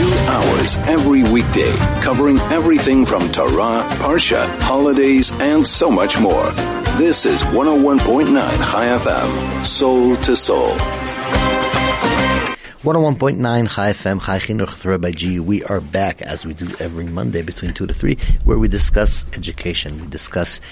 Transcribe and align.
Two 0.00 0.06
hours 0.06 0.78
every 0.88 1.22
weekday, 1.30 1.76
covering 2.00 2.38
everything 2.38 3.04
from 3.04 3.30
Torah, 3.32 3.86
Parsha, 3.98 4.48
holidays, 4.60 5.30
and 5.32 5.66
so 5.66 5.90
much 5.90 6.18
more. 6.18 6.50
This 6.96 7.26
is 7.26 7.42
101.9 7.42 8.34
Chai 8.34 8.86
FM, 8.98 9.62
Soul 9.62 10.16
to 10.16 10.34
Soul. 10.34 10.70
101.9 12.80 13.68
Chai 13.68 13.92
FM, 13.92 14.24
Chai 14.24 14.38
Chinuch, 14.38 14.82
Rabbi 14.86 15.10
G. 15.10 15.38
We 15.38 15.62
are 15.64 15.82
back 15.82 16.22
as 16.22 16.46
we 16.46 16.54
do 16.54 16.74
every 16.80 17.04
Monday 17.04 17.42
between 17.42 17.74
2 17.74 17.86
to 17.86 17.92
3, 17.92 18.16
where 18.44 18.58
we 18.58 18.68
discuss 18.68 19.26
education. 19.34 20.00
We 20.00 20.06
discuss 20.06 20.62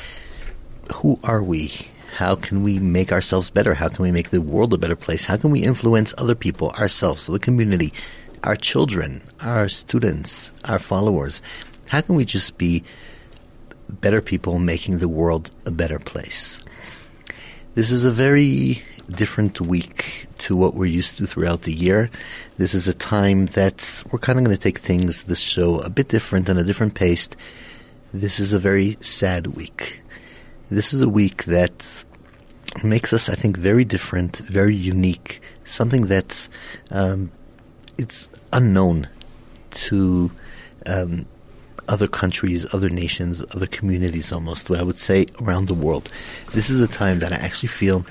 who 0.94 1.20
are 1.22 1.42
we? 1.42 1.86
How 2.16 2.34
can 2.34 2.62
we 2.62 2.78
make 2.78 3.12
ourselves 3.12 3.50
better? 3.50 3.74
How 3.74 3.90
can 3.90 4.04
we 4.04 4.10
make 4.10 4.30
the 4.30 4.40
world 4.40 4.72
a 4.72 4.78
better 4.78 4.96
place? 4.96 5.26
How 5.26 5.36
can 5.36 5.50
we 5.50 5.62
influence 5.62 6.14
other 6.16 6.34
people, 6.34 6.70
ourselves, 6.70 7.26
the 7.26 7.38
community, 7.38 7.92
our 8.42 8.56
children, 8.56 9.22
our 9.40 9.68
students, 9.68 10.50
our 10.64 10.78
followers? 10.78 11.42
How 11.88 12.00
can 12.00 12.14
we 12.14 12.24
just 12.24 12.58
be 12.58 12.84
better 13.88 14.20
people 14.20 14.58
making 14.58 14.98
the 14.98 15.08
world 15.08 15.50
a 15.66 15.70
better 15.70 15.98
place? 15.98 16.60
This 17.74 17.90
is 17.90 18.04
a 18.04 18.10
very 18.10 18.82
different 19.08 19.60
week 19.60 20.26
to 20.38 20.56
what 20.56 20.74
we're 20.74 20.86
used 20.86 21.16
to 21.18 21.26
throughout 21.26 21.62
the 21.62 21.72
year. 21.72 22.10
This 22.56 22.74
is 22.74 22.88
a 22.88 22.94
time 22.94 23.46
that 23.46 24.02
we're 24.10 24.18
kind 24.18 24.38
of 24.38 24.44
going 24.44 24.56
to 24.56 24.62
take 24.62 24.78
things, 24.78 25.22
this 25.22 25.40
show, 25.40 25.78
a 25.78 25.90
bit 25.90 26.08
different 26.08 26.48
and 26.48 26.58
a 26.58 26.64
different 26.64 26.94
pace. 26.94 27.28
This 28.12 28.40
is 28.40 28.52
a 28.52 28.58
very 28.58 28.98
sad 29.00 29.48
week. 29.48 30.00
This 30.70 30.92
is 30.92 31.00
a 31.00 31.08
week 31.08 31.44
that 31.44 32.04
makes 32.82 33.12
us, 33.12 33.28
I 33.28 33.34
think, 33.34 33.56
very 33.56 33.84
different, 33.84 34.38
very 34.38 34.76
unique. 34.76 35.40
Something 35.64 36.06
that 36.08 36.48
um, 36.90 37.30
it's 37.98 38.30
unknown 38.52 39.08
to 39.70 40.30
um, 40.86 41.26
other 41.88 42.06
countries, 42.06 42.66
other 42.72 42.88
nations, 42.88 43.44
other 43.52 43.66
communities 43.66 44.32
almost, 44.32 44.70
I 44.70 44.82
would 44.82 44.98
say 44.98 45.26
around 45.40 45.66
the 45.66 45.74
world. 45.74 46.12
This 46.52 46.70
is 46.70 46.80
a 46.80 46.88
time 46.88 47.18
that 47.18 47.32
I 47.32 47.36
actually 47.36 47.70
feel 47.70 48.06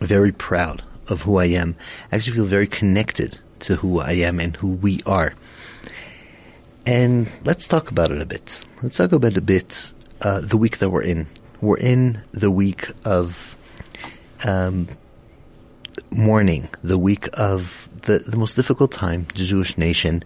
very 0.00 0.32
proud 0.32 0.82
of 1.08 1.22
who 1.22 1.36
I 1.36 1.46
am. 1.46 1.76
I 2.10 2.16
actually 2.16 2.34
feel 2.34 2.44
very 2.44 2.66
connected 2.66 3.38
to 3.60 3.76
who 3.76 4.00
I 4.00 4.12
am 4.12 4.40
and 4.40 4.56
who 4.56 4.68
we 4.68 5.00
are. 5.04 5.34
And 6.86 7.30
let's 7.44 7.68
talk 7.68 7.90
about 7.90 8.10
it 8.10 8.22
a 8.22 8.26
bit. 8.26 8.60
Let's 8.82 8.96
talk 8.96 9.12
about 9.12 9.36
a 9.36 9.42
bit 9.42 9.92
uh, 10.22 10.40
the 10.40 10.56
week 10.56 10.78
that 10.78 10.90
we're 10.90 11.02
in. 11.02 11.26
We're 11.60 11.76
in 11.76 12.22
the 12.32 12.50
week 12.50 12.88
of 13.04 13.56
um, 14.44 14.88
mourning, 16.10 16.68
the 16.82 16.98
week 16.98 17.28
of 17.34 17.88
the, 18.02 18.18
the 18.20 18.36
most 18.36 18.54
difficult 18.54 18.92
time 18.92 19.26
the 19.34 19.44
Jewish 19.44 19.76
nation 19.76 20.24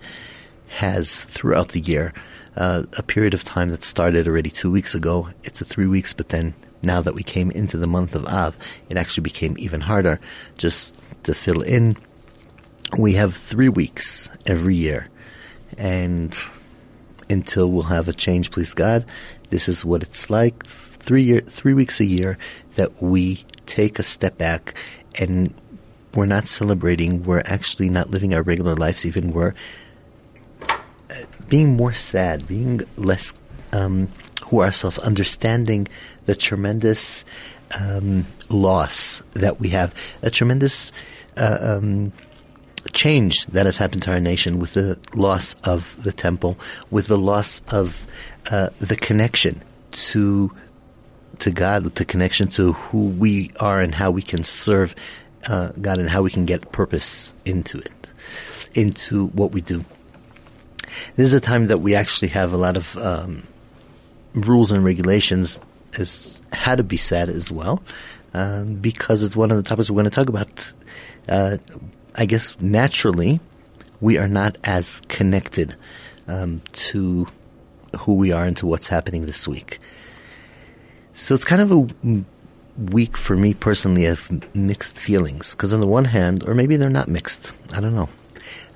has 0.68 1.22
throughout 1.24 1.68
the 1.70 1.80
year. 1.80 2.12
Uh, 2.56 2.82
a 2.98 3.02
period 3.02 3.34
of 3.34 3.44
time 3.44 3.70
that 3.70 3.84
started 3.84 4.28
already 4.28 4.50
two 4.50 4.70
weeks 4.70 4.94
ago. 4.94 5.28
It's 5.42 5.60
a 5.60 5.64
three 5.64 5.86
weeks, 5.86 6.12
but 6.12 6.28
then 6.28 6.54
now 6.82 7.00
that 7.00 7.14
we 7.14 7.22
came 7.22 7.50
into 7.50 7.76
the 7.76 7.86
month 7.86 8.14
of 8.14 8.26
Av, 8.26 8.56
it 8.88 8.96
actually 8.96 9.22
became 9.22 9.56
even 9.58 9.80
harder. 9.80 10.20
Just 10.58 10.94
to 11.22 11.34
fill 11.34 11.62
in, 11.62 11.96
we 12.98 13.14
have 13.14 13.34
three 13.34 13.68
weeks 13.68 14.28
every 14.44 14.74
year, 14.74 15.08
and 15.78 16.36
until 17.30 17.70
we'll 17.70 17.84
have 17.84 18.08
a 18.08 18.12
change, 18.12 18.50
please 18.50 18.74
God, 18.74 19.06
this 19.48 19.68
is 19.68 19.84
what 19.84 20.02
it's 20.02 20.28
like. 20.28 20.66
Three 20.66 21.22
year, 21.22 21.40
three 21.40 21.74
weeks 21.74 22.00
a 22.00 22.04
year 22.04 22.38
that 22.76 23.02
we 23.02 23.44
take 23.66 23.98
a 23.98 24.02
step 24.02 24.36
back 24.38 24.74
and 25.18 25.54
we're 26.14 26.26
not 26.26 26.48
celebrating. 26.48 27.24
We're 27.24 27.42
actually 27.44 27.88
not 27.88 28.10
living 28.10 28.34
our 28.34 28.42
regular 28.42 28.74
lives. 28.74 29.06
Even 29.06 29.32
we're 29.32 29.54
uh, 30.68 31.14
being 31.48 31.76
more 31.76 31.92
sad, 31.92 32.46
being 32.46 32.82
less 32.96 33.32
um, 33.72 34.08
who 34.46 34.62
ourselves, 34.62 34.98
understanding 34.98 35.88
the 36.26 36.34
tremendous 36.34 37.24
um, 37.78 38.26
loss 38.48 39.22
that 39.34 39.60
we 39.60 39.70
have, 39.70 39.94
a 40.22 40.30
tremendous 40.30 40.92
uh, 41.36 41.58
um, 41.60 42.12
change 42.92 43.46
that 43.46 43.66
has 43.66 43.78
happened 43.78 44.02
to 44.02 44.12
our 44.12 44.20
nation 44.20 44.58
with 44.58 44.74
the 44.74 44.98
loss 45.14 45.54
of 45.64 45.96
the 46.02 46.12
temple, 46.12 46.58
with 46.90 47.06
the 47.06 47.18
loss 47.18 47.62
of 47.68 48.06
uh, 48.50 48.68
the 48.80 48.96
connection 48.96 49.62
to 49.92 50.52
to 51.38 51.50
God, 51.50 51.82
with 51.82 51.96
the 51.96 52.04
connection 52.04 52.48
to 52.48 52.72
who 52.72 53.08
we 53.08 53.50
are 53.58 53.80
and 53.80 53.94
how 53.94 54.10
we 54.10 54.22
can 54.22 54.44
serve 54.44 54.94
uh, 55.46 55.72
God 55.80 55.98
and 55.98 56.08
how 56.08 56.22
we 56.22 56.30
can 56.30 56.46
get 56.46 56.72
purpose 56.72 57.32
into 57.44 57.78
it, 57.78 58.06
into 58.74 59.26
what 59.28 59.52
we 59.52 59.60
do. 59.60 59.84
This 61.16 61.26
is 61.26 61.34
a 61.34 61.40
time 61.40 61.66
that 61.66 61.78
we 61.78 61.94
actually 61.94 62.28
have 62.28 62.52
a 62.52 62.56
lot 62.56 62.76
of 62.76 62.96
um, 62.96 63.42
rules 64.34 64.72
and 64.72 64.84
regulations 64.84 65.58
as 65.98 66.42
how 66.52 66.74
to 66.74 66.82
be 66.82 66.96
sad 66.96 67.28
as 67.28 67.50
well, 67.50 67.82
um, 68.34 68.74
because 68.74 69.22
it's 69.22 69.36
one 69.36 69.50
of 69.50 69.56
the 69.56 69.62
topics 69.62 69.90
we're 69.90 70.00
going 70.00 70.10
to 70.10 70.10
talk 70.10 70.28
about. 70.28 70.72
Uh, 71.28 71.58
I 72.14 72.26
guess 72.26 72.58
naturally, 72.60 73.40
we 74.00 74.18
are 74.18 74.28
not 74.28 74.58
as 74.64 75.00
connected 75.08 75.74
um, 76.28 76.60
to 76.72 77.26
who 77.98 78.14
we 78.14 78.32
are 78.32 78.44
and 78.44 78.56
to 78.58 78.66
what's 78.66 78.86
happening 78.86 79.26
this 79.26 79.46
week. 79.46 79.78
So 81.14 81.34
it's 81.34 81.44
kind 81.44 81.62
of 81.62 81.72
a 81.72 82.24
week 82.76 83.16
for 83.16 83.36
me 83.36 83.54
personally 83.54 84.06
of 84.06 84.30
mixed 84.54 84.98
feelings. 84.98 85.52
Because 85.52 85.72
on 85.72 85.80
the 85.80 85.86
one 85.86 86.04
hand, 86.04 86.46
or 86.48 86.54
maybe 86.54 86.76
they're 86.76 86.90
not 86.90 87.08
mixed, 87.08 87.52
I 87.72 87.80
don't 87.80 87.94
know. 87.94 88.08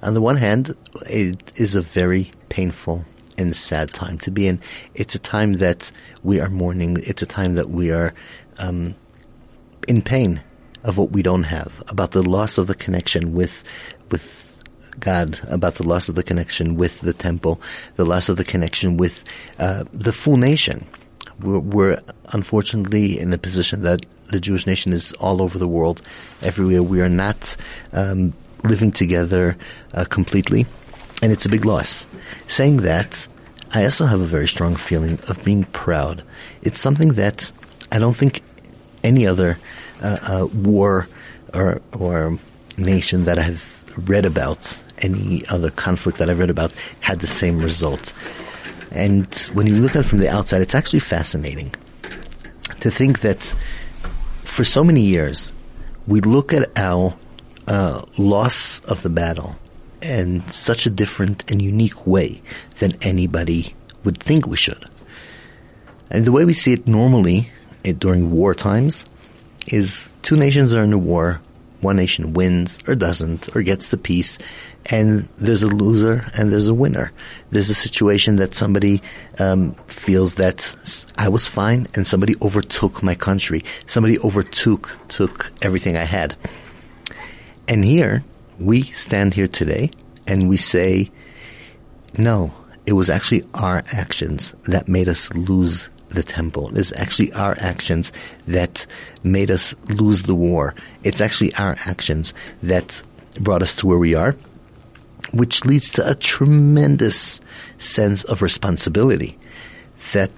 On 0.03 0.15
the 0.15 0.21
one 0.21 0.37
hand, 0.37 0.77
it 1.09 1.53
is 1.57 1.75
a 1.75 1.83
very 1.83 2.31
painful 2.49 3.05
and 3.39 3.55
sad 3.55 3.93
time 3.93 4.19
to 4.19 4.31
be 4.31 4.47
in. 4.47 4.61
It's 4.95 5.15
a 5.15 5.19
time 5.19 5.55
that 5.55 5.91
we 6.23 6.41
are 6.41 6.49
mourning. 6.49 6.99
It's 7.03 7.23
a 7.23 7.27
time 7.27 7.55
that 7.55 7.71
we 7.71 7.91
are 7.91 8.15
um, 8.59 8.95
in 9.89 10.03
pain 10.03 10.43
of 10.84 10.99
what 10.99 11.11
we 11.11 11.23
don't 11.23 11.43
have, 11.45 11.83
about 11.89 12.13
the 12.13 12.23
loss 12.23 12.59
of 12.59 12.69
the 12.69 12.75
connection 12.75 13.34
with 13.34 13.65
with 14.11 14.59
God, 15.01 15.41
about 15.49 15.75
the 15.75 15.83
loss 15.83 16.09
of 16.09 16.15
the 16.15 16.23
connection 16.23 16.77
with 16.77 17.01
the 17.01 17.13
temple, 17.13 17.61
the 17.97 18.07
loss 18.07 18.28
of 18.28 18.37
the 18.37 18.45
connection 18.45 18.97
with 18.97 19.25
uh, 19.59 19.84
the 19.93 20.13
full 20.13 20.37
nation 20.37 20.87
we're, 21.41 21.58
we're, 21.58 22.02
unfortunately 22.32 23.19
in 23.19 23.32
a 23.32 23.38
position 23.38 23.82
that 23.82 24.04
the 24.28 24.41
Jewish 24.41 24.66
nation 24.66 24.92
is 24.92 25.12
all 25.14 25.41
over 25.42 25.58
the 25.58 25.69
world, 25.69 26.02
everywhere. 26.42 26.82
We 26.82 27.00
are 27.00 27.08
not 27.08 27.56
um, 27.92 28.32
living 28.64 28.91
together 28.91 29.56
uh, 29.94 30.04
completely, 30.04 30.66
and 31.22 31.32
it's 31.32 31.47
a 31.47 31.48
big 31.48 31.64
loss. 31.64 32.06
Saying 32.48 32.78
that, 32.78 33.26
I 33.72 33.84
also 33.84 34.06
have 34.06 34.20
a 34.20 34.26
very 34.26 34.48
strong 34.48 34.76
feeling 34.76 35.19
of 35.28 35.42
being 35.44 35.64
proud. 35.64 36.22
It's 36.62 36.80
something 36.80 37.14
that 37.14 37.53
I 37.92 37.98
don't 37.98 38.16
think 38.16 38.42
any 39.04 39.26
other 39.26 39.58
uh, 40.03 40.18
uh, 40.22 40.47
war 40.47 41.08
or, 41.54 41.80
or 41.98 42.38
nation 42.76 43.24
that 43.24 43.38
I've 43.38 43.84
read 44.08 44.24
about, 44.24 44.82
any 44.98 45.47
other 45.48 45.70
conflict 45.70 46.18
that 46.18 46.28
I've 46.28 46.38
read 46.38 46.50
about, 46.50 46.72
had 47.00 47.20
the 47.20 47.26
same 47.26 47.60
result. 47.60 48.12
And 48.97 49.33
when 49.53 49.67
you 49.67 49.77
look 49.77 49.95
at 49.95 50.01
it 50.01 50.09
from 50.09 50.19
the 50.19 50.29
outside, 50.29 50.62
it's 50.62 50.75
actually 50.75 51.01
fascinating 51.01 51.75
to 52.81 52.91
think 52.91 53.21
that 53.21 53.55
for 54.45 54.65
so 54.65 54.83
many 54.83 55.03
years, 55.03 55.53
we 56.07 56.21
look 56.21 56.53
at 56.53 56.71
our 56.77 57.15
uh, 57.69 58.05
loss 58.17 58.81
of 58.81 59.03
the 59.03 59.11
battle 59.11 59.57
in 60.03 60.47
such 60.49 60.87
a 60.87 60.91
different 60.91 61.51
and 61.51 61.61
unique 61.61 62.07
way 62.07 62.41
than 62.79 62.97
anybody 63.03 63.75
would 64.05 64.19
think 64.19 64.47
we 64.47 64.57
should. 64.57 64.89
And 66.11 66.25
the 66.25 66.33
way 66.33 66.45
we 66.45 66.55
see 66.55 66.73
it 66.73 66.87
normally 66.87 67.51
it, 67.83 67.99
during 67.99 68.31
war 68.31 68.55
times 68.55 69.05
is 69.67 70.09
two 70.23 70.37
nations 70.37 70.73
are 70.73 70.84
in 70.84 70.93
a 70.93 70.99
war, 70.99 71.41
one 71.81 71.97
nation 71.97 72.32
wins 72.32 72.78
or 72.87 72.94
doesn't 72.94 73.54
or 73.54 73.62
gets 73.62 73.88
the 73.88 73.97
peace, 73.97 74.39
and 74.86 75.28
there's 75.39 75.62
a 75.62 75.68
loser 75.68 76.30
and 76.34 76.53
there's 76.53 76.68
a 76.68 76.74
winner. 76.74 77.12
There's 77.51 77.71
a 77.71 77.74
situation 77.74 78.36
that 78.36 78.54
somebody 78.54 79.03
um, 79.39 79.74
feels 79.86 80.34
that 80.36 80.71
I 81.16 81.28
was 81.28 81.48
fine 81.48 81.89
and 81.95 82.06
somebody 82.06 82.34
overtook 82.42 83.03
my 83.03 83.15
country. 83.15 83.65
Somebody 83.86 84.18
overtook 84.21 84.97
took 85.09 85.53
everything 85.62 85.97
I 85.97 86.04
had. 86.04 86.36
And 87.68 87.84
here 87.84 88.24
we 88.59 88.83
stand 88.92 89.34
here 89.34 89.48
today 89.48 89.91
and 90.27 90.48
we 90.48 90.56
say, 90.56 91.10
no, 92.16 92.53
it 92.86 92.92
was 92.92 93.10
actually 93.10 93.45
our 93.54 93.83
actions 93.92 94.54
that 94.65 94.89
made 94.89 95.09
us 95.09 95.33
lose 95.34 95.89
the 96.16 96.24
temple. 96.24 96.77
It's 96.77 96.92
actually 96.97 97.33
our 97.33 97.57
actions 97.60 98.10
that 98.48 98.84
made 99.22 99.51
us 99.51 99.77
lose 99.89 100.22
the 100.22 100.34
war. 100.34 100.74
It's 101.04 101.21
actually 101.21 101.54
our 101.54 101.77
actions 101.86 102.34
that 102.65 103.03
brought 103.39 103.63
us 103.63 103.77
to 103.77 103.86
where 103.86 103.98
we 103.98 104.15
are 104.15 104.34
which 105.33 105.65
leads 105.65 105.91
to 105.91 106.09
a 106.09 106.15
tremendous 106.15 107.41
sense 107.78 108.24
of 108.24 108.42
responsibility 108.42 109.39
that 110.13 110.30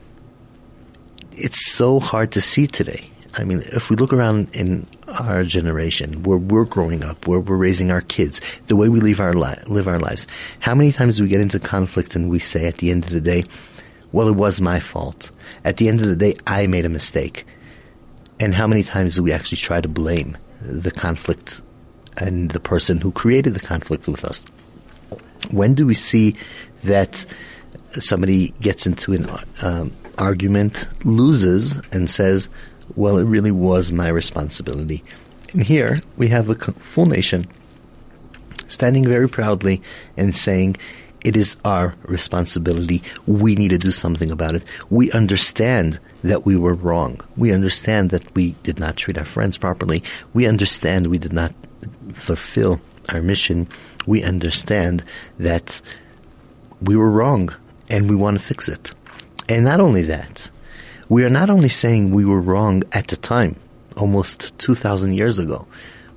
it's 1.33 1.71
so 1.73 2.01
hard 2.01 2.33
to 2.33 2.41
see 2.41 2.67
today. 2.67 3.11
I 3.35 3.45
mean, 3.45 3.63
if 3.67 3.91
we 3.91 3.97
look 3.97 4.13
around 4.13 4.49
in 4.55 4.87
our 5.07 5.45
generation, 5.45 6.23
where 6.23 6.39
we're 6.39 6.65
growing 6.65 7.05
up, 7.05 7.27
where 7.27 7.39
we're 7.39 7.57
raising 7.57 7.91
our 7.91 8.01
kids, 8.01 8.41
the 8.67 8.77
way 8.77 8.89
we 8.89 9.01
live 9.01 9.21
our 9.21 9.35
li- 9.35 9.63
live 9.67 9.87
our 9.87 10.01
lives, 10.01 10.27
how 10.59 10.75
many 10.75 10.91
times 10.93 11.19
do 11.19 11.23
we 11.23 11.29
get 11.29 11.41
into 11.41 11.61
conflict 11.61 12.17
and 12.17 12.31
we 12.31 12.39
say 12.39 12.67
at 12.67 12.79
the 12.79 12.91
end 12.91 13.05
of 13.05 13.11
the 13.11 13.21
day, 13.21 13.45
"Well, 14.13 14.29
it 14.29 14.37
was 14.37 14.61
my 14.61 14.81
fault." 14.81 15.31
At 15.65 15.77
the 15.77 15.89
end 15.89 16.01
of 16.01 16.09
the 16.09 16.17
day, 16.17 16.37
I 16.47 16.67
made 16.67 16.85
a 16.85 16.91
mistake. 16.91 17.47
And 18.41 18.55
how 18.55 18.67
many 18.67 18.83
times 18.83 19.17
do 19.17 19.23
we 19.23 19.33
actually 19.33 19.59
try 19.59 19.81
to 19.81 19.89
blame 19.89 20.37
the 20.61 20.91
conflict 20.91 21.61
and 22.17 22.51
the 22.51 22.61
person 22.61 23.01
who 23.01 23.11
created 23.13 23.55
the 23.55 23.61
conflict 23.61 24.07
with 24.07 24.25
us? 24.25 24.45
When 25.51 25.75
do 25.75 25.87
we 25.87 25.95
see 25.95 26.37
that 26.85 27.25
somebody 27.93 28.55
gets 28.61 28.87
into 28.87 29.13
an 29.13 29.29
um, 29.63 29.93
argument, 30.19 30.87
loses, 31.05 31.79
and 31.93 32.11
says, 32.11 32.49
well, 32.97 33.19
it 33.19 33.25
really 33.25 33.51
was 33.51 33.93
my 33.93 34.09
responsibility. 34.09 35.05
And 35.53 35.63
here 35.63 36.03
we 36.17 36.29
have 36.29 36.49
a 36.49 36.55
full 36.55 37.07
nation 37.07 37.47
standing 38.69 39.07
very 39.07 39.29
proudly 39.29 39.83
and 40.17 40.37
saying, 40.37 40.77
it 41.23 41.37
is 41.37 41.57
our 41.65 41.95
responsibility. 42.05 43.03
We 43.27 43.55
need 43.57 43.69
to 43.69 43.79
do 43.79 43.91
something 43.91 44.31
about 44.31 44.55
it. 44.55 44.63
We 44.91 45.11
understand 45.13 45.99
that 46.23 46.47
we 46.47 46.57
were 46.57 46.75
wrong. 46.75 47.21
We 47.37 47.53
understand 47.53 48.11
that 48.11 48.35
we 48.35 48.53
did 48.63 48.79
not 48.79 48.97
treat 48.97 49.19
our 49.19 49.25
friends 49.25 49.59
properly. 49.59 50.03
We 50.33 50.47
understand 50.47 51.07
we 51.07 51.19
did 51.19 51.33
not 51.33 51.53
fulfill 52.15 52.81
our 53.09 53.23
mission. 53.23 53.69
We 54.07 54.23
understand 54.23 55.05
that 55.39 55.81
we 56.81 56.97
were 56.97 57.11
wrong 57.11 57.55
and 57.89 58.09
we 58.09 58.17
want 58.17 58.39
to 58.39 58.45
fix 58.45 58.69
it. 58.69 58.93
And 59.49 59.65
not 59.65 59.81
only 59.81 60.03
that, 60.03 60.51
we 61.09 61.25
are 61.25 61.31
not 61.31 61.51
only 61.51 61.69
saying 61.69 62.11
we 62.11 62.25
were 62.25 62.41
wrong 62.41 62.83
at 62.93 63.09
the 63.09 63.17
time, 63.17 63.57
almost 63.97 64.57
2,000 64.59 65.15
years 65.15 65.39
ago. 65.39 65.67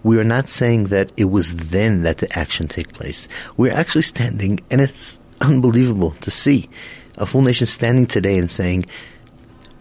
We 0.03 0.18
are 0.19 0.24
not 0.24 0.50
saying 0.50 0.86
that 0.86 1.12
it 1.18 1.25
was 1.25 1.53
then 1.56 2.03
that 2.03 2.18
the 2.19 2.38
action 2.38 2.68
took 2.68 2.92
place. 2.94 3.27
We're 3.57 3.74
actually 3.74 4.01
standing, 4.03 4.59
and 4.71 4.81
it's 4.81 5.19
unbelievable 5.39 6.15
to 6.21 6.31
see 6.31 6.69
a 7.18 7.25
full 7.25 7.42
nation 7.42 7.68
standing 7.68 8.07
today 8.07 8.38
and 8.38 8.51
saying, 8.51 8.86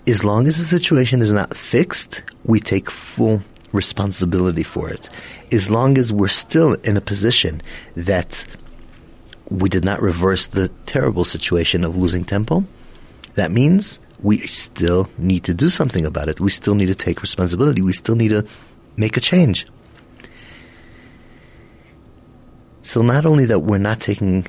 as 0.06 0.24
long 0.24 0.46
as 0.46 0.58
the 0.58 0.64
situation 0.64 1.22
is 1.22 1.32
not 1.32 1.56
fixed, 1.56 2.22
we 2.44 2.60
take 2.60 2.90
full 2.90 3.42
responsibility 3.72 4.62
for 4.62 4.90
it. 4.90 5.08
As 5.52 5.70
long 5.70 5.96
as 5.96 6.12
we're 6.12 6.28
still 6.28 6.74
in 6.74 6.96
a 6.96 7.00
position 7.00 7.62
that 7.96 8.44
we 9.48 9.68
did 9.68 9.84
not 9.84 10.02
reverse 10.02 10.46
the 10.48 10.68
terrible 10.86 11.24
situation 11.24 11.84
of 11.84 11.96
losing 11.96 12.24
tempo, 12.24 12.64
that 13.34 13.50
means 13.50 14.00
we 14.22 14.46
still 14.46 15.08
need 15.18 15.44
to 15.44 15.54
do 15.54 15.68
something 15.68 16.04
about 16.04 16.28
it. 16.28 16.40
We 16.40 16.50
still 16.50 16.74
need 16.74 16.86
to 16.86 16.94
take 16.94 17.22
responsibility. 17.22 17.80
We 17.80 17.92
still 17.92 18.16
need 18.16 18.28
to 18.28 18.46
make 18.96 19.16
a 19.16 19.20
change. 19.20 19.66
So 22.90 23.02
not 23.02 23.24
only 23.24 23.44
that 23.44 23.60
we're 23.60 23.78
not 23.78 24.00
taking, 24.00 24.48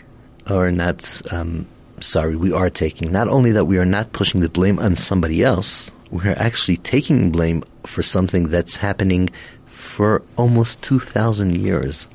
or 0.50 0.72
not, 0.72 1.22
um, 1.32 1.68
sorry, 2.00 2.36
we 2.36 2.52
are 2.52 2.72
taking, 2.72 3.12
not 3.12 3.28
only 3.28 3.52
that 3.52 3.66
we 3.66 3.78
are 3.78 3.86
not 3.86 4.14
pushing 4.14 4.42
the 4.42 4.50
blame 4.50 4.80
on 4.80 4.96
somebody 4.96 5.44
else, 5.44 5.92
we're 6.10 6.34
actually 6.36 6.78
taking 6.78 7.32
blame 7.32 7.64
for 7.86 8.02
something 8.02 8.50
that's 8.50 8.76
happening 8.76 9.30
for 9.68 10.24
almost 10.38 10.82
2,000 10.82 11.56
years, 11.56 12.08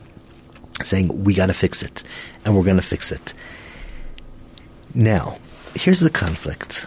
saying 0.82 1.22
we 1.22 1.32
gotta 1.32 1.54
fix 1.54 1.80
it, 1.84 2.02
and 2.44 2.56
we're 2.56 2.64
gonna 2.64 2.82
fix 2.82 3.12
it. 3.12 3.32
Now, 4.96 5.38
here's 5.76 6.00
the 6.00 6.10
conflict 6.10 6.86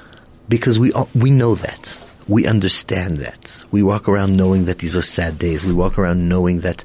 because 0.49 0.81
we 0.81 0.91
we 1.15 1.31
know 1.31 1.55
that 1.55 1.97
we 2.27 2.45
understand 2.45 3.19
that 3.19 3.63
we 3.71 3.83
walk 3.83 4.09
around 4.09 4.35
knowing 4.35 4.65
that 4.65 4.79
these 4.79 4.97
are 4.97 5.01
sad 5.01 5.39
days. 5.39 5.65
We 5.65 5.71
walk 5.71 5.97
around 5.97 6.27
knowing 6.27 6.59
that 6.59 6.83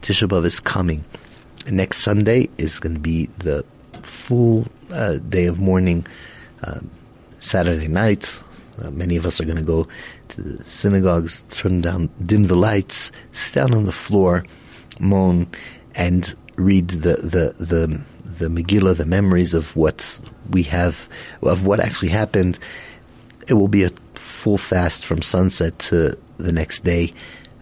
Tisha 0.00 0.26
B'av 0.26 0.46
is 0.46 0.60
coming. 0.60 1.04
Next 1.68 1.98
Sunday 1.98 2.48
is 2.58 2.80
going 2.80 2.94
to 2.94 3.00
be 3.00 3.26
the 3.38 3.64
full 4.02 4.66
uh, 4.90 5.14
day 5.28 5.46
of 5.46 5.60
mourning. 5.60 6.06
Uh, 6.62 6.80
Saturday 7.40 7.88
night, 7.88 8.42
uh, 8.82 8.90
many 8.90 9.16
of 9.16 9.26
us 9.26 9.40
are 9.40 9.44
going 9.44 9.56
to 9.56 9.62
go 9.62 9.86
to 10.28 10.42
the 10.42 10.64
synagogues, 10.70 11.42
turn 11.50 11.80
down, 11.80 12.10
dim 12.24 12.44
the 12.44 12.56
lights, 12.56 13.12
sit 13.32 13.54
down 13.54 13.74
on 13.74 13.84
the 13.84 13.92
floor, 13.92 14.44
moan, 14.98 15.46
and 15.94 16.34
read 16.56 16.88
the 16.88 17.16
the 17.16 17.54
the 17.58 18.00
the 18.24 18.48
Megillah, 18.48 18.96
the 18.96 19.04
memories 19.04 19.54
of 19.54 19.74
what 19.76 20.20
we 20.50 20.62
have, 20.64 21.08
of 21.42 21.66
what 21.66 21.80
actually 21.80 22.08
happened. 22.08 22.58
It 23.48 23.54
will 23.54 23.68
be 23.68 23.84
a 23.84 23.90
full 24.14 24.58
fast 24.58 25.04
from 25.04 25.22
sunset 25.22 25.78
to 25.80 26.16
the 26.38 26.52
next 26.52 26.84
day. 26.84 27.12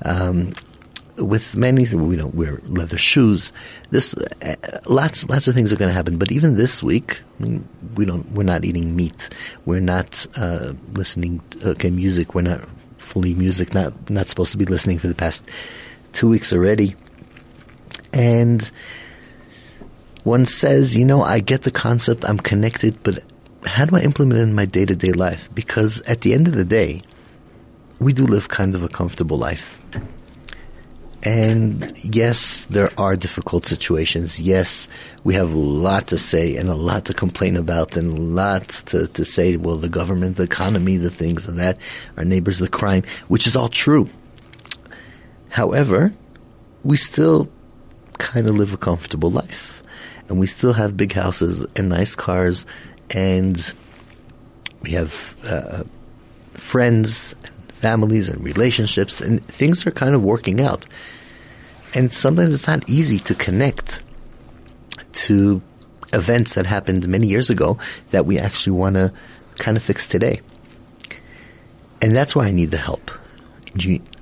Um, 0.02 0.54
with 1.18 1.56
many, 1.56 1.86
we 1.94 2.16
don't 2.16 2.34
wear 2.34 2.60
leather 2.66 2.98
shoes. 2.98 3.52
This, 3.90 4.14
uh, 4.14 4.54
lots, 4.86 5.28
lots 5.28 5.48
of 5.48 5.54
things 5.54 5.72
are 5.72 5.76
going 5.76 5.88
to 5.90 5.94
happen. 5.94 6.18
But 6.18 6.32
even 6.32 6.56
this 6.56 6.82
week, 6.82 7.20
I 7.38 7.42
mean, 7.42 7.68
we 7.94 8.04
don't, 8.04 8.30
we're 8.32 8.42
not 8.42 8.64
eating 8.64 8.94
meat. 8.96 9.28
We're 9.64 9.80
not 9.80 10.26
uh, 10.36 10.74
listening. 10.92 11.40
To, 11.50 11.70
okay, 11.70 11.90
music. 11.90 12.34
We're 12.34 12.42
not 12.42 12.68
fully 12.98 13.34
music. 13.34 13.74
Not, 13.74 14.10
not 14.10 14.28
supposed 14.28 14.52
to 14.52 14.58
be 14.58 14.64
listening 14.64 14.98
for 14.98 15.08
the 15.08 15.14
past 15.14 15.44
two 16.12 16.28
weeks 16.28 16.52
already. 16.52 16.96
And 18.12 18.68
one 20.24 20.46
says, 20.46 20.96
you 20.96 21.04
know, 21.04 21.22
I 21.22 21.40
get 21.40 21.62
the 21.62 21.70
concept, 21.70 22.24
I'm 22.24 22.38
connected, 22.38 23.02
but 23.02 23.22
how 23.64 23.84
do 23.84 23.96
I 23.96 24.00
implement 24.00 24.40
it 24.40 24.44
in 24.44 24.54
my 24.54 24.66
day 24.66 24.84
to 24.84 24.96
day 24.96 25.12
life? 25.12 25.48
Because 25.54 26.00
at 26.02 26.22
the 26.22 26.34
end 26.34 26.48
of 26.48 26.54
the 26.54 26.64
day, 26.64 27.02
we 27.98 28.12
do 28.12 28.26
live 28.26 28.48
kind 28.48 28.74
of 28.74 28.82
a 28.82 28.88
comfortable 28.88 29.38
life. 29.38 29.77
And 31.22 31.96
yes, 32.02 32.64
there 32.70 32.90
are 32.96 33.16
difficult 33.16 33.66
situations. 33.66 34.40
Yes, 34.40 34.88
we 35.24 35.34
have 35.34 35.52
a 35.52 35.58
lot 35.58 36.06
to 36.08 36.16
say 36.16 36.56
and 36.56 36.68
a 36.68 36.74
lot 36.74 37.06
to 37.06 37.14
complain 37.14 37.56
about 37.56 37.96
and 37.96 38.16
a 38.16 38.22
lot 38.22 38.68
to, 38.86 39.08
to 39.08 39.24
say, 39.24 39.56
well, 39.56 39.76
the 39.76 39.88
government, 39.88 40.36
the 40.36 40.44
economy, 40.44 40.96
the 40.96 41.10
things 41.10 41.48
and 41.48 41.58
that, 41.58 41.78
our 42.16 42.24
neighbors, 42.24 42.58
the 42.58 42.68
crime, 42.68 43.02
which 43.26 43.46
is 43.46 43.56
all 43.56 43.68
true. 43.68 44.08
However, 45.48 46.14
we 46.84 46.96
still 46.96 47.48
kind 48.18 48.46
of 48.46 48.54
live 48.56 48.72
a 48.72 48.76
comfortable 48.76 49.30
life 49.30 49.78
and 50.28 50.38
we 50.38 50.46
still 50.46 50.72
have 50.74 50.96
big 50.96 51.12
houses 51.12 51.66
and 51.74 51.88
nice 51.88 52.14
cars, 52.14 52.66
and 53.10 53.72
we 54.82 54.92
have 54.92 55.36
uh, 55.44 55.84
friends, 56.52 57.34
families, 57.78 58.28
and 58.28 58.42
relationships, 58.42 59.20
and 59.20 59.46
things 59.46 59.86
are 59.86 59.90
kind 59.90 60.14
of 60.14 60.22
working 60.22 60.60
out. 60.60 60.86
And 61.94 62.12
sometimes 62.12 62.52
it's 62.52 62.66
not 62.66 62.88
easy 62.88 63.18
to 63.20 63.34
connect 63.34 64.02
to 65.12 65.62
events 66.12 66.54
that 66.54 66.66
happened 66.66 67.08
many 67.08 67.26
years 67.26 67.50
ago 67.50 67.78
that 68.10 68.26
we 68.26 68.38
actually 68.38 68.72
want 68.72 68.96
to 68.96 69.12
kind 69.56 69.76
of 69.76 69.82
fix 69.82 70.06
today. 70.06 70.40
And 72.00 72.14
that's 72.14 72.36
why 72.36 72.46
I 72.46 72.50
need 72.50 72.70
the 72.70 72.78
help 72.78 73.10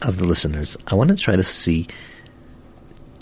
of 0.02 0.18
the 0.18 0.24
listeners. 0.24 0.76
I 0.86 0.94
want 0.94 1.08
to 1.08 1.16
try 1.16 1.34
to 1.34 1.44
see 1.44 1.88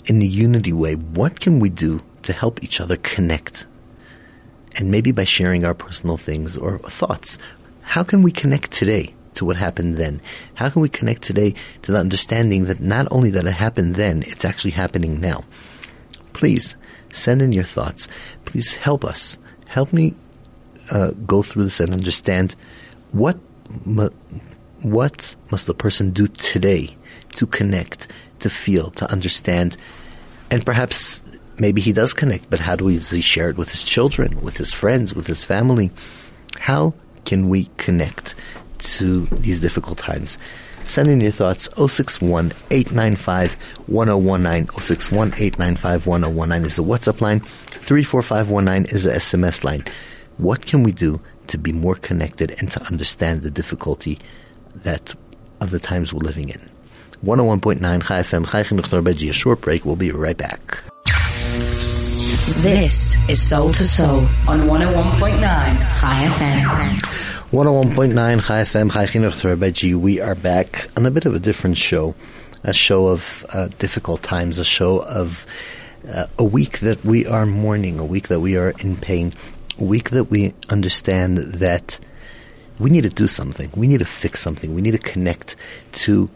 in 0.05 0.21
a 0.21 0.25
unity 0.25 0.73
way 0.73 0.95
what 0.95 1.39
can 1.39 1.59
we 1.59 1.69
do 1.69 2.01
to 2.23 2.33
help 2.33 2.63
each 2.63 2.81
other 2.81 2.97
connect. 2.97 3.65
And 4.77 4.91
maybe 4.91 5.11
by 5.11 5.23
sharing 5.23 5.63
our 5.63 5.73
personal 5.73 6.17
things 6.17 6.57
or 6.57 6.79
thoughts, 6.79 7.37
how 7.81 8.03
can 8.03 8.21
we 8.21 8.31
connect 8.31 8.71
today 8.71 9.14
to 9.35 9.45
what 9.45 9.55
happened 9.55 9.97
then? 9.97 10.21
How 10.55 10.69
can 10.69 10.81
we 10.81 10.89
connect 10.89 11.21
today 11.21 11.53
to 11.83 11.91
the 11.91 11.99
understanding 11.99 12.65
that 12.65 12.81
not 12.81 13.07
only 13.11 13.29
that 13.31 13.45
it 13.45 13.51
happened 13.51 13.95
then, 13.95 14.23
it's 14.27 14.45
actually 14.45 14.71
happening 14.71 15.19
now? 15.19 15.43
Please 16.33 16.75
send 17.13 17.41
in 17.41 17.51
your 17.51 17.63
thoughts. 17.63 18.07
Please 18.45 18.73
help 18.73 19.05
us. 19.05 19.37
Help 19.65 19.93
me 19.93 20.15
uh, 20.91 21.11
go 21.25 21.41
through 21.41 21.65
this 21.65 21.79
and 21.79 21.93
understand 21.93 22.55
what 23.11 23.37
mu- 23.85 24.09
what 24.81 25.35
must 25.51 25.65
the 25.65 25.73
person 25.73 26.11
do 26.11 26.27
today 26.27 26.95
to 27.35 27.47
connect, 27.47 28.07
to 28.39 28.49
feel, 28.49 28.91
to 28.91 29.09
understand, 29.11 29.77
and 30.51 30.65
perhaps 30.65 31.23
maybe 31.57 31.81
he 31.81 31.91
does 31.91 32.13
connect, 32.13 32.49
but 32.49 32.59
how 32.59 32.75
do 32.75 32.85
we 32.85 32.99
share 32.99 33.49
it 33.49 33.57
with 33.57 33.69
his 33.69 33.83
children, 33.83 34.41
with 34.41 34.57
his 34.57 34.73
friends, 34.73 35.15
with 35.15 35.25
his 35.25 35.43
family? 35.43 35.91
How 36.59 36.93
can 37.25 37.49
we 37.49 37.69
connect 37.77 38.35
to 38.79 39.25
these 39.27 39.59
difficult 39.59 39.97
times? 39.97 40.37
Send 40.87 41.09
in 41.09 41.19
your 41.19 41.31
thoughts 41.31 41.67
061 41.75 42.53
895 42.71 43.53
1019. 43.87 44.79
061 44.79 45.27
895 45.29 46.07
1019 46.07 46.65
is 46.65 46.75
the 46.75 46.83
WhatsApp 46.83 47.21
line. 47.21 47.39
34519 47.71 48.95
is 48.95 49.03
the 49.03 49.11
SMS 49.11 49.63
line. 49.63 49.83
What 50.37 50.65
can 50.65 50.83
we 50.83 50.91
do 50.91 51.19
to 51.47 51.57
be 51.57 51.71
more 51.71 51.95
connected 51.95 52.55
and 52.59 52.71
to 52.71 52.81
understand 52.83 53.41
the 53.41 53.51
difficulty 53.51 54.19
that 54.75 55.13
of 55.61 55.71
the 55.71 55.79
times 55.79 56.13
we're 56.13 56.19
living 56.19 56.49
in? 56.49 56.69
101.9 57.23 57.79
Chai 58.03 58.21
FM, 58.21 58.49
Chai 58.49 58.63
Chinuch 58.63 59.29
A 59.29 59.33
short 59.33 59.61
break. 59.61 59.85
We'll 59.85 59.95
be 59.95 60.11
right 60.11 60.37
back. 60.37 60.83
This 62.61 63.15
is 63.27 63.41
Soul 63.41 63.73
to 63.73 63.85
Soul 63.85 64.19
on 64.47 64.61
101.9 64.67 65.39
Chai 65.39 66.27
FM. 66.27 67.24
101.9 67.51 68.41
Chai 68.41 68.63
FM, 68.63 68.91
Chai 68.91 69.05
Chinuch 69.05 69.59
by 69.59 69.69
G. 69.69 69.93
We 69.93 70.19
are 70.19 70.33
back 70.33 70.89
on 70.97 71.05
a 71.05 71.11
bit 71.11 71.25
of 71.25 71.35
a 71.35 71.39
different 71.39 71.77
show. 71.77 72.15
A 72.63 72.73
show 72.73 73.05
of 73.05 73.45
uh, 73.49 73.67
difficult 73.77 74.23
times, 74.23 74.57
a 74.57 74.65
show 74.65 75.03
of 75.03 75.45
uh, 76.11 76.25
a 76.39 76.43
week 76.43 76.79
that 76.79 77.05
we 77.05 77.27
are 77.27 77.45
mourning, 77.45 77.99
a 77.99 78.05
week 78.05 78.29
that 78.29 78.39
we 78.39 78.57
are 78.57 78.71
in 78.71 78.97
pain, 78.97 79.31
a 79.77 79.83
week 79.83 80.09
that 80.09 80.23
we 80.23 80.55
understand 80.69 81.37
that 81.37 81.99
we 82.79 82.89
need 82.89 83.03
to 83.03 83.09
do 83.09 83.27
something. 83.27 83.71
We 83.75 83.87
need 83.87 83.99
to 83.99 84.05
fix 84.05 84.41
something. 84.41 84.73
We 84.73 84.81
need 84.81 84.91
to 84.91 84.97
connect 84.97 85.55
to 85.93 86.27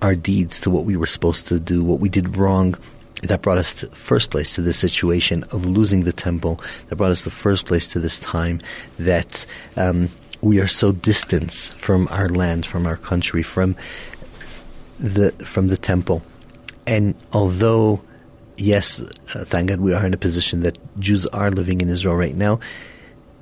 our 0.00 0.14
deeds, 0.14 0.60
to 0.60 0.70
what 0.70 0.84
we 0.84 0.96
were 0.96 1.06
supposed 1.06 1.48
to 1.48 1.58
do, 1.58 1.82
what 1.82 1.98
we 1.98 2.08
did 2.08 2.36
wrong, 2.36 2.76
that 3.24 3.42
brought 3.42 3.58
us 3.58 3.74
to 3.74 3.88
first 3.88 4.30
place 4.30 4.54
to 4.54 4.62
this 4.62 4.78
situation 4.78 5.44
of 5.50 5.64
losing 5.64 6.04
the 6.04 6.12
temple. 6.12 6.60
That 6.88 6.96
brought 6.96 7.10
us 7.10 7.22
to 7.24 7.30
first 7.30 7.66
place 7.66 7.86
to 7.88 8.00
this 8.00 8.18
time 8.20 8.60
that 8.98 9.46
um, 9.76 10.10
we 10.40 10.60
are 10.60 10.68
so 10.68 10.92
distant 10.92 11.52
from 11.52 12.08
our 12.10 12.28
land, 12.28 12.66
from 12.66 12.86
our 12.86 12.96
country, 12.96 13.42
from 13.42 13.76
the 14.98 15.32
from 15.44 15.68
the 15.68 15.76
temple. 15.76 16.22
And 16.86 17.14
although, 17.32 18.00
yes, 18.56 19.00
uh, 19.00 19.44
thank 19.44 19.70
God 19.70 19.80
we 19.80 19.94
are 19.94 20.04
in 20.04 20.14
a 20.14 20.18
position 20.18 20.60
that 20.60 20.78
Jews 21.00 21.26
are 21.26 21.50
living 21.50 21.80
in 21.80 21.88
Israel 21.88 22.16
right 22.16 22.36
now, 22.36 22.60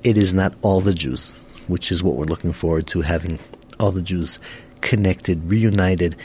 it 0.03 0.17
is 0.17 0.33
not 0.33 0.53
all 0.61 0.79
the 0.79 0.93
Jews, 0.93 1.31
which 1.67 1.91
is 1.91 2.01
what 2.01 2.15
we're 2.15 2.25
looking 2.25 2.53
forward 2.53 2.87
to 2.87 3.01
having 3.01 3.37
all 3.79 3.91
the 3.91 4.01
Jews 4.01 4.39
connected, 4.81 5.43
reunited, 5.49 6.15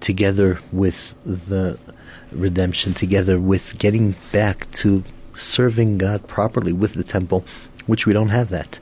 together 0.00 0.58
with 0.72 1.14
the 1.24 1.78
redemption 2.32 2.94
together 2.94 3.40
with 3.40 3.78
getting 3.78 4.14
back 4.32 4.70
to 4.72 5.04
serving 5.34 5.98
God 5.98 6.26
properly 6.26 6.72
with 6.72 6.94
the 6.94 7.04
temple, 7.04 7.44
which 7.86 8.06
we 8.06 8.12
don't 8.12 8.30
have 8.30 8.50
that. 8.50 8.78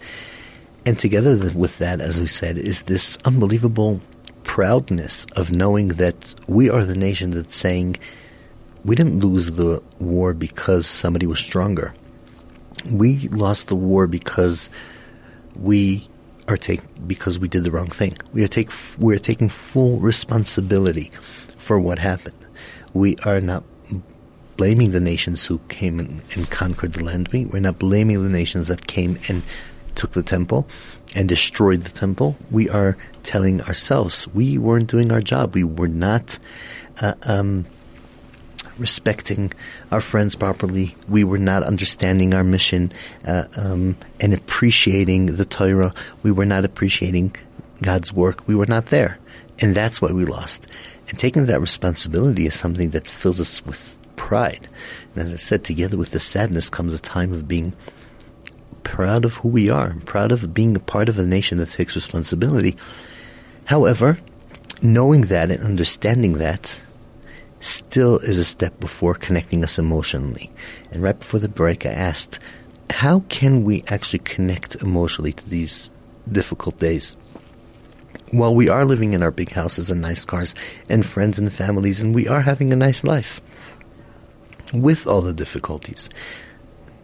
And 0.86 0.98
together 0.98 1.50
with 1.54 1.78
that, 1.78 2.00
as 2.00 2.20
we 2.20 2.26
said, 2.26 2.58
is 2.58 2.82
this 2.82 3.16
unbelievable 3.24 4.00
proudness 4.44 5.26
of 5.36 5.50
knowing 5.50 5.88
that 5.88 6.34
we 6.46 6.68
are 6.68 6.84
the 6.84 6.96
nation 6.96 7.30
that's 7.30 7.56
saying 7.56 7.96
we 8.84 8.94
didn't 8.94 9.20
lose 9.20 9.50
the 9.52 9.82
war 9.98 10.34
because 10.34 10.86
somebody 10.86 11.26
was 11.26 11.38
stronger. 11.38 11.94
We 12.90 13.28
lost 13.28 13.68
the 13.68 13.76
war 13.76 14.06
because 14.06 14.70
we 15.56 16.06
are 16.48 16.58
take 16.58 16.82
because 17.06 17.38
we 17.38 17.48
did 17.48 17.64
the 17.64 17.70
wrong 17.70 17.88
thing. 17.88 18.18
We 18.32 18.44
are 18.44 18.48
take 18.48 18.70
we 18.98 19.14
are 19.14 19.18
taking 19.18 19.48
full 19.48 19.98
responsibility 20.00 21.10
for 21.64 21.80
what 21.80 21.98
happened 21.98 22.44
we 22.94 23.16
are 23.24 23.40
not 23.40 23.64
blaming 24.56 24.92
the 24.92 25.00
nations 25.00 25.44
who 25.44 25.58
came 25.68 25.98
and, 25.98 26.22
and 26.34 26.48
conquered 26.50 26.92
the 26.92 27.04
land. 27.04 27.28
We, 27.28 27.44
we're 27.44 27.58
not 27.58 27.78
blaming 27.78 28.22
the 28.22 28.30
nations 28.30 28.68
that 28.68 28.86
came 28.86 29.18
and 29.28 29.42
took 29.96 30.12
the 30.12 30.22
temple 30.22 30.66
and 31.14 31.28
destroyed 31.28 31.82
the 31.82 31.90
temple. 31.90 32.36
We 32.50 32.68
are 32.70 32.96
telling 33.24 33.60
ourselves 33.62 34.28
we 34.28 34.58
weren't 34.58 34.88
doing 34.88 35.12
our 35.12 35.20
job. 35.20 35.54
We 35.54 35.64
were 35.64 35.88
not 35.88 36.38
uh, 37.00 37.14
um, 37.22 37.66
respecting 38.78 39.52
our 39.90 40.00
friends 40.00 40.36
properly. 40.36 40.96
We 41.08 41.24
were 41.24 41.38
not 41.38 41.64
understanding 41.64 42.32
our 42.32 42.44
mission 42.44 42.92
uh, 43.26 43.46
um, 43.56 43.96
and 44.20 44.32
appreciating 44.32 45.26
the 45.26 45.44
Torah. 45.44 45.92
We 46.22 46.30
were 46.30 46.46
not 46.46 46.64
appreciating 46.64 47.34
God's 47.82 48.12
work. 48.12 48.46
We 48.46 48.54
were 48.54 48.66
not 48.66 48.86
there, 48.86 49.18
and 49.58 49.74
that's 49.74 50.00
why 50.00 50.12
we 50.12 50.24
lost. 50.24 50.66
And 51.08 51.18
taking 51.18 51.46
that 51.46 51.60
responsibility 51.60 52.46
is 52.46 52.58
something 52.58 52.90
that 52.90 53.10
fills 53.10 53.40
us 53.40 53.64
with 53.64 53.98
pride. 54.16 54.68
And 55.14 55.26
as 55.26 55.32
I 55.32 55.36
said, 55.36 55.64
together 55.64 55.96
with 55.96 56.10
the 56.10 56.20
sadness 56.20 56.70
comes 56.70 56.94
a 56.94 56.98
time 56.98 57.32
of 57.32 57.48
being 57.48 57.74
proud 58.82 59.24
of 59.24 59.34
who 59.36 59.48
we 59.48 59.70
are, 59.70 59.94
proud 60.06 60.32
of 60.32 60.54
being 60.54 60.76
a 60.76 60.80
part 60.80 61.08
of 61.08 61.18
a 61.18 61.26
nation 61.26 61.58
that 61.58 61.70
takes 61.70 61.94
responsibility. 61.94 62.76
However, 63.64 64.18
knowing 64.82 65.22
that 65.22 65.50
and 65.50 65.64
understanding 65.64 66.34
that 66.34 66.78
still 67.60 68.18
is 68.18 68.36
a 68.36 68.44
step 68.44 68.78
before 68.78 69.14
connecting 69.14 69.64
us 69.64 69.78
emotionally. 69.78 70.50
And 70.92 71.02
right 71.02 71.18
before 71.18 71.40
the 71.40 71.48
break, 71.48 71.86
I 71.86 71.90
asked, 71.90 72.38
how 72.90 73.20
can 73.28 73.64
we 73.64 73.82
actually 73.88 74.18
connect 74.20 74.76
emotionally 74.76 75.32
to 75.32 75.48
these 75.48 75.90
difficult 76.30 76.78
days? 76.78 77.16
While 78.30 78.54
we 78.54 78.68
are 78.68 78.84
living 78.84 79.12
in 79.12 79.22
our 79.22 79.30
big 79.30 79.50
houses 79.50 79.90
and 79.90 80.00
nice 80.00 80.24
cars 80.24 80.54
and 80.88 81.04
friends 81.04 81.38
and 81.38 81.52
families 81.52 82.00
and 82.00 82.14
we 82.14 82.26
are 82.26 82.40
having 82.40 82.72
a 82.72 82.76
nice 82.76 83.04
life 83.04 83.40
with 84.72 85.06
all 85.06 85.20
the 85.20 85.32
difficulties, 85.32 86.08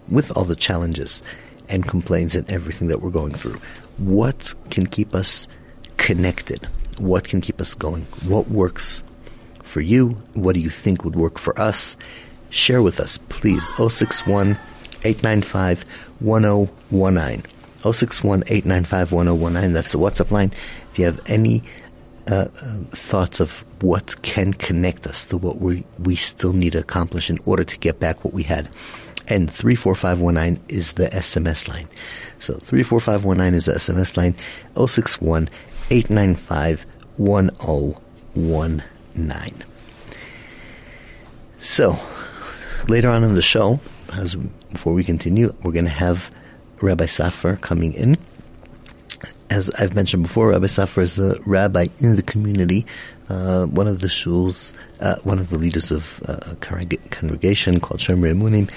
with 0.09 0.35
all 0.37 0.45
the 0.45 0.57
challenges 0.57 1.23
and 1.69 1.87
complaints 1.87 2.35
and 2.35 2.51
everything 2.51 2.89
that 2.89 3.01
we're 3.01 3.11
going 3.11 3.33
through, 3.33 3.61
what 3.99 4.55
can 4.71 4.87
keep 4.87 5.15
us 5.15 5.47
connected? 5.99 6.67
What 6.99 7.25
can 7.25 7.41
keep 7.41 7.61
us 7.61 7.75
going? 7.75 8.07
What 8.25 8.49
works 8.49 9.03
for 9.63 9.81
you? 9.81 10.11
What 10.35 10.55
do 10.55 10.61
you 10.61 10.71
think 10.71 11.05
would 11.05 11.17
work 11.17 11.39
for 11.39 11.59
us? 11.61 11.97
Share 12.51 12.83
with 12.83 12.99
us, 12.99 13.19
please. 13.29 13.69
061 13.77 14.59
895 15.05 15.85
1019. 16.19 17.60
061 17.83 18.45
895 18.47 19.13
1019. 19.13 19.73
That's 19.73 19.93
the 19.93 19.99
WhatsApp 19.99 20.31
line 20.31 20.53
if 20.93 20.99
you 20.99 21.07
have 21.07 21.21
any 21.27 21.63
uh, 22.31 22.35
uh, 22.35 22.49
thoughts 22.91 23.41
of 23.41 23.65
what 23.81 24.21
can 24.23 24.53
connect 24.53 25.07
us 25.07 25.25
to 25.27 25.37
what 25.37 25.61
we 25.61 25.85
we 25.99 26.17
still 26.17 26.53
need 26.53 26.73
to 26.73 26.79
accomplish 26.79 27.31
in 27.31 27.39
order 27.45 27.65
to 27.65 27.79
get 27.79 27.99
back 27.99 28.25
what 28.25 28.35
we 28.35 28.43
had. 28.43 28.69
And 29.27 29.51
34519 29.51 30.63
is 30.69 30.93
the 30.93 31.09
SMS 31.09 31.69
line. 31.69 31.89
So 32.39 32.55
34519 32.55 33.55
is 33.55 33.65
the 33.67 33.73
SMS 33.73 34.17
line 34.17 34.35
061 34.77 35.49
895 35.91 36.87
1019. 37.17 39.65
So, 41.59 41.99
later 42.89 43.11
on 43.11 43.23
in 43.23 43.35
the 43.35 43.43
show, 43.43 43.79
as 44.13 44.35
before 44.73 44.95
we 44.95 45.05
continue, 45.05 45.55
we're 45.63 45.73
going 45.73 45.85
to 45.85 45.91
have 45.91 46.31
Rabbi 46.81 47.07
Saffer 47.07 47.57
coming 47.57 47.93
in 47.93 48.17
as 49.51 49.69
I've 49.71 49.95
mentioned 49.95 50.23
before, 50.23 50.51
Rabbi 50.51 50.69
Saffer 50.69 51.01
is 51.01 51.19
a 51.19 51.39
rabbi 51.45 51.89
in 51.99 52.15
the 52.17 52.23
community, 52.23 52.87
uh, 53.29 53.67
one 53.67 53.89
of 53.89 54.01
the 54.01 54.07
shuls, 54.07 54.73
uh, 55.01 55.17
one 55.25 55.41
of 55.41 55.51
the 55.51 55.59
leaders 55.59 55.91
of 55.91 56.23
uh, 56.27 56.39
a 56.53 56.57
congregation 56.57 57.81
called 57.81 58.01
Shomer 58.01 58.33
Emunim. 58.33 58.71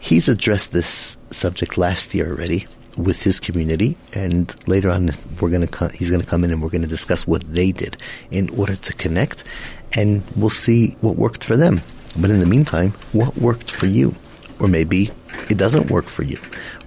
He's 0.00 0.28
addressed 0.28 0.72
this 0.72 1.16
subject 1.30 1.78
last 1.78 2.14
year 2.14 2.30
already 2.30 2.66
with 2.96 3.22
his 3.22 3.38
community, 3.38 3.96
and 4.12 4.52
later 4.66 4.90
on, 4.90 5.16
we're 5.40 5.50
going 5.50 5.60
to 5.60 5.68
co- 5.68 5.88
he's 5.88 6.10
going 6.10 6.20
to 6.22 6.26
come 6.26 6.42
in 6.42 6.50
and 6.50 6.60
we're 6.60 6.68
going 6.68 6.82
to 6.82 6.88
discuss 6.88 7.26
what 7.26 7.42
they 7.52 7.70
did 7.70 7.96
in 8.32 8.50
order 8.50 8.74
to 8.74 8.92
connect, 8.94 9.44
and 9.92 10.24
we'll 10.34 10.50
see 10.50 10.96
what 11.00 11.14
worked 11.14 11.44
for 11.44 11.56
them. 11.56 11.80
But 12.16 12.30
in 12.30 12.40
the 12.40 12.46
meantime, 12.46 12.92
what 13.12 13.36
worked 13.36 13.70
for 13.70 13.86
you? 13.86 14.16
Or 14.58 14.66
maybe 14.66 15.12
it 15.48 15.56
doesn't 15.56 15.90
work 15.90 16.06
for 16.06 16.22
you. 16.22 16.38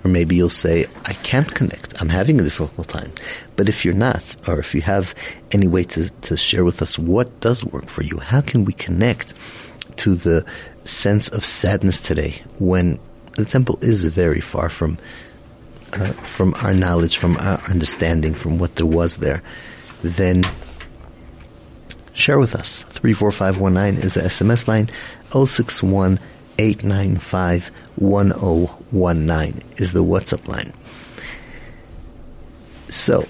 Or 0.04 0.10
maybe 0.10 0.36
you'll 0.36 0.50
say, 0.50 0.86
I 1.06 1.14
can't 1.14 1.54
connect. 1.54 2.02
I'm 2.02 2.10
having 2.10 2.40
a 2.40 2.44
difficult 2.44 2.88
time. 2.88 3.12
But 3.56 3.70
if 3.70 3.86
you're 3.86 3.94
not, 3.94 4.36
or 4.48 4.60
if 4.60 4.74
you 4.74 4.82
have 4.82 5.14
any 5.52 5.68
way 5.68 5.84
to, 5.86 6.10
to 6.10 6.38
share 6.38 6.64
with 6.64 6.82
us 6.82 6.98
what 6.98 7.40
does 7.40 7.64
work 7.64 7.88
for 7.88 8.04
you, 8.04 8.18
how 8.18 8.42
can 8.42 8.66
we 8.66 8.74
connect 8.74 9.34
to 9.98 10.16
the 10.16 10.46
sense 10.86 11.28
of 11.30 11.46
sadness 11.46 12.02
today 12.02 12.42
when 12.60 13.00
the 13.36 13.46
temple 13.46 13.78
is 13.82 14.06
very 14.06 14.42
far 14.42 14.70
from 14.70 14.98
uh, 15.94 16.14
from 16.24 16.54
our 16.56 16.74
knowledge, 16.74 17.18
from 17.18 17.36
our 17.38 17.60
understanding, 17.70 18.34
from 18.34 18.58
what 18.58 18.76
there 18.78 18.86
was 18.86 19.18
there, 19.18 19.44
then 20.04 20.42
share 22.14 22.40
with 22.40 22.56
us. 22.56 22.84
34519 22.84 24.02
is 24.02 24.14
the 24.14 24.22
SMS 24.22 24.68
line. 24.68 24.90
061 25.34 26.18
895 26.62 27.72
1019 27.96 29.62
is 29.78 29.94
the 29.94 30.04
WhatsApp 30.04 30.48
line. 30.48 30.74
So, 32.90 33.28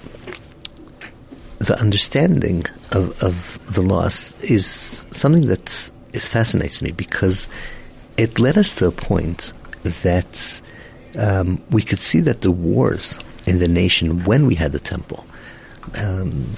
the 1.58 1.78
understanding 1.80 2.66
of, 2.90 3.22
of 3.22 3.74
the 3.74 3.80
loss 3.80 4.34
is 4.42 5.04
something 5.12 5.46
that 5.46 5.90
is 6.12 6.28
fascinates 6.28 6.82
me 6.82 6.92
because 6.92 7.48
it 8.18 8.38
led 8.38 8.58
us 8.58 8.74
to 8.74 8.86
a 8.86 8.92
point 8.92 9.52
that 9.84 10.60
um, 11.16 11.62
we 11.70 11.82
could 11.82 12.00
see 12.00 12.20
that 12.20 12.42
the 12.42 12.50
wars 12.50 13.18
in 13.46 13.58
the 13.60 13.68
nation 13.68 14.24
when 14.24 14.46
we 14.46 14.54
had 14.54 14.72
the 14.72 14.80
temple 14.80 15.24
um, 15.94 16.56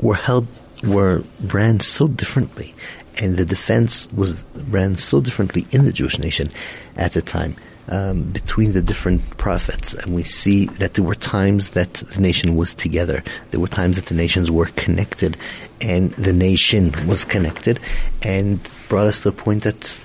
were 0.00 0.14
held 0.14 0.46
were 0.82 1.22
ran 1.42 1.80
so 1.80 2.08
differently 2.08 2.74
and 3.18 3.36
the 3.36 3.44
defense 3.44 4.08
was 4.12 4.36
ran 4.68 4.96
so 4.96 5.20
differently 5.20 5.66
in 5.70 5.84
the 5.84 5.92
Jewish 5.92 6.18
nation 6.18 6.50
at 6.96 7.12
the 7.12 7.22
time 7.22 7.56
um, 7.88 8.22
between 8.22 8.72
the 8.72 8.82
different 8.82 9.36
prophets, 9.36 9.94
and 9.94 10.14
we 10.14 10.22
see 10.22 10.66
that 10.66 10.94
there 10.94 11.04
were 11.04 11.14
times 11.14 11.70
that 11.70 11.92
the 11.94 12.20
nation 12.20 12.56
was 12.56 12.74
together. 12.74 13.22
There 13.50 13.60
were 13.60 13.68
times 13.68 13.96
that 13.96 14.06
the 14.06 14.14
nations 14.14 14.50
were 14.50 14.66
connected, 14.76 15.36
and 15.80 16.12
the 16.12 16.32
nation 16.32 16.94
was 17.06 17.24
connected, 17.24 17.80
and 18.22 18.60
brought 18.88 19.06
us 19.06 19.18
to 19.18 19.30
the 19.30 19.36
point 19.36 19.64
that 19.64 19.96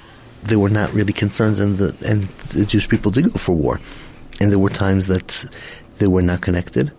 there 0.44 0.60
were 0.60 0.70
not 0.70 0.94
really 0.94 1.14
concerns, 1.14 1.60
and 1.60 1.78
the 1.78 1.96
and 2.06 2.28
the 2.54 2.66
Jewish 2.66 2.90
people 2.90 3.12
did 3.12 3.32
go 3.32 3.40
for 3.40 3.54
war, 3.54 3.80
and 4.42 4.52
there 4.52 4.60
were 4.60 4.70
times 4.70 5.08
that 5.08 5.46
they 6.00 6.08
were 6.08 6.22
not 6.22 6.42
connected, 6.42 6.92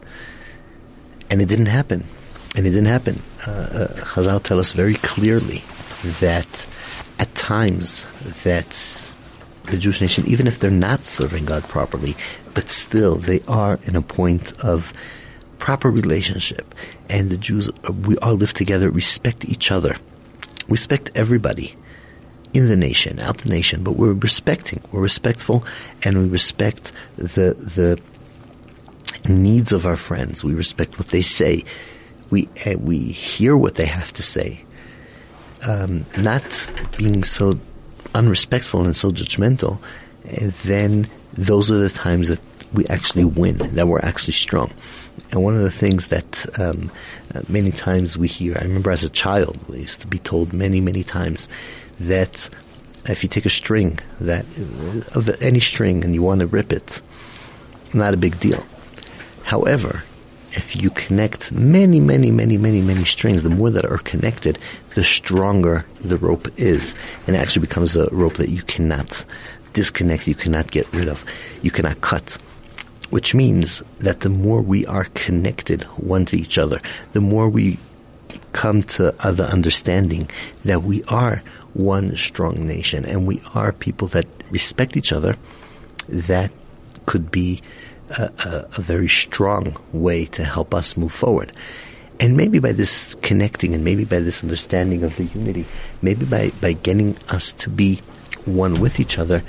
and 1.31 1.43
it 1.43 1.47
didn't 1.47 1.67
happen. 1.67 2.05
And 2.57 2.67
it 2.67 2.71
didn't 2.71 2.87
happen. 2.87 3.23
Uh, 3.47 3.51
uh, 3.51 3.89
Chazal 4.01 4.43
tell 4.43 4.59
us 4.59 4.73
very 4.73 4.95
clearly 4.95 5.63
that 6.03 6.67
at 7.19 7.35
times 7.35 8.07
that 8.45 8.67
the 9.65 9.77
Jewish 9.77 10.01
nation, 10.01 10.27
even 10.27 10.47
if 10.47 10.59
they're 10.59 10.71
not 10.71 11.05
serving 11.05 11.45
God 11.45 11.63
properly, 11.65 12.17
but 12.55 12.71
still 12.71 13.17
they 13.17 13.41
are 13.47 13.79
in 13.85 13.97
a 13.97 14.03
point 14.03 14.53
of 14.61 14.93
proper 15.59 15.91
relationship. 15.91 16.75
And 17.09 17.31
the 17.31 17.37
Jews, 17.37 17.71
we 18.07 18.17
all 18.19 18.35
live 18.35 18.53
together, 18.53 18.91
respect 18.91 19.45
each 19.45 19.71
other, 19.71 19.97
respect 20.69 21.11
everybody 21.15 21.75
in 22.53 22.67
the 22.67 22.77
nation, 22.77 23.21
out 23.21 23.39
the 23.39 23.49
nation, 23.49 23.85
but 23.85 23.93
we're 23.93 24.13
respecting, 24.13 24.81
we're 24.91 25.01
respectful, 25.01 25.65
and 26.03 26.19
we 26.19 26.29
respect 26.29 26.91
the, 27.17 27.55
the 27.55 28.01
needs 29.31 29.73
of 29.73 29.87
our 29.87 29.97
friends. 29.97 30.43
We 30.43 30.55
respect 30.55 30.99
what 30.99 31.09
they 31.09 31.23
say. 31.23 31.65
We, 32.31 32.49
uh, 32.67 32.77
we 32.79 32.99
hear 32.99 33.57
what 33.57 33.77
they 33.77 33.87
have 33.87 34.13
to 34.15 34.23
say. 34.23 34.65
Um, 35.67 36.07
not 36.17 36.71
being 36.97 37.23
so 37.23 37.59
unrespectful 38.15 38.85
and 38.85 38.97
so 38.97 39.11
judgmental, 39.11 39.79
then 40.65 41.07
those 41.35 41.71
are 41.71 41.79
the 41.79 41.91
times 41.91 42.29
that 42.29 42.41
we 42.73 42.87
actually 42.87 43.25
win, 43.25 43.59
that 43.75 43.87
we're 43.87 44.01
actually 44.01 44.33
strong. 44.33 44.73
And 45.31 45.43
one 45.43 45.55
of 45.55 45.63
the 45.63 45.71
things 45.71 46.07
that 46.07 46.47
um, 46.59 46.91
uh, 47.35 47.43
many 47.49 47.73
times 47.73 48.17
we 48.17 48.29
hear, 48.29 48.57
I 48.59 48.63
remember 48.63 48.91
as 48.91 49.05
a 49.05 49.11
child, 49.11 49.59
we 49.69 49.81
used 49.81 50.01
to 50.01 50.07
be 50.07 50.19
told 50.19 50.53
many, 50.53 50.81
many 50.81 51.05
times 51.05 51.49
that 51.99 52.49
if 53.07 53.23
you 53.23 53.29
take 53.29 53.47
a 53.47 53.51
string 53.51 53.99
that 54.21 54.47
of 55.15 55.29
any 55.43 55.61
string 55.61 56.05
and 56.05 56.15
you 56.15 56.23
want 56.23 56.41
to 56.41 56.47
rip 56.47 56.73
it, 56.73 57.01
not 57.93 58.15
a 58.15 58.17
big 58.17 58.39
deal. 58.41 58.65
However, 59.43 60.05
if 60.53 60.75
you 60.75 60.91
connect 60.91 61.53
many, 61.53 62.01
many, 62.01 62.31
many, 62.31 62.57
many, 62.57 62.81
many 62.81 63.05
strings, 63.05 63.43
the 63.43 63.51
more 63.51 63.71
that 63.71 63.85
are 63.85 63.99
connected, 63.99 64.59
the 64.95 65.05
stronger 65.05 65.85
the 66.01 66.17
rope 66.17 66.49
is. 66.59 66.95
And 67.27 67.37
it 67.37 67.39
actually 67.39 67.63
becomes 67.67 67.97
a 67.97 68.09
rope 68.09 68.35
that 68.35 68.49
you 68.49 68.63
cannot 68.63 69.25
disconnect, 69.73 70.27
you 70.27 70.35
cannot 70.35 70.71
get 70.71 70.93
rid 70.93 71.09
of, 71.09 71.25
you 71.63 71.71
cannot 71.71 72.01
cut. 72.01 72.37
Which 73.11 73.35
means 73.35 73.83
that 73.99 74.21
the 74.21 74.31
more 74.31 74.63
we 74.63 74.87
are 74.87 75.05
connected 75.15 75.83
one 75.97 76.27
to 76.27 76.37
each 76.37 76.59
other, 76.59 76.81
the 77.13 77.21
more 77.21 77.49
we 77.49 77.79
come 78.53 78.83
to 78.83 79.15
other 79.25 79.45
understanding 79.45 80.29
that 80.65 80.83
we 80.83 81.03
are 81.05 81.43
one 81.75 82.15
strong 82.17 82.67
nation 82.67 83.05
and 83.05 83.27
we 83.27 83.41
are 83.55 83.73
people 83.73 84.09
that 84.09 84.27
respect 84.51 84.97
each 84.97 85.13
other, 85.13 85.37
that 86.09 86.51
could 87.07 87.31
be 87.31 87.63
a, 88.11 88.31
a, 88.45 88.69
a 88.77 88.81
very 88.81 89.09
strong 89.09 89.77
way 89.93 90.27
to 90.27 90.45
help 90.45 90.75
us 90.75 90.97
move 90.97 91.13
forward. 91.13 91.53
And 92.19 92.37
maybe 92.37 92.59
by 92.59 92.73
this 92.73 93.15
connecting 93.17 93.75
and 93.75 93.83
maybe 93.83 94.05
by 94.05 94.19
this 94.19 94.43
understanding 94.43 95.05
of 95.05 95.17
the 95.17 95.25
unity, 95.25 95.65
maybe 96.03 96.27
by, 96.27 96.51
by 96.61 96.75
getting 96.75 97.17
us 97.31 97.53
to 97.55 97.71
be 97.71 98.03
one 98.45 98.81
with 98.81 99.01
each 99.01 99.19
other, 99.19 99.43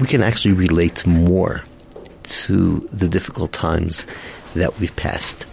we 0.00 0.06
can 0.06 0.22
actually 0.22 0.54
relate 0.54 1.04
more 1.06 1.64
to 2.22 2.88
the 2.92 3.08
difficult 3.08 3.52
times 3.52 4.06
that 4.54 4.78
we've 4.78 4.94
passed 4.94 5.44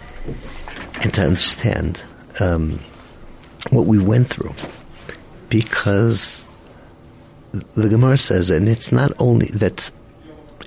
and 1.01 1.13
to 1.13 1.23
understand 1.23 2.01
um, 2.39 2.79
what 3.71 3.87
we 3.87 3.97
went 3.97 4.27
through. 4.27 4.53
Because 5.49 6.45
the 7.51 7.89
Gemara 7.89 8.17
says, 8.17 8.51
and 8.51 8.69
it's 8.69 8.91
not 8.91 9.11
only 9.19 9.47
that 9.47 9.91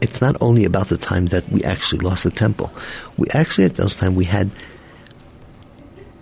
it's 0.02 0.20
not 0.20 0.36
only 0.40 0.64
about 0.64 0.88
the 0.88 0.98
time 0.98 1.26
that 1.26 1.48
we 1.50 1.62
actually 1.64 2.00
lost 2.00 2.24
the 2.24 2.30
temple. 2.30 2.72
We 3.16 3.28
actually 3.30 3.64
at 3.64 3.76
those 3.76 3.96
time 3.96 4.14
we 4.14 4.24
had 4.24 4.50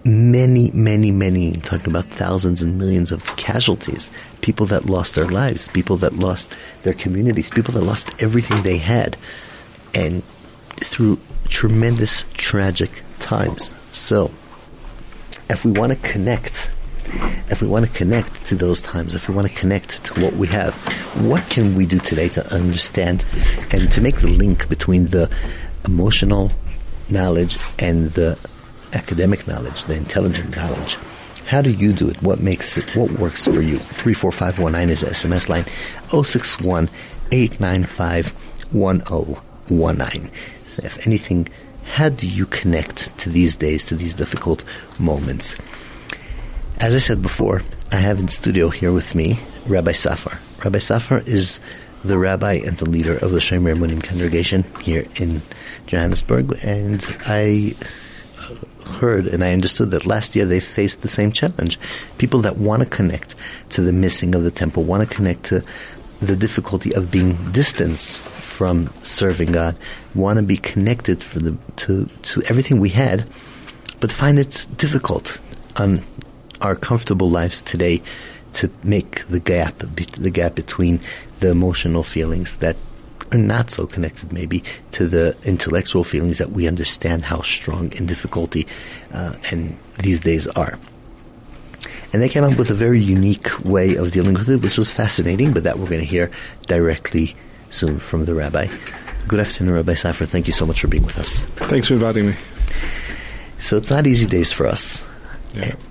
many, 0.05 0.71
many, 0.73 1.11
many, 1.11 1.53
talking 1.53 1.89
about 1.89 2.07
thousands 2.07 2.63
and 2.63 2.79
millions 2.79 3.13
of 3.13 3.25
casualties, 3.37 4.11
people 4.41 4.67
that 4.67 4.87
lost 4.87 5.15
their 5.15 5.29
lives, 5.29 5.69
people 5.69 5.97
that 5.99 6.15
lost 6.15 6.55
their 6.83 6.95
communities, 6.95 7.51
people 7.51 7.73
that 7.75 7.83
lost 7.83 8.11
everything 8.19 8.63
they 8.63 8.79
had, 8.79 9.17
and 9.95 10.23
through 10.77 11.19
tremendous 11.49 12.25
tragic 12.35 12.91
times. 13.21 13.73
So, 13.93 14.31
if 15.49 15.65
we 15.65 15.71
want 15.73 15.93
to 15.93 15.99
connect 16.09 16.69
if 17.51 17.61
we 17.61 17.69
want 17.69 17.87
to 17.87 17.93
connect 17.93 18.45
to 18.47 18.55
those 18.55 18.81
times, 18.81 19.15
if 19.15 19.29
we 19.29 19.35
want 19.35 19.49
to 19.49 19.55
connect 19.55 20.05
to 20.05 20.21
what 20.21 20.35
we 20.35 20.47
have, 20.49 20.75
what 21.25 21.49
can 21.51 21.75
we 21.75 21.87
do 21.87 21.99
today 21.99 22.29
to 22.31 22.55
understand 22.55 23.25
and 23.71 23.91
to 23.93 24.01
make 24.01 24.21
the 24.21 24.29
link 24.29 24.69
between 24.69 25.07
the 25.09 25.31
emotional 25.85 26.53
knowledge 27.09 27.59
and 27.79 28.11
the 28.11 28.39
academic 28.93 29.47
knowledge, 29.47 29.85
the 29.85 29.97
intelligent 29.97 30.57
knowledge? 30.57 30.97
How 31.47 31.61
do 31.61 31.71
you 31.71 31.93
do 31.93 32.09
it? 32.09 32.23
What 32.23 32.41
makes 32.41 32.79
it, 32.79 32.97
what 32.97 33.11
works 33.13 33.45
for 33.45 33.61
you? 33.61 33.79
34519 33.79 34.91
is 34.91 35.01
the 35.01 35.09
SMS 35.09 35.49
line 35.49 35.67
061 36.11 36.89
895 37.31 38.29
1019. 38.73 40.31
If 40.79 41.07
anything, 41.07 41.49
how 41.85 42.09
do 42.09 42.27
you 42.27 42.47
connect 42.47 43.17
to 43.19 43.29
these 43.29 43.57
days, 43.57 43.85
to 43.87 43.97
these 43.97 44.15
difficult 44.15 44.65
moments? 44.99 45.55
As 46.83 46.97
I 46.97 46.99
said 46.99 47.23
before, 47.23 47.63
I 47.93 47.97
have 47.99 48.19
in 48.19 48.27
studio 48.27 48.69
here 48.69 48.91
with 48.91 49.15
me 49.15 49.39
Rabbi 49.67 49.93
Saffer. 49.93 50.37
Rabbi 50.65 50.81
Saffer 50.81 51.19
is 51.19 51.61
the 52.03 52.19
rabbi 52.19 52.55
and 52.55 52.77
the 52.77 52.91
leader 52.91 53.17
of 53.19 53.31
the 53.31 53.39
Shomer 53.39 53.73
Emunim 53.73 54.03
congregation 54.03 54.65
here 54.83 55.07
in 55.15 55.43
Johannesburg, 55.87 56.59
and 56.61 57.01
I 57.25 57.77
uh, 58.37 58.91
heard 58.95 59.29
and 59.29 59.45
I 59.45 59.53
understood 59.53 59.93
that 59.93 60.07
last 60.07 60.35
year 60.35 60.45
they 60.45 60.59
faced 60.59 61.03
the 61.03 61.09
same 61.09 61.31
challenge. 61.31 61.79
People 62.19 62.41
that 62.41 62.57
want 62.57 62.83
to 62.83 62.89
connect 62.89 63.37
to 63.69 63.81
the 63.81 63.93
missing 63.93 64.35
of 64.35 64.43
the 64.43 64.51
temple, 64.51 64.83
want 64.83 65.09
to 65.09 65.15
connect 65.15 65.45
to 65.45 65.63
the 66.19 66.35
difficulty 66.35 66.93
of 66.97 67.13
being 67.13 67.53
distanced 67.53 68.25
from 68.25 68.93
serving 69.05 69.53
God, 69.53 69.77
want 70.17 70.39
to 70.39 70.43
be 70.43 70.57
connected 70.57 71.23
for 71.23 71.39
the, 71.39 71.57
to, 71.77 72.07
to 72.23 72.43
everything 72.49 72.81
we 72.81 72.89
had, 72.89 73.29
but 74.01 74.11
find 74.11 74.41
it 74.41 74.67
difficult 74.77 75.39
on 75.77 76.03
our 76.63 76.75
comfortable 76.75 77.31
lives 77.31 77.61
today 77.63 78.03
to 78.55 78.71
make 78.83 79.27
the 79.29 79.41
gap, 79.41 79.79
the 79.79 80.31
gap 80.31 80.55
between 80.55 81.01
the 81.41 81.51
emotional 81.51 82.03
feelings 82.03 82.57
that 82.57 82.77
are 83.33 83.39
not 83.39 83.71
so 83.71 83.87
connected 83.87 84.33
maybe 84.33 84.63
to 84.93 85.09
the 85.09 85.37
intellectual 85.45 86.05
feelings 86.05 86.39
that 86.39 86.53
we 86.53 86.69
understand 86.69 87.25
how 87.25 87.41
strong 87.43 87.93
and 87.97 88.07
difficulty 88.07 88.67
uh, 89.13 89.35
and 89.51 89.77
these 89.99 90.21
days 90.21 90.47
are. 90.49 90.79
And 92.13 92.21
they 92.21 92.29
came 92.29 92.45
up 92.45 92.59
with 92.59 92.71
a 92.71 92.75
very 92.75 93.01
unique 93.01 93.49
way 93.65 93.95
of 93.97 94.13
dealing 94.13 94.35
with 94.35 94.49
it, 94.51 94.57
which 94.57 94.77
was 94.77 94.91
fascinating, 94.91 95.55
but 95.55 95.65
that 95.65 95.79
we're 95.79 95.89
going 95.89 96.01
to 96.01 96.07
hear 96.07 96.31
directly 96.67 97.35
soon 97.71 97.99
from 97.99 98.27
the 98.27 98.35
rabbi. 98.35 98.69
Good 99.27 99.41
afternoon, 99.41 99.75
Rabbi 99.75 99.95
Saffer. 99.95 100.27
Thank 100.27 100.47
you 100.47 100.53
so 100.53 100.67
much 100.67 100.81
for 100.81 100.89
being 100.89 101.07
with 101.07 101.19
us. 101.19 101.41
Thanks 101.41 101.89
for 101.89 101.95
inviting 101.95 102.29
me. 102.29 102.37
So 103.61 103.79
it's 103.79 103.91
not 103.91 104.07
easy 104.07 104.27
days 104.27 104.53
for 104.53 104.67
us. 104.67 105.03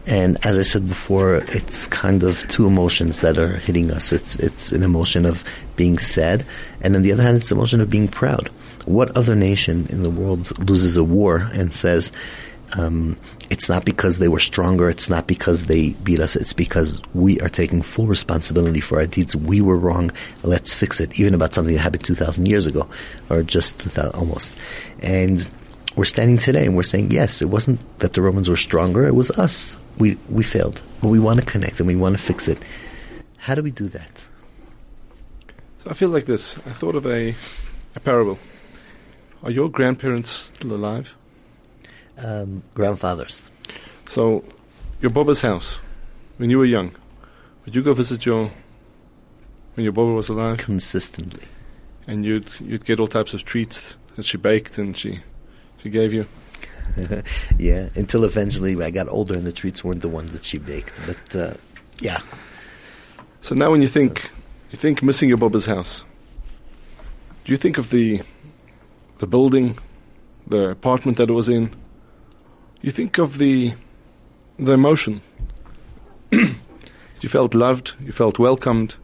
And 0.08 0.44
as 0.46 0.58
I 0.58 0.64
said 0.64 0.88
before, 0.88 1.36
it's 1.36 1.88
kind 1.88 2.24
of 2.24 2.48
two 2.48 2.66
emotions 2.66 3.22
that 3.22 3.38
are 3.38 3.58
hitting 3.58 3.92
us. 3.92 4.12
It's 4.12 4.38
it's 4.38 4.72
an 4.72 4.84
emotion 4.84 5.26
of 5.26 5.44
being 5.76 6.00
sad, 6.00 6.46
and 6.82 6.96
on 6.96 7.02
the 7.02 7.12
other 7.12 7.24
hand, 7.24 7.38
it's 7.38 7.52
an 7.52 7.58
emotion 7.58 7.82
of 7.82 7.90
being 7.90 8.08
proud. 8.08 8.50
What 8.86 9.16
other 9.16 9.36
nation 9.36 9.88
in 9.90 10.02
the 10.02 10.10
world 10.10 10.58
loses 10.68 10.98
a 10.98 11.04
war 11.04 11.38
and 11.54 11.72
says, 11.72 12.12
um, 12.74 13.18
it's 13.50 13.68
not 13.68 13.86
because 13.86 14.18
they 14.18 14.28
were 14.28 14.40
stronger, 14.40 14.90
it's 14.90 15.10
not 15.10 15.28
because 15.28 15.66
they 15.66 15.90
beat 15.90 16.20
us, 16.20 16.36
it's 16.36 16.54
because 16.54 17.02
we 17.14 17.40
are 17.42 17.50
taking 17.50 17.82
full 17.82 18.08
responsibility 18.08 18.80
for 18.80 19.00
our 19.00 19.06
deeds. 19.06 19.36
We 19.36 19.62
were 19.62 19.78
wrong, 19.78 20.12
let's 20.42 20.74
fix 20.74 21.00
it, 21.02 21.20
even 21.20 21.34
about 21.34 21.54
something 21.54 21.76
that 21.76 21.82
happened 21.82 22.06
2,000 22.06 22.48
years 22.48 22.66
ago, 22.66 22.88
or 23.30 23.44
just 23.44 23.76
almost. 24.16 24.58
And 25.02 25.48
we're 25.96 26.06
standing 26.06 26.38
today 26.38 26.66
and 26.66 26.76
we're 26.76 26.84
saying, 26.84 27.12
yes, 27.12 27.42
it 27.42 27.50
wasn't 27.50 27.80
that 28.00 28.14
the 28.14 28.22
Romans 28.22 28.50
were 28.50 28.58
stronger, 28.58 29.06
it 29.06 29.16
was 29.16 29.32
us. 29.32 29.78
We, 29.98 30.18
we 30.30 30.44
failed. 30.44 30.82
But 31.02 31.10
we 31.10 31.20
want 31.20 31.40
to 31.40 31.46
connect 31.46 31.80
and 31.80 31.88
we 31.88 31.96
want 31.96 32.16
to 32.16 32.22
fix 32.22 32.48
it. 32.48 32.58
How 33.38 33.56
do 33.56 33.62
we 33.62 33.72
do 33.72 33.88
that? 33.90 34.26
So 35.84 35.90
I 35.90 35.94
feel 35.94 36.10
like 36.10 36.26
this. 36.26 36.58
I 36.60 36.72
thought 36.72 36.96
of 36.96 37.06
a, 37.06 37.36
a 37.96 38.00
parable. 38.00 38.40
Are 39.44 39.52
your 39.52 39.70
grandparents 39.70 40.30
still 40.30 40.74
alive? 40.74 41.14
Um, 42.18 42.64
grandfathers. 42.76 43.42
So, 44.08 44.44
your 45.02 45.10
Boba's 45.10 45.42
house, 45.42 45.80
when 46.38 46.50
you 46.52 46.60
were 46.60 46.66
young, 46.66 46.96
would 47.66 47.76
you 47.76 47.82
go 47.82 47.94
visit 47.94 48.26
your, 48.26 48.52
when 49.74 49.84
your 49.84 49.94
Boba 49.94 50.16
was 50.16 50.30
alive? 50.30 50.60
Consistently. 50.60 51.48
And 52.06 52.24
you'd, 52.24 52.52
you'd 52.60 52.86
get 52.86 53.00
all 53.00 53.08
types 53.08 53.34
of 53.34 53.44
treats 53.44 53.96
that 54.16 54.26
she 54.26 54.38
baked 54.38 54.78
and 54.78 54.96
she 54.96 55.22
she 55.82 55.90
gave 55.90 56.14
you? 56.14 56.26
yeah, 57.58 57.90
until 57.96 58.24
eventually 58.24 58.82
I 58.84 58.92
got 58.92 59.08
older 59.10 59.34
and 59.34 59.44
the 59.44 59.52
treats 59.52 59.84
weren't 59.84 60.02
the 60.02 60.10
ones 60.10 60.32
that 60.32 60.44
she 60.44 60.58
baked. 60.58 61.00
But 61.06 61.36
uh, 61.36 61.54
yeah. 62.00 62.22
So 63.42 63.56
now, 63.56 63.72
when 63.72 63.82
you 63.82 63.88
think 63.88 64.30
you 64.72 64.78
think 64.78 65.02
missing 65.02 65.30
your 65.30 65.38
Bubba's 65.38 65.66
house, 65.66 66.04
do 67.46 67.52
you 67.52 67.58
think 67.58 67.78
of 67.78 67.90
the 67.90 68.22
the 69.20 69.28
building, 69.28 69.78
the 70.48 70.70
apartment 70.70 71.18
that 71.18 71.30
it 71.30 71.34
was 71.34 71.48
in, 71.48 71.74
you 72.82 72.92
think 72.92 73.18
of 73.18 73.38
the 73.38 73.74
the 74.60 74.74
emotion. 74.74 75.22
you 76.32 77.30
felt 77.30 77.54
loved, 77.54 77.94
you 78.00 78.12
felt 78.12 78.40
welcomed, 78.40 78.96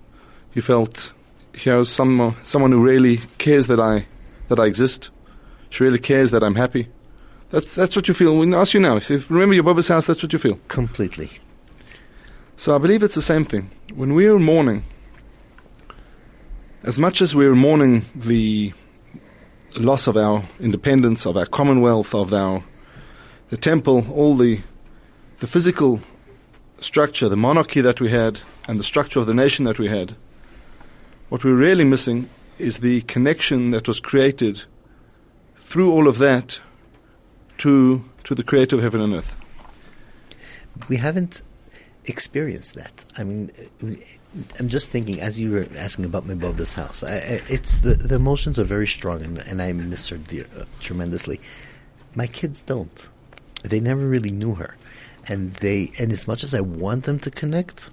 you 0.53 0.61
felt 0.61 1.13
here's 1.53 1.89
some 1.89 2.35
someone 2.43 2.71
who 2.71 2.79
really 2.79 3.17
cares 3.37 3.67
that 3.67 3.79
I 3.79 4.05
that 4.49 4.59
I 4.59 4.65
exist. 4.65 5.09
She 5.69 5.84
really 5.84 5.99
cares 5.99 6.32
that 6.32 6.43
I'm 6.43 6.56
happy. 6.56 6.88
That's 7.49 7.73
that's 7.73 7.95
what 7.95 8.08
you 8.08 8.13
feel. 8.13 8.38
When 8.38 8.53
I 8.53 8.62
ask 8.62 8.73
you 8.73 8.80
now, 8.80 8.97
if 8.97 9.10
remember 9.30 9.56
your 9.56 9.63
Baba's 9.63 9.88
house, 9.88 10.06
that's 10.06 10.21
what 10.21 10.34
you 10.34 10.39
feel. 10.39 10.60
Completely. 10.67 11.32
So 12.58 12.75
I 12.75 12.77
believe 12.77 13.03
it's 13.03 13.15
the 13.15 13.21
same 13.21 13.45
thing. 13.45 13.69
When 13.93 14.13
we're 14.13 14.39
mourning, 14.39 14.84
as 16.84 16.99
much 16.99 17.21
as 17.21 17.36
we're 17.36 17.56
mourning 17.56 18.06
the 18.15 18.73
loss 19.77 20.08
of 20.08 20.17
our 20.17 20.43
independence, 20.60 21.25
of 21.25 21.38
our 21.38 21.45
commonwealth, 21.45 22.13
of 22.15 22.34
our 22.34 22.63
the 23.49 23.58
temple, 23.58 24.06
all 24.12 24.36
the 24.36 24.62
the 25.39 25.47
physical 25.47 26.01
structure, 26.80 27.30
the 27.30 27.38
monarchy 27.38 27.82
that 27.82 28.01
we 28.01 28.10
had, 28.10 28.39
and 28.67 28.77
the 28.77 28.84
structure 28.84 29.19
of 29.19 29.27
the 29.27 29.34
nation 29.34 29.65
that 29.65 29.80
we 29.80 29.88
had, 29.88 30.15
what 31.30 31.43
we're 31.43 31.53
really 31.56 31.84
missing 31.84 32.30
is 32.60 32.80
the 32.80 33.01
connection 33.01 33.71
that 33.71 33.88
was 33.88 33.99
created 33.99 34.63
through 35.67 35.91
all 35.91 36.08
of 36.08 36.17
that 36.17 36.62
to 37.58 38.03
to 38.23 38.34
the 38.34 38.43
creator 38.43 38.77
of 38.77 38.82
heaven 38.82 39.01
and 39.01 39.13
earth. 39.13 39.36
We 40.88 40.95
haven't 40.95 41.41
experienced 42.06 42.75
that. 42.75 43.03
I 43.17 43.25
mean, 43.25 43.51
I'm 44.58 44.69
just 44.69 44.88
thinking 44.88 45.19
as 45.19 45.38
you 45.38 45.51
were 45.51 45.67
asking 45.75 46.06
about 46.06 46.25
my 46.25 46.36
Boba's 46.36 46.73
house. 46.73 47.03
I, 47.03 47.15
I, 47.15 47.41
it's 47.49 47.77
the 47.80 47.95
the 47.95 48.15
emotions 48.15 48.58
are 48.58 48.63
very 48.63 48.88
strong, 48.88 49.21
and, 49.21 49.39
and 49.39 49.62
I 49.62 49.73
miss 49.73 50.08
her 50.08 50.17
dear, 50.17 50.45
uh, 50.58 50.63
tremendously. 50.80 51.41
My 52.15 52.27
kids 52.27 52.62
don't. 52.62 53.08
They 53.63 53.82
never 53.82 54.08
really 54.08 54.32
knew 54.32 54.56
her, 54.56 54.77
and 55.27 55.53
they 55.56 55.91
and 55.99 56.13
as 56.13 56.27
much 56.27 56.45
as 56.45 56.53
I 56.53 56.62
want 56.62 57.03
them 57.03 57.19
to 57.19 57.30
connect, 57.30 57.89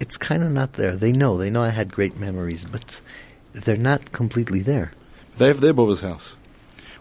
it's 0.00 0.16
kind 0.16 0.42
of 0.42 0.50
not 0.52 0.72
there. 0.74 0.96
They 0.96 1.12
know. 1.12 1.36
They 1.36 1.50
know 1.50 1.62
I 1.62 1.68
had 1.68 1.92
great 1.92 2.16
memories, 2.16 2.64
but 2.64 3.02
they're 3.52 3.76
not 3.76 4.12
completely 4.12 4.60
there. 4.60 4.92
They 5.36 5.48
have 5.48 5.60
their 5.60 5.74
Boba's 5.74 6.00
house. 6.00 6.36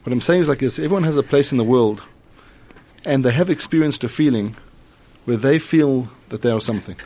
What 0.04 0.12
I'm 0.12 0.22
saying 0.22 0.42
is 0.42 0.50
like 0.50 0.60
this: 0.60 0.80
everyone 0.80 1.04
has 1.04 1.18
a 1.18 1.24
place 1.24 1.52
in 1.52 1.58
the 1.58 1.64
world, 1.64 2.06
and 3.06 3.24
they 3.24 3.32
have 3.32 3.50
experienced 3.50 4.04
a 4.04 4.10
feeling 4.10 4.56
where 5.26 5.38
they 5.38 5.60
feel 5.60 6.10
that 6.30 6.42
they 6.42 6.52
are 6.52 6.60
something, 6.60 6.98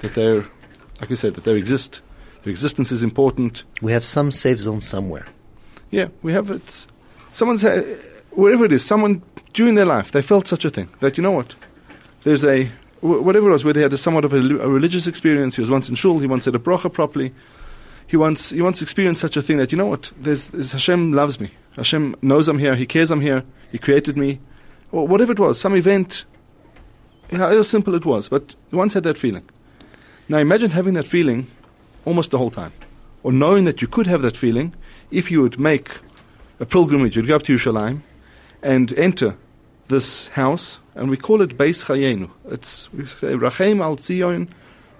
that 0.00 0.14
they're, 0.14 0.46
like 1.00 1.10
I 1.10 1.14
said, 1.14 1.34
that 1.34 1.44
they 1.44 1.54
exist. 1.54 2.00
Their 2.42 2.50
existence 2.50 2.90
is 2.90 3.04
important. 3.04 3.62
We 3.80 3.92
have 3.92 4.04
some 4.04 4.32
safe 4.32 4.60
zone 4.60 4.80
somewhere. 4.80 5.26
Yeah, 5.90 6.08
we 6.22 6.32
have 6.32 6.50
it. 6.50 6.86
Someone's 7.32 7.62
uh, 7.62 7.96
wherever 8.30 8.64
it 8.64 8.72
is. 8.72 8.84
Someone 8.84 9.22
during 9.52 9.74
their 9.74 9.84
life 9.84 10.10
they 10.10 10.22
felt 10.22 10.48
such 10.48 10.64
a 10.64 10.70
thing 10.70 10.88
that 11.00 11.16
you 11.16 11.22
know 11.22 11.30
what, 11.30 11.54
there's 12.24 12.44
a 12.44 12.70
whatever 13.00 13.48
it 13.48 13.52
was 13.52 13.64
where 13.64 13.74
they 13.74 13.82
had 13.82 13.92
a 13.92 13.98
somewhat 13.98 14.24
of 14.24 14.32
a, 14.32 14.38
a 14.38 14.68
religious 14.68 15.06
experience. 15.06 15.54
He 15.54 15.60
was 15.60 15.70
once 15.70 15.88
in 15.88 15.94
shul. 15.94 16.18
He 16.18 16.26
once 16.26 16.44
said 16.44 16.56
a 16.56 16.58
bracha 16.58 16.92
properly. 16.92 17.32
He 18.08 18.16
once 18.16 18.50
he 18.50 18.62
once 18.62 18.82
experienced 18.82 19.20
such 19.20 19.36
a 19.36 19.42
thing 19.42 19.58
that 19.58 19.70
you 19.70 19.78
know 19.78 19.86
what, 19.86 20.10
there's, 20.16 20.46
there's 20.46 20.72
Hashem 20.72 21.12
loves 21.12 21.38
me. 21.38 21.52
Hashem 21.76 22.16
knows 22.22 22.48
I'm 22.48 22.58
here. 22.58 22.74
He 22.74 22.86
cares 22.86 23.10
I'm 23.10 23.20
here. 23.20 23.44
He 23.70 23.78
created 23.78 24.16
me. 24.16 24.40
Or 24.90 25.08
whatever 25.08 25.32
it 25.32 25.38
was, 25.38 25.58
some 25.58 25.74
event 25.74 26.24
how 27.30 27.62
simple 27.62 27.94
it 27.94 28.04
was, 28.04 28.28
but 28.28 28.54
once 28.72 28.94
had 28.94 29.04
that 29.04 29.16
feeling. 29.18 29.48
Now 30.28 30.38
imagine 30.38 30.70
having 30.70 30.94
that 30.94 31.06
feeling 31.06 31.46
almost 32.04 32.30
the 32.30 32.38
whole 32.38 32.50
time, 32.50 32.72
or 33.22 33.32
knowing 33.32 33.64
that 33.64 33.80
you 33.80 33.88
could 33.88 34.06
have 34.06 34.22
that 34.22 34.36
feeling 34.36 34.74
if 35.10 35.30
you 35.30 35.40
would 35.42 35.58
make 35.58 35.90
a 36.60 36.66
pilgrimage, 36.66 37.16
you'd 37.16 37.26
go 37.26 37.36
up 37.36 37.42
to 37.44 37.54
Yerushalayim 37.54 38.02
and 38.62 38.92
enter 38.98 39.36
this 39.88 40.28
house, 40.28 40.78
and 40.94 41.10
we 41.10 41.16
call 41.16 41.42
it 41.42 41.56
Beis 41.56 41.84
Chayenu. 41.84 42.30
It's 42.50 42.88
Rachem 42.88 43.82
al 43.82 43.96
Tzion. 43.96 44.48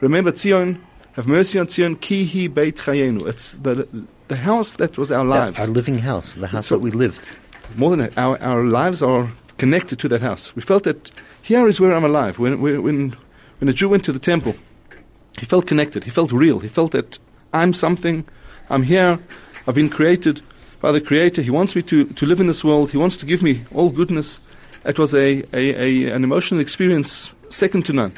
Remember 0.01 0.33
Tzion, 0.33 0.81
have 1.13 1.27
mercy 1.27 1.59
on 1.59 1.67
Tzion, 1.67 2.01
Ki 2.01 2.27
hi 2.27 2.49
Beit 2.49 2.77
Chayenu. 2.77 3.29
It's 3.29 3.53
the 3.53 3.87
the 4.29 4.37
house 4.37 4.73
that 4.73 4.97
was 4.99 5.11
our 5.11 5.25
lives, 5.25 5.59
our 5.59 5.67
living 5.67 5.99
house, 5.99 6.35
the 6.35 6.47
house 6.47 6.69
So- 6.69 6.77
that 6.77 6.81
we 6.81 6.91
lived. 6.91 7.27
more 7.77 7.91
than 7.91 8.01
that, 8.01 8.17
our, 8.19 8.41
our 8.43 8.65
lives 8.65 9.03
are 9.03 9.31
connected 9.59 9.99
to 10.01 10.09
that 10.09 10.21
house. 10.23 10.55
We 10.57 10.63
felt 10.63 10.85
that 10.85 11.11
here 11.43 11.67
is 11.69 11.81
where 11.81 11.93
I'm 11.95 12.05
alive. 12.05 12.39
When, 12.39 12.61
when, 12.61 12.83
when, 13.59 13.69
a 13.69 13.73
Jew 13.73 13.89
went 13.89 14.05
to 14.05 14.13
the 14.13 14.19
temple, 14.19 14.55
he 15.39 15.47
felt 15.47 15.67
connected. 15.67 16.05
He 16.05 16.11
felt 16.11 16.33
real. 16.33 16.59
He 16.59 16.69
felt 16.69 16.93
that 16.93 17.19
I'm 17.53 17.73
something. 17.73 18.25
I'm 18.71 18.83
here. 18.83 19.19
I've 19.67 19.75
been 19.75 19.89
created 19.91 20.43
by 20.81 20.93
the 20.93 21.01
Creator. 21.01 21.43
He 21.43 21.51
wants 21.51 21.77
me 21.77 21.83
to, 21.83 22.05
to 22.05 22.27
live 22.27 22.41
in 22.41 22.47
this 22.47 22.65
world. 22.65 22.91
He 22.91 22.97
wants 22.99 23.17
to 23.19 23.27
give 23.27 23.43
me 23.43 23.63
all 23.73 23.91
goodness. 23.91 24.41
It 24.85 24.99
was 24.99 25.15
a, 25.15 25.45
a, 25.53 26.09
a, 26.09 26.11
an 26.13 26.25
emotional 26.25 26.61
experience 26.61 27.31
second 27.51 27.87
to 27.87 27.93
none. 27.93 28.13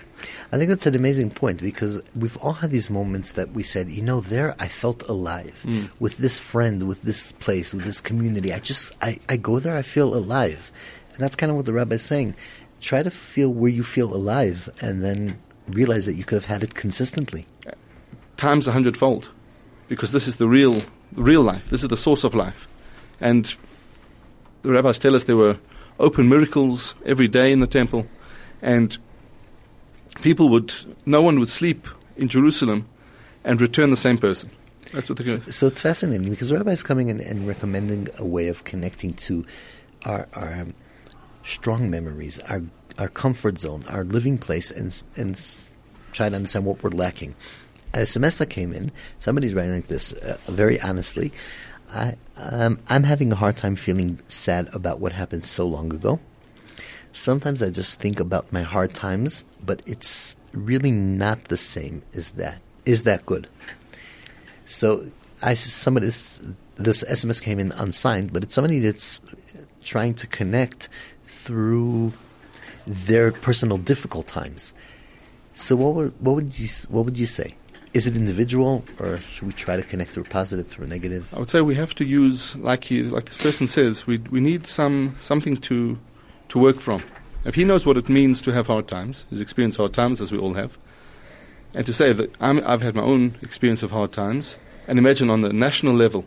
I 0.52 0.58
think 0.58 0.68
that's 0.68 0.86
an 0.86 0.94
amazing 0.94 1.30
point 1.30 1.60
because 1.60 2.02
we've 2.14 2.36
all 2.38 2.54
had 2.54 2.70
these 2.70 2.90
moments 2.90 3.32
that 3.32 3.52
we 3.52 3.62
said, 3.62 3.88
you 3.88 4.02
know, 4.02 4.20
there 4.20 4.54
I 4.58 4.68
felt 4.68 5.02
alive 5.08 5.62
mm. 5.66 5.90
with 6.00 6.18
this 6.18 6.38
friend, 6.38 6.88
with 6.88 7.02
this 7.02 7.32
place, 7.32 7.72
with 7.72 7.84
this 7.84 8.00
community. 8.00 8.52
I 8.52 8.58
just, 8.58 8.92
I, 9.02 9.18
I 9.28 9.36
go 9.36 9.58
there, 9.58 9.76
I 9.76 9.82
feel 9.82 10.14
alive. 10.14 10.72
And 11.14 11.22
that's 11.22 11.36
kind 11.36 11.50
of 11.50 11.56
what 11.56 11.66
the 11.66 11.72
rabbi 11.72 11.96
is 11.96 12.02
saying. 12.02 12.34
Try 12.80 13.02
to 13.02 13.10
feel 13.10 13.50
where 13.50 13.70
you 13.70 13.84
feel 13.84 14.14
alive 14.14 14.68
and 14.80 15.02
then 15.02 15.38
realize 15.68 16.06
that 16.06 16.14
you 16.14 16.24
could 16.24 16.36
have 16.36 16.44
had 16.44 16.62
it 16.62 16.74
consistently. 16.74 17.46
times 18.36 18.68
a 18.68 18.72
hundredfold, 18.72 19.28
because 19.88 20.12
this 20.12 20.28
is 20.28 20.36
the 20.36 20.48
real, 20.48 20.82
real 21.14 21.42
life. 21.42 21.70
This 21.70 21.82
is 21.82 21.88
the 21.88 21.96
source 21.96 22.24
of 22.24 22.34
life, 22.34 22.68
and 23.20 23.54
the 24.62 24.72
rabbis 24.72 24.98
tell 24.98 25.14
us 25.14 25.24
there 25.24 25.36
were 25.36 25.58
open 25.98 26.28
miracles 26.28 26.94
every 27.04 27.28
day 27.28 27.52
in 27.52 27.60
the 27.60 27.66
temple, 27.66 28.06
and 28.62 28.98
people 30.22 30.48
would, 30.50 30.72
no 31.06 31.22
one 31.22 31.38
would 31.38 31.48
sleep 31.48 31.86
in 32.16 32.28
Jerusalem 32.28 32.86
and 33.44 33.60
return 33.60 33.90
the 33.90 33.96
same 33.96 34.18
person. 34.18 34.50
That's 34.92 35.08
what 35.08 35.18
they're 35.18 35.26
going. 35.26 35.52
So 35.52 35.66
it's 35.66 35.80
fascinating 35.80 36.30
because 36.30 36.52
rabbi 36.52 36.70
is 36.70 36.82
coming 36.82 37.08
in 37.08 37.20
and 37.20 37.46
recommending 37.48 38.08
a 38.18 38.24
way 38.24 38.48
of 38.48 38.64
connecting 38.64 39.14
to 39.14 39.44
our, 40.04 40.28
our 40.34 40.52
um, 40.54 40.74
strong 41.42 41.90
memories, 41.90 42.38
our 42.40 42.62
our 42.98 43.08
comfort 43.08 43.60
zone, 43.60 43.84
our 43.88 44.04
living 44.04 44.38
place, 44.38 44.70
and 44.70 45.02
and 45.16 45.40
try 46.12 46.28
to 46.28 46.36
understand 46.36 46.64
what 46.64 46.82
we're 46.82 46.90
lacking. 46.90 47.34
As 47.92 48.10
semester 48.10 48.44
came 48.44 48.72
in, 48.72 48.90
somebody's 49.20 49.54
writing 49.54 49.74
like 49.74 49.88
this, 49.88 50.12
uh, 50.12 50.36
very 50.48 50.80
honestly. 50.80 51.32
I 51.92 52.16
um, 52.36 52.78
I'm 52.88 53.04
having 53.04 53.32
a 53.32 53.36
hard 53.36 53.56
time 53.56 53.76
feeling 53.76 54.20
sad 54.28 54.68
about 54.72 55.00
what 55.00 55.12
happened 55.12 55.46
so 55.46 55.66
long 55.66 55.92
ago. 55.92 56.20
Sometimes 57.12 57.62
I 57.62 57.70
just 57.70 58.00
think 58.00 58.18
about 58.18 58.52
my 58.52 58.62
hard 58.62 58.92
times, 58.94 59.44
but 59.64 59.82
it's 59.86 60.36
really 60.52 60.90
not 60.90 61.44
the 61.44 61.56
same 61.56 62.02
as 62.14 62.30
that. 62.30 62.60
Is 62.84 63.04
that 63.04 63.24
good? 63.26 63.48
So 64.66 65.06
I 65.42 65.54
somebody 65.54 66.12
this 66.76 67.04
SMS 67.04 67.40
came 67.40 67.58
in 67.58 67.72
unsigned, 67.72 68.32
but 68.32 68.42
it's 68.42 68.54
somebody 68.54 68.78
that's 68.80 69.22
trying 69.82 70.14
to 70.14 70.26
connect 70.26 70.88
through 71.24 72.12
their 72.86 73.32
personal 73.32 73.78
difficult 73.78 74.26
times. 74.26 74.74
So 75.54 75.76
what 75.76 75.94
would 75.94 76.14
what 76.20 76.34
would 76.34 76.58
you 76.58 76.68
what 76.88 77.04
would 77.04 77.18
you 77.18 77.26
say? 77.26 77.54
Is 77.92 78.08
it 78.08 78.16
individual, 78.16 78.84
or 78.98 79.18
should 79.18 79.46
we 79.46 79.52
try 79.52 79.76
to 79.76 79.82
connect 79.82 80.10
through 80.10 80.24
positive 80.24 80.66
through 80.66 80.88
negative? 80.88 81.32
I 81.32 81.38
would 81.38 81.48
say 81.48 81.60
we 81.60 81.76
have 81.76 81.94
to 81.94 82.04
use, 82.04 82.56
like 82.56 82.82
he, 82.82 83.04
like 83.04 83.26
this 83.26 83.38
person 83.38 83.68
says, 83.68 84.04
we 84.04 84.18
we 84.30 84.40
need 84.40 84.66
some 84.66 85.14
something 85.18 85.56
to 85.58 85.98
to 86.48 86.58
work 86.58 86.80
from. 86.80 87.02
If 87.44 87.56
he 87.56 87.64
knows 87.64 87.84
what 87.84 87.96
it 87.96 88.08
means 88.08 88.40
to 88.42 88.52
have 88.52 88.68
hard 88.68 88.88
times, 88.88 89.26
he's 89.28 89.40
experienced 89.40 89.76
hard 89.76 89.92
times 89.92 90.20
as 90.20 90.32
we 90.32 90.38
all 90.38 90.54
have, 90.54 90.78
and 91.74 91.84
to 91.84 91.92
say 91.92 92.12
that 92.12 92.34
I'm, 92.40 92.62
I've 92.66 92.82
had 92.82 92.94
my 92.94 93.02
own 93.02 93.36
experience 93.42 93.82
of 93.82 93.90
hard 93.90 94.12
times, 94.12 94.58
and 94.88 94.98
imagine 94.98 95.28
on 95.28 95.40
the 95.40 95.52
national 95.52 95.94
level 95.94 96.24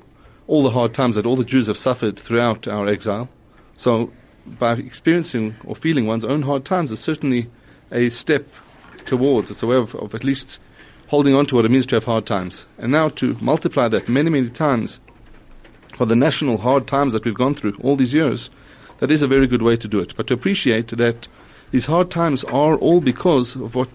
all 0.47 0.63
the 0.63 0.71
hard 0.71 0.93
times 0.93 1.15
that 1.15 1.25
all 1.25 1.35
the 1.35 1.43
Jews 1.43 1.67
have 1.67 1.77
suffered 1.77 2.19
throughout 2.19 2.67
our 2.67 2.87
exile. 2.87 3.29
So, 3.73 4.11
by 4.45 4.73
experiencing 4.73 5.55
or 5.65 5.75
feeling 5.75 6.05
one's 6.05 6.23
own 6.23 6.43
hard 6.43 6.65
times 6.65 6.91
is 6.91 6.99
certainly 6.99 7.49
a 7.91 8.09
step 8.09 8.47
towards. 9.05 9.51
It's 9.51 9.63
a 9.63 9.67
way 9.67 9.75
of, 9.75 9.95
of 9.95 10.15
at 10.15 10.23
least 10.23 10.59
holding 11.07 11.33
on 11.33 11.45
to 11.47 11.55
what 11.55 11.65
it 11.65 11.71
means 11.71 11.85
to 11.87 11.95
have 11.95 12.05
hard 12.05 12.25
times. 12.25 12.65
And 12.77 12.91
now 12.91 13.09
to 13.09 13.35
multiply 13.41 13.87
that 13.89 14.07
many, 14.07 14.29
many 14.29 14.49
times 14.49 14.99
for 15.95 16.05
the 16.05 16.15
national 16.15 16.59
hard 16.59 16.87
times 16.87 17.13
that 17.13 17.25
we've 17.25 17.33
gone 17.33 17.55
through 17.55 17.77
all 17.81 17.95
these 17.95 18.13
years, 18.13 18.49
that 18.99 19.11
is 19.11 19.21
a 19.21 19.27
very 19.27 19.47
good 19.47 19.61
way 19.61 19.75
to 19.77 19.87
do 19.87 19.99
it. 19.99 20.15
But 20.15 20.27
to 20.27 20.33
appreciate 20.33 20.89
that 20.89 21.27
these 21.71 21.85
hard 21.85 22.09
times 22.11 22.43
are 22.45 22.75
all 22.75 23.01
because 23.01 23.55
of 23.55 23.75
what, 23.75 23.89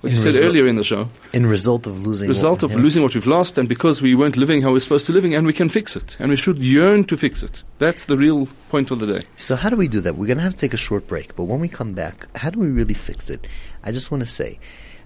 what 0.00 0.12
you 0.12 0.18
said 0.18 0.34
result- 0.34 0.44
earlier 0.46 0.66
in 0.66 0.76
the 0.76 0.84
show. 0.84 1.08
In 1.32 1.46
result 1.46 1.86
of 1.86 2.06
losing, 2.06 2.28
Result 2.28 2.62
what- 2.62 2.70
of 2.72 2.76
yeah. 2.78 2.82
losing 2.84 3.02
what 3.02 3.14
we've 3.14 3.26
lost, 3.26 3.56
and 3.58 3.68
because 3.68 4.02
we 4.02 4.14
weren't 4.14 4.36
living 4.36 4.62
how 4.62 4.72
we're 4.72 4.80
supposed 4.80 5.06
to 5.06 5.12
living, 5.12 5.34
and 5.34 5.46
we 5.46 5.52
can 5.52 5.68
fix 5.68 5.96
it, 5.96 6.16
and 6.18 6.30
we 6.30 6.36
should 6.36 6.58
yearn 6.58 7.04
to 7.04 7.16
fix 7.16 7.42
it. 7.42 7.62
That's 7.78 8.04
the 8.04 8.16
real 8.16 8.48
point 8.68 8.90
of 8.90 9.00
the 9.00 9.06
day. 9.06 9.24
So 9.36 9.56
how 9.56 9.70
do 9.70 9.76
we 9.76 9.88
do 9.88 10.00
that? 10.02 10.16
We're 10.16 10.26
going 10.26 10.38
to 10.38 10.44
have 10.44 10.54
to 10.54 10.58
take 10.58 10.74
a 10.74 10.78
short 10.78 11.06
break, 11.08 11.34
but 11.36 11.44
when 11.44 11.60
we 11.60 11.68
come 11.68 11.92
back, 11.94 12.26
how 12.36 12.50
do 12.50 12.58
we 12.60 12.68
really 12.68 12.94
fix 12.94 13.30
it? 13.30 13.46
I 13.82 13.92
just 13.92 14.10
want 14.10 14.20
to 14.22 14.26
say, 14.26 14.58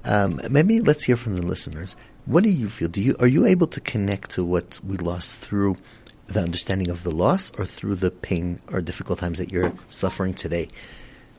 um, 0.04 0.40
maybe 0.50 0.80
let's 0.80 1.04
hear 1.04 1.16
from 1.16 1.36
the 1.36 1.42
listeners. 1.42 1.96
What 2.26 2.42
do 2.44 2.50
you 2.50 2.68
feel? 2.68 2.88
Do 2.88 3.00
you 3.00 3.16
are 3.20 3.26
you 3.26 3.46
able 3.46 3.66
to 3.68 3.80
connect 3.80 4.32
to 4.32 4.44
what 4.44 4.78
we 4.84 4.96
lost 4.98 5.38
through 5.38 5.76
the 6.32 6.42
understanding 6.42 6.90
of 6.90 7.02
the 7.02 7.10
loss, 7.10 7.52
or 7.58 7.66
through 7.66 7.96
the 7.96 8.10
pain 8.10 8.60
or 8.72 8.80
difficult 8.80 9.18
times 9.18 9.38
that 9.38 9.50
you're 9.50 9.72
suffering 9.88 10.34
today? 10.34 10.68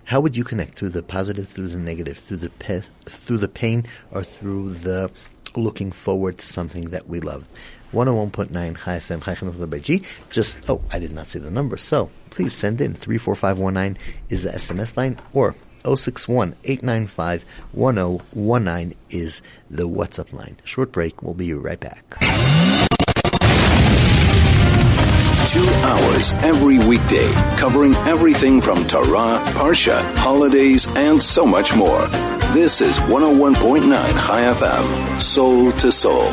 How 0.04 0.20
would 0.20 0.36
you 0.36 0.44
connect 0.44 0.76
through 0.76 0.90
the 0.90 1.04
positive, 1.04 1.48
through 1.48 1.70
the 1.70 1.78
negative, 1.78 2.18
through 2.18 2.38
the 2.38 2.50
pe- 2.50 2.82
through 3.06 3.38
the 3.38 3.48
pain, 3.48 3.86
or 4.12 4.24
through 4.24 4.74
the 4.74 5.10
looking 5.56 5.92
forward 5.92 6.38
to 6.40 6.48
something 6.48 6.90
that 6.90 7.08
we 7.08 7.20
love? 7.20 7.48
101.9 7.94 8.52
Chai 8.52 8.98
FM, 8.98 9.24
Chai 9.24 9.36
Chinuch 9.36 9.70
by 9.70 9.80
G. 9.80 10.04
Just, 10.30 10.58
oh, 10.70 10.82
I 10.92 11.00
did 11.00 11.12
not 11.12 11.28
see 11.28 11.40
the 11.40 11.52
number. 11.52 11.78
So 11.78 12.10
please 12.30 12.54
send 12.54 12.82
in 12.82 12.94
34519 12.94 13.98
is 14.30 14.44
the 14.44 14.52
SMS 14.52 14.96
line 14.96 15.18
or 15.34 15.56
061 15.84 16.56
895 16.64 17.44
1019 17.74 18.98
is 19.10 19.42
the 19.70 19.88
WhatsApp 19.88 20.32
line. 20.34 20.58
Short 20.64 20.92
break. 20.92 21.22
We'll 21.24 21.34
be 21.34 21.54
right 21.54 21.80
back. 21.80 22.71
Two 25.52 25.68
hours 25.68 26.32
every 26.46 26.80
weekday, 26.80 27.30
covering 27.58 27.94
everything 28.08 28.62
from 28.62 28.88
Torah, 28.88 29.44
Parsha, 29.48 30.02
holidays, 30.16 30.88
and 30.96 31.22
so 31.22 31.46
much 31.46 31.76
more. 31.76 32.08
This 32.54 32.80
is 32.80 32.98
101.9 33.00 33.82
Chai 33.92 34.42
FM, 34.44 35.20
soul 35.20 35.74
to 35.74 35.92
soul. 35.92 36.24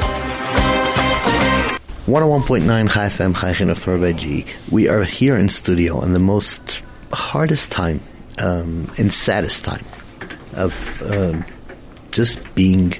101.9 2.07 2.91
Chai 2.93 3.09
FM, 3.09 3.35
Chai 3.35 3.55
Chinuch. 3.55 4.47
We 4.71 4.87
are 4.87 5.03
here 5.03 5.37
in 5.37 5.49
studio 5.49 6.01
in 6.03 6.13
the 6.13 6.21
most 6.21 6.63
hardest 7.13 7.73
time 7.73 8.01
um, 8.39 8.89
and 8.99 9.13
saddest 9.13 9.65
time 9.65 9.85
of 10.53 11.03
um, 11.11 11.45
just 12.13 12.55
being 12.55 12.95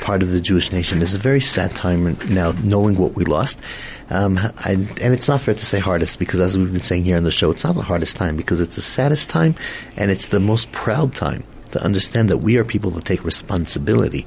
part 0.00 0.22
of 0.22 0.30
the 0.30 0.40
Jewish 0.40 0.72
nation. 0.72 1.00
It's 1.00 1.14
a 1.14 1.18
very 1.18 1.40
sad 1.40 1.76
time 1.76 2.18
now, 2.28 2.52
knowing 2.62 2.96
what 2.96 3.14
we 3.14 3.24
lost. 3.24 3.58
Um, 4.10 4.38
I, 4.38 4.72
and 4.72 5.14
it's 5.14 5.28
not 5.28 5.40
fair 5.40 5.54
to 5.54 5.64
say 5.64 5.78
hardest 5.78 6.18
because, 6.18 6.40
as 6.40 6.58
we've 6.58 6.72
been 6.72 6.82
saying 6.82 7.04
here 7.04 7.16
on 7.16 7.22
the 7.22 7.30
show, 7.30 7.50
it's 7.50 7.64
not 7.64 7.76
the 7.76 7.82
hardest 7.82 8.16
time 8.16 8.36
because 8.36 8.60
it's 8.60 8.74
the 8.74 8.82
saddest 8.82 9.30
time 9.30 9.54
and 9.96 10.10
it's 10.10 10.26
the 10.26 10.40
most 10.40 10.72
proud 10.72 11.14
time 11.14 11.44
to 11.70 11.82
understand 11.82 12.28
that 12.30 12.38
we 12.38 12.56
are 12.56 12.64
people 12.64 12.90
that 12.92 13.04
take 13.04 13.24
responsibility. 13.24 14.26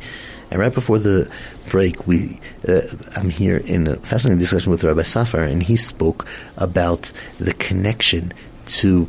And 0.50 0.60
right 0.60 0.74
before 0.74 1.00
the 1.00 1.30
break, 1.69 2.08
we 2.08 2.39
uh, 2.67 2.82
I'm 3.15 3.30
here 3.30 3.58
in 3.58 3.88
a 3.88 3.96
fascinating 3.98 4.39
discussion 4.39 4.72
with 4.72 4.84
Rabbi 4.84 5.02
Saffer, 5.02 5.43
and 5.43 5.62
he 5.62 5.76
spoke 5.76 6.26
about 6.58 7.12
the 7.39 7.54
connection 7.54 8.34
to 8.65 9.08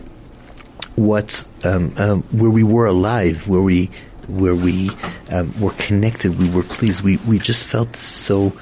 what 0.96 1.44
um, 1.64 1.94
um, 1.98 2.22
where 2.32 2.50
we 2.50 2.62
were 2.62 2.86
alive, 2.86 3.46
where 3.46 3.60
we 3.60 3.90
where 4.26 4.54
we 4.54 4.90
um, 5.30 5.58
were 5.60 5.72
connected, 5.72 6.38
we 6.38 6.48
were 6.48 6.62
pleased. 6.62 7.02
We 7.02 7.18
we 7.18 7.38
just 7.38 7.64
felt 7.64 7.94
so 7.96 8.52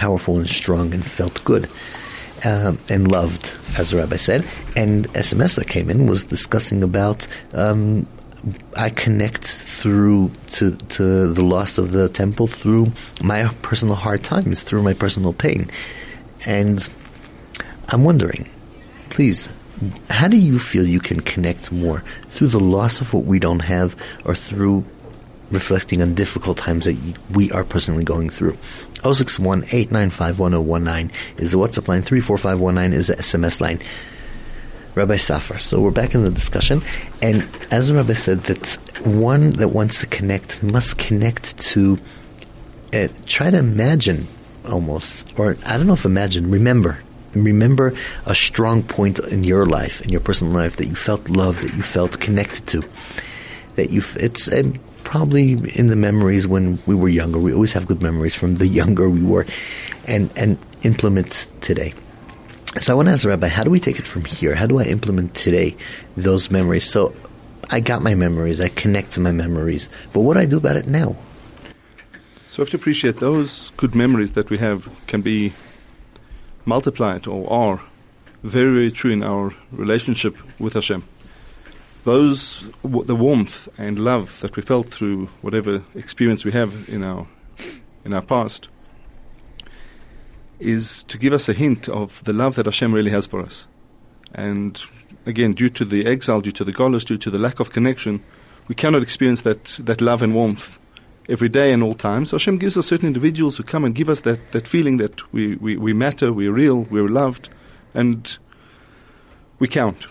powerful 0.00 0.38
and 0.38 0.48
strong 0.48 0.94
and 0.94 1.04
felt 1.04 1.44
good. 1.44 1.68
Um, 2.42 2.78
and 2.88 3.12
loved, 3.12 3.52
as 3.78 3.90
the 3.90 3.98
rabbi 3.98 4.16
said. 4.16 4.48
And 4.74 5.06
SMS 5.12 5.56
that 5.56 5.68
came 5.68 5.90
in 5.90 6.06
was 6.06 6.24
discussing 6.24 6.82
about 6.82 7.26
um, 7.52 8.06
I 8.76 8.90
connect 8.90 9.46
through 9.46 10.30
to 10.52 10.74
to 10.74 11.32
the 11.32 11.44
loss 11.44 11.76
of 11.76 11.92
the 11.92 12.08
temple 12.08 12.46
through 12.46 12.92
my 13.22 13.48
personal 13.62 13.94
hard 13.94 14.24
times, 14.24 14.62
through 14.62 14.82
my 14.82 14.94
personal 14.94 15.32
pain, 15.32 15.70
and 16.46 16.88
I'm 17.88 18.04
wondering, 18.04 18.48
please, 19.10 19.50
how 20.08 20.28
do 20.28 20.36
you 20.36 20.58
feel 20.58 20.86
you 20.86 21.00
can 21.00 21.20
connect 21.20 21.70
more 21.70 22.02
through 22.28 22.48
the 22.48 22.60
loss 22.60 23.00
of 23.00 23.12
what 23.12 23.24
we 23.24 23.38
don't 23.38 23.60
have, 23.60 23.96
or 24.24 24.34
through 24.34 24.84
reflecting 25.50 26.00
on 26.00 26.14
difficult 26.14 26.56
times 26.56 26.86
that 26.86 26.96
we 27.30 27.50
are 27.50 27.64
personally 27.64 28.04
going 28.04 28.30
through? 28.30 28.56
061 29.02 29.64
895 29.70 30.40
is 31.38 31.52
the 31.52 31.58
WhatsApp 31.58 31.88
line, 31.88 32.02
34519 32.02 32.92
is 32.92 33.06
the 33.08 33.16
SMS 33.16 33.60
line. 33.60 33.80
Rabbi 34.94 35.16
Saffer. 35.16 35.58
So 35.58 35.80
we're 35.80 35.92
back 35.92 36.14
in 36.14 36.24
the 36.24 36.30
discussion, 36.30 36.82
and 37.22 37.46
as 37.70 37.92
Rabbi 37.92 38.12
said, 38.14 38.42
that 38.44 38.66
one 39.04 39.50
that 39.50 39.68
wants 39.68 40.00
to 40.00 40.06
connect 40.06 40.62
must 40.62 40.98
connect 40.98 41.56
to 41.58 41.98
uh, 42.92 43.08
try 43.26 43.50
to 43.50 43.58
imagine 43.58 44.26
almost, 44.68 45.38
or 45.38 45.56
I 45.64 45.76
don't 45.76 45.86
know 45.86 45.94
if 45.94 46.04
imagine, 46.04 46.50
remember. 46.50 46.98
Remember 47.34 47.94
a 48.26 48.34
strong 48.34 48.82
point 48.82 49.20
in 49.20 49.44
your 49.44 49.64
life, 49.64 50.00
in 50.00 50.08
your 50.08 50.20
personal 50.20 50.52
life, 50.52 50.76
that 50.76 50.88
you 50.88 50.96
felt 50.96 51.28
loved, 51.28 51.62
that 51.62 51.74
you 51.74 51.82
felt 51.82 52.18
connected 52.18 52.66
to, 52.68 52.84
that 53.76 53.90
you. 53.90 54.02
It's 54.16 54.48
uh, 54.48 54.64
probably 55.10 55.54
in 55.74 55.88
the 55.88 55.96
memories 55.96 56.46
when 56.46 56.78
we 56.86 56.94
were 56.94 57.08
younger. 57.08 57.40
We 57.40 57.52
always 57.52 57.72
have 57.72 57.88
good 57.88 58.00
memories 58.00 58.36
from 58.36 58.54
the 58.54 58.66
younger 58.80 59.10
we 59.10 59.22
were, 59.22 59.44
and 60.06 60.30
and 60.36 60.56
implement 60.82 61.50
today. 61.60 61.92
So 62.80 62.92
I 62.92 62.96
want 62.96 63.08
to 63.08 63.12
ask 63.12 63.24
the 63.24 63.28
Rabbi, 63.30 63.48
how 63.48 63.64
do 63.64 63.70
we 63.70 63.80
take 63.80 63.98
it 63.98 64.06
from 64.06 64.24
here? 64.24 64.54
How 64.54 64.66
do 64.66 64.78
I 64.78 64.84
implement 64.84 65.34
today 65.34 65.76
those 66.16 66.52
memories? 66.52 66.88
So 66.88 67.12
I 67.70 67.80
got 67.80 68.00
my 68.00 68.14
memories, 68.14 68.60
I 68.60 68.68
connect 68.68 69.10
to 69.12 69.20
my 69.20 69.32
memories, 69.32 69.90
but 70.12 70.20
what 70.20 70.34
do 70.34 70.40
I 70.40 70.46
do 70.46 70.58
about 70.58 70.76
it 70.76 70.86
now? 70.86 71.16
So 72.46 72.58
we 72.58 72.62
have 72.62 72.70
to 72.70 72.76
appreciate 72.76 73.16
those 73.16 73.72
good 73.76 73.96
memories 73.96 74.32
that 74.32 74.48
we 74.50 74.58
have 74.58 74.88
can 75.08 75.22
be 75.22 75.52
multiplied 76.64 77.26
or 77.26 77.52
are 77.52 77.80
very, 78.44 78.72
very 78.72 78.92
true 78.92 79.10
in 79.10 79.24
our 79.24 79.52
relationship 79.72 80.36
with 80.60 80.74
Hashem. 80.74 81.02
Those, 82.04 82.64
w- 82.82 83.04
the 83.04 83.14
warmth 83.14 83.68
and 83.78 83.98
love 83.98 84.40
that 84.40 84.56
we 84.56 84.62
felt 84.62 84.88
through 84.88 85.26
whatever 85.42 85.84
experience 85.94 86.44
we 86.44 86.52
have 86.52 86.88
in 86.88 87.04
our, 87.04 87.26
in 88.04 88.12
our 88.12 88.22
past, 88.22 88.68
is 90.58 91.04
to 91.04 91.18
give 91.18 91.32
us 91.32 91.48
a 91.48 91.52
hint 91.52 91.88
of 91.88 92.22
the 92.24 92.32
love 92.32 92.54
that 92.56 92.66
Hashem 92.66 92.92
really 92.92 93.10
has 93.10 93.26
for 93.26 93.40
us. 93.40 93.66
And 94.34 94.80
again, 95.26 95.52
due 95.52 95.70
to 95.70 95.84
the 95.84 96.06
exile, 96.06 96.40
due 96.40 96.52
to 96.52 96.64
the 96.64 96.72
golus, 96.72 97.04
due 97.04 97.18
to 97.18 97.30
the 97.30 97.38
lack 97.38 97.60
of 97.60 97.72
connection, 97.72 98.22
we 98.68 98.74
cannot 98.74 99.02
experience 99.02 99.42
that, 99.42 99.64
that 99.80 100.00
love 100.00 100.22
and 100.22 100.34
warmth 100.34 100.78
every 101.28 101.48
day 101.48 101.72
and 101.72 101.82
all 101.82 101.94
times. 101.94 102.30
So 102.30 102.36
Hashem 102.36 102.58
gives 102.58 102.76
us 102.76 102.86
certain 102.86 103.06
individuals 103.06 103.56
who 103.56 103.62
come 103.62 103.84
and 103.84 103.94
give 103.94 104.08
us 104.08 104.20
that, 104.20 104.52
that 104.52 104.66
feeling 104.66 104.98
that 104.98 105.32
we, 105.32 105.56
we, 105.56 105.76
we 105.76 105.92
matter, 105.92 106.32
we're 106.32 106.52
real, 106.52 106.82
we're 106.82 107.08
loved, 107.08 107.48
and 107.94 108.36
we 109.58 109.68
count. 109.68 110.06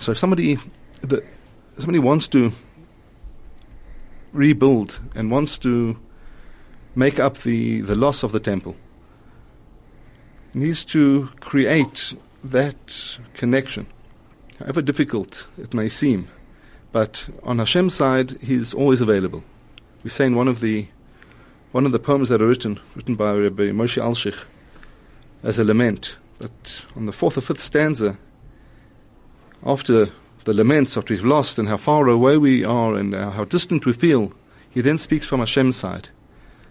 So 0.00 0.12
if 0.12 0.18
somebody, 0.18 0.58
the, 1.02 1.24
somebody 1.76 1.98
wants 1.98 2.28
to 2.28 2.52
rebuild 4.32 4.98
and 5.14 5.30
wants 5.30 5.58
to 5.58 5.98
make 6.94 7.18
up 7.18 7.38
the, 7.38 7.80
the 7.82 7.94
loss 7.94 8.22
of 8.22 8.32
the 8.32 8.40
temple, 8.40 8.76
needs 10.54 10.84
to 10.84 11.28
create 11.40 12.14
that 12.42 13.18
connection, 13.34 13.86
however 14.58 14.82
difficult 14.82 15.46
it 15.56 15.74
may 15.74 15.88
seem. 15.88 16.28
But 16.90 17.28
on 17.42 17.58
Hashem's 17.58 17.94
side, 17.94 18.38
He's 18.40 18.72
always 18.74 19.00
available. 19.00 19.44
We 20.02 20.10
say 20.10 20.26
in 20.26 20.34
one 20.34 20.48
of 20.48 20.60
the 20.60 20.88
one 21.70 21.84
of 21.84 21.92
the 21.92 21.98
poems 21.98 22.30
that 22.30 22.40
are 22.40 22.46
written, 22.46 22.80
written 22.94 23.14
by 23.14 23.34
Rabbi 23.34 23.70
Moshe 23.72 24.02
Alshich, 24.02 24.42
as 25.42 25.58
a 25.58 25.64
lament. 25.64 26.16
But 26.38 26.86
on 26.96 27.04
the 27.04 27.12
fourth 27.12 27.36
or 27.36 27.42
fifth 27.42 27.62
stanza, 27.62 28.16
after 29.62 30.10
the 30.48 30.54
laments 30.54 30.94
that 30.94 31.10
we've 31.10 31.26
lost 31.26 31.58
and 31.58 31.68
how 31.68 31.76
far 31.76 32.08
away 32.08 32.38
we 32.38 32.64
are 32.64 32.94
and 32.94 33.14
uh, 33.14 33.30
how 33.30 33.44
distant 33.44 33.84
we 33.84 33.92
feel, 33.92 34.32
he 34.70 34.80
then 34.80 34.96
speaks 34.96 35.26
from 35.26 35.40
Hashem's 35.40 35.76
side. 35.76 36.08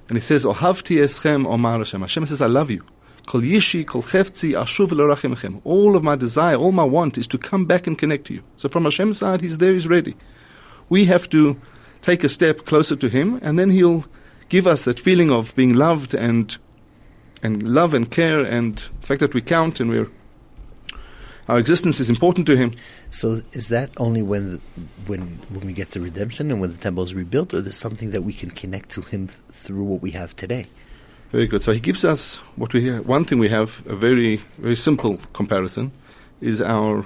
And 0.09 0.17
he 0.17 0.21
says, 0.21 0.45
Ohavti 0.45 0.97
eschem 0.97 1.45
omar 1.45 1.77
Hashem. 1.77 2.01
Hashem 2.01 2.25
says, 2.25 2.41
I 2.41 2.47
love 2.47 2.71
you. 2.71 2.83
Kol 3.27 3.41
yishi, 3.41 3.85
kol 3.85 4.01
chefzi, 4.01 4.53
ashuv 4.53 5.61
All 5.63 5.95
of 5.95 6.03
my 6.03 6.15
desire, 6.15 6.55
all 6.55 6.71
my 6.71 6.83
want 6.83 7.19
is 7.19 7.27
to 7.27 7.37
come 7.37 7.65
back 7.65 7.85
and 7.85 7.95
connect 7.95 8.25
to 8.27 8.33
you. 8.33 8.43
So 8.55 8.67
from 8.67 8.85
Hashem's 8.85 9.19
side, 9.19 9.41
He's 9.41 9.59
there, 9.59 9.73
He's 9.73 9.87
ready. 9.87 10.15
We 10.89 11.05
have 11.05 11.29
to 11.29 11.61
take 12.01 12.23
a 12.23 12.29
step 12.29 12.65
closer 12.65 12.95
to 12.95 13.07
Him, 13.07 13.39
and 13.43 13.59
then 13.59 13.69
He'll 13.69 14.05
give 14.49 14.65
us 14.65 14.85
that 14.85 14.99
feeling 14.99 15.29
of 15.29 15.55
being 15.55 15.75
loved 15.75 16.15
and 16.15 16.57
and 17.43 17.61
love 17.61 17.93
and 17.93 18.09
care, 18.09 18.43
and 18.43 18.77
the 19.01 19.05
fact 19.07 19.19
that 19.19 19.35
we 19.35 19.41
count 19.41 19.79
and 19.79 19.91
we're 19.91 20.09
our 21.47 21.57
existence 21.57 21.99
is 21.99 22.09
important 22.09 22.45
to 22.47 22.57
Him. 22.57 22.73
So 23.11 23.41
is 23.53 23.69
that 23.69 23.91
only 23.97 24.21
when 24.21 24.51
the, 24.51 24.61
when 25.05 25.39
when 25.49 25.65
we 25.65 25.73
get 25.73 25.91
the 25.91 25.99
redemption 25.99 26.51
and 26.51 26.59
when 26.59 26.71
the 26.71 26.77
temple 26.77 27.03
is 27.03 27.13
rebuilt, 27.13 27.53
or 27.53 27.61
there's 27.61 27.77
something 27.77 28.11
that 28.11 28.23
we 28.23 28.33
can 28.33 28.51
connect 28.51 28.89
to 28.91 29.01
Him 29.01 29.27
th- 29.27 29.39
through 29.51 29.83
what 29.83 30.01
we 30.01 30.11
have 30.11 30.35
today? 30.35 30.67
Very 31.31 31.47
good. 31.47 31.61
So 31.61 31.71
he 31.73 31.79
gives 31.79 32.05
us 32.05 32.37
what 32.55 32.73
we 32.73 32.89
have. 32.89 33.05
One 33.05 33.25
thing 33.25 33.39
we 33.39 33.49
have 33.49 33.81
a 33.85 33.95
very 33.95 34.41
very 34.57 34.75
simple 34.75 35.19
comparison 35.33 35.91
is 36.41 36.61
our 36.61 37.05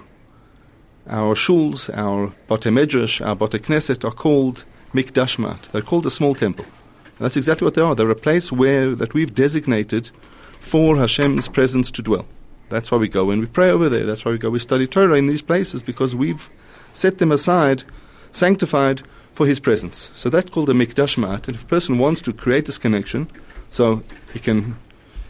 our 1.07 1.35
shuls, 1.35 1.89
our 1.95 2.33
bate 2.47 2.71
medrash, 2.71 3.25
our 3.25 3.35
bate 3.35 3.63
knesset 3.63 4.05
are 4.05 4.11
called 4.11 4.63
mikdashmat. 4.93 5.71
They're 5.71 5.81
called 5.81 6.05
a 6.05 6.11
small 6.11 6.35
temple. 6.35 6.65
And 6.65 7.25
that's 7.25 7.37
exactly 7.37 7.65
what 7.65 7.73
they 7.73 7.81
are. 7.81 7.95
They're 7.95 8.09
a 8.09 8.15
place 8.15 8.51
where 8.51 8.95
that 8.95 9.13
we've 9.13 9.33
designated 9.33 10.11
for 10.59 10.97
Hashem's 10.97 11.47
presence 11.47 11.91
to 11.91 12.01
dwell. 12.01 12.25
That's 12.71 12.89
why 12.89 12.97
we 12.97 13.07
go 13.07 13.29
and 13.29 13.41
we 13.41 13.47
pray 13.47 13.69
over 13.69 13.89
there. 13.89 14.05
That's 14.05 14.25
why 14.25 14.31
we 14.31 14.37
go. 14.37 14.49
We 14.49 14.59
study 14.59 14.87
Torah 14.87 15.17
in 15.17 15.27
these 15.27 15.41
places 15.41 15.83
because 15.83 16.15
we've 16.15 16.49
set 16.93 17.19
them 17.19 17.31
aside, 17.31 17.83
sanctified 18.31 19.03
for 19.33 19.45
His 19.45 19.59
presence. 19.59 20.09
So 20.15 20.29
that's 20.29 20.49
called 20.49 20.69
a 20.69 20.73
mikdash 20.73 21.17
mat. 21.17 21.47
And 21.47 21.55
if 21.55 21.63
a 21.63 21.67
person 21.67 21.99
wants 21.99 22.21
to 22.21 22.33
create 22.33 22.65
this 22.65 22.77
connection, 22.77 23.29
so 23.69 24.03
he 24.33 24.39
can 24.39 24.75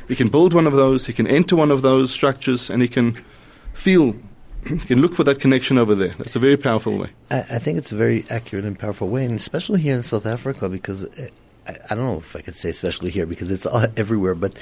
he 0.07 0.15
can 0.15 0.29
build 0.29 0.53
one 0.53 0.67
of 0.67 0.73
those, 0.73 1.05
he 1.05 1.13
can 1.13 1.27
enter 1.27 1.55
one 1.55 1.71
of 1.71 1.81
those 1.81 2.11
structures, 2.11 2.69
and 2.69 2.81
he 2.81 2.87
can 2.87 3.21
feel 3.73 4.15
you 4.65 4.77
can 4.79 5.01
look 5.01 5.15
for 5.15 5.23
that 5.23 5.39
connection 5.39 5.77
over 5.77 5.95
there. 5.95 6.09
That's 6.17 6.35
a 6.35 6.39
very 6.39 6.57
powerful 6.57 6.97
way. 6.97 7.09
I, 7.29 7.39
I 7.39 7.59
think 7.59 7.77
it's 7.77 7.91
a 7.91 7.95
very 7.95 8.25
accurate 8.29 8.65
and 8.65 8.77
powerful 8.77 9.09
way, 9.09 9.25
and 9.25 9.35
especially 9.35 9.81
here 9.81 9.95
in 9.95 10.03
South 10.03 10.25
Africa, 10.25 10.69
because 10.69 11.05
uh, 11.05 11.29
I, 11.67 11.77
I 11.89 11.95
don't 11.95 12.05
know 12.05 12.17
if 12.17 12.35
I 12.35 12.41
could 12.41 12.55
say 12.55 12.69
especially 12.69 13.09
here 13.09 13.25
because 13.25 13.51
it's 13.51 13.65
everywhere, 13.97 14.35
but 14.35 14.57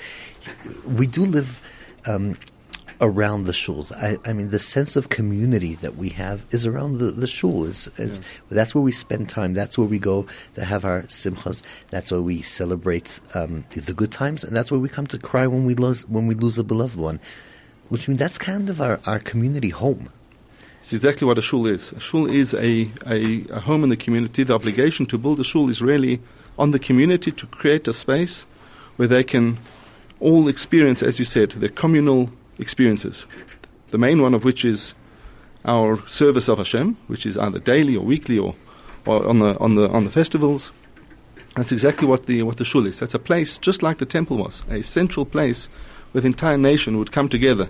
we 0.86 1.08
do 1.08 1.26
live 1.26 1.62
um, 2.06 2.38
around 3.02 3.46
the 3.46 3.52
shuls. 3.52 3.92
I, 3.96 4.18
I, 4.30 4.34
mean, 4.34 4.50
the 4.50 4.60
sense 4.60 4.96
of 4.96 5.10
community 5.10 5.76
that 5.76 5.96
we 5.96 6.10
have 6.10 6.46
is 6.52 6.66
around 6.66 6.98
the, 6.98 7.12
the 7.12 7.28
shul. 7.28 7.66
Is, 7.66 7.88
is 7.98 8.18
yeah. 8.18 8.24
That's 8.50 8.76
where 8.76 8.82
we 8.82 8.92
spend 8.92 9.30
time. 9.30 9.54
That's 9.54 9.78
where 9.78 9.88
we 9.88 10.00
go 10.00 10.28
to 10.56 10.66
have 10.66 10.86
our 10.86 11.04
simchas. 11.04 11.64
That's 11.90 12.12
where 12.12 12.22
we 12.22 12.42
celebrate 12.42 13.20
um, 13.34 13.64
the 13.72 13.94
good 13.94 14.12
times, 14.12 14.44
and 14.44 14.56
that's 14.56 14.72
where 14.72 14.80
we 14.80 14.90
come 14.90 15.08
to 15.08 15.18
cry 15.18 15.48
when 15.48 15.66
we 15.66 15.76
lose 15.76 16.08
when 16.08 16.28
we 16.28 16.36
lose 16.36 16.60
a 16.60 16.64
beloved 16.64 16.98
one 16.98 17.20
which 17.90 18.08
means 18.08 18.20
that's 18.20 18.38
kind 18.38 18.70
of 18.70 18.82
our, 18.82 19.00
our 19.06 19.20
community 19.20 19.70
home. 19.70 20.10
It's 20.84 20.94
exactly 20.94 21.28
what 21.28 21.38
a 21.38 21.42
shul 21.42 21.68
is. 21.68 21.92
A 21.92 22.00
shul 22.00 22.28
is 22.28 22.54
a, 22.54 22.90
a, 23.06 23.46
a, 23.50 23.60
home 23.60 23.84
in 23.84 23.90
the 23.90 23.98
community. 23.98 24.44
The 24.44 24.56
obligation 24.56 25.06
to 25.08 25.18
build 25.18 25.40
a 25.40 25.44
shul 25.44 25.70
is 25.70 25.82
really 25.82 26.22
on 26.58 26.72
the 26.72 26.80
community 26.80 27.32
to 27.32 27.46
create 27.48 27.88
a 27.88 27.94
space 27.94 28.46
where 28.96 29.08
they 29.08 29.24
can 29.24 29.60
all 30.20 30.48
experience, 30.48 31.04
as 31.04 31.20
you 31.20 31.26
said, 31.26 31.52
the 31.52 31.70
communal 31.70 32.30
experiences. 32.60 33.26
The 33.91 33.98
main 33.98 34.22
one 34.22 34.34
of 34.34 34.43
which 34.43 34.63
is 34.63 34.93
our 35.65 36.06
service 36.08 36.48
of 36.48 36.58
Hashem, 36.58 36.98
which 37.08 37.26
is 37.26 37.38
either 37.38 37.60
daily 37.60 37.95
or 37.95 38.06
weekly 38.06 38.38
or, 38.38 38.56
or 39.06 39.28
on 39.28 39.39
the 39.39 39.58
on 39.60 39.76
the 39.76 39.89
on 39.89 40.04
the 40.04 40.12
festivals. 40.12 40.72
That's 41.56 41.72
exactly 41.72 42.08
what 42.08 42.28
the 42.28 42.43
what 42.43 42.58
the 42.58 42.65
shul 42.65 42.88
is. 42.88 43.00
That's 43.00 43.13
a 43.15 43.19
place 43.19 43.58
just 43.58 43.84
like 43.84 43.98
the 43.98 44.06
temple 44.06 44.38
was, 44.38 44.63
a 44.69 44.82
central 44.82 45.26
place 45.26 45.69
where 46.12 46.22
the 46.22 46.28
entire 46.28 46.58
nation 46.58 46.98
would 46.98 47.12
come 47.12 47.30
together 47.30 47.69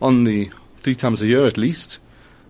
on 0.00 0.24
the 0.24 0.50
three 0.82 0.94
times 0.94 1.22
a 1.22 1.26
year 1.26 1.46
at 1.46 1.58
least. 1.58 1.98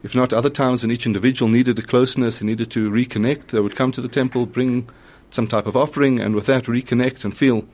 If 0.03 0.15
not 0.15 0.33
other 0.33 0.51
times 0.51 0.83
when 0.83 0.91
each 0.91 1.05
individual 1.05 1.51
needed 1.51 1.79
a 1.79 1.83
closeness 1.83 2.41
and 2.41 2.49
needed 2.49 2.71
to 2.71 2.91
reconnect, 2.91 3.49
they 3.49 3.61
would 3.61 3.77
come 3.77 3.93
to 3.93 4.01
the 4.01 4.09
temple, 4.09 4.47
bring 4.47 4.89
some 5.31 5.47
type 5.47 5.67
of 5.67 5.77
offering, 5.77 6.21
and 6.21 6.35
with 6.35 6.47
that 6.47 6.65
reconnect 6.65 7.25
and 7.25 7.37
feel 7.37 7.67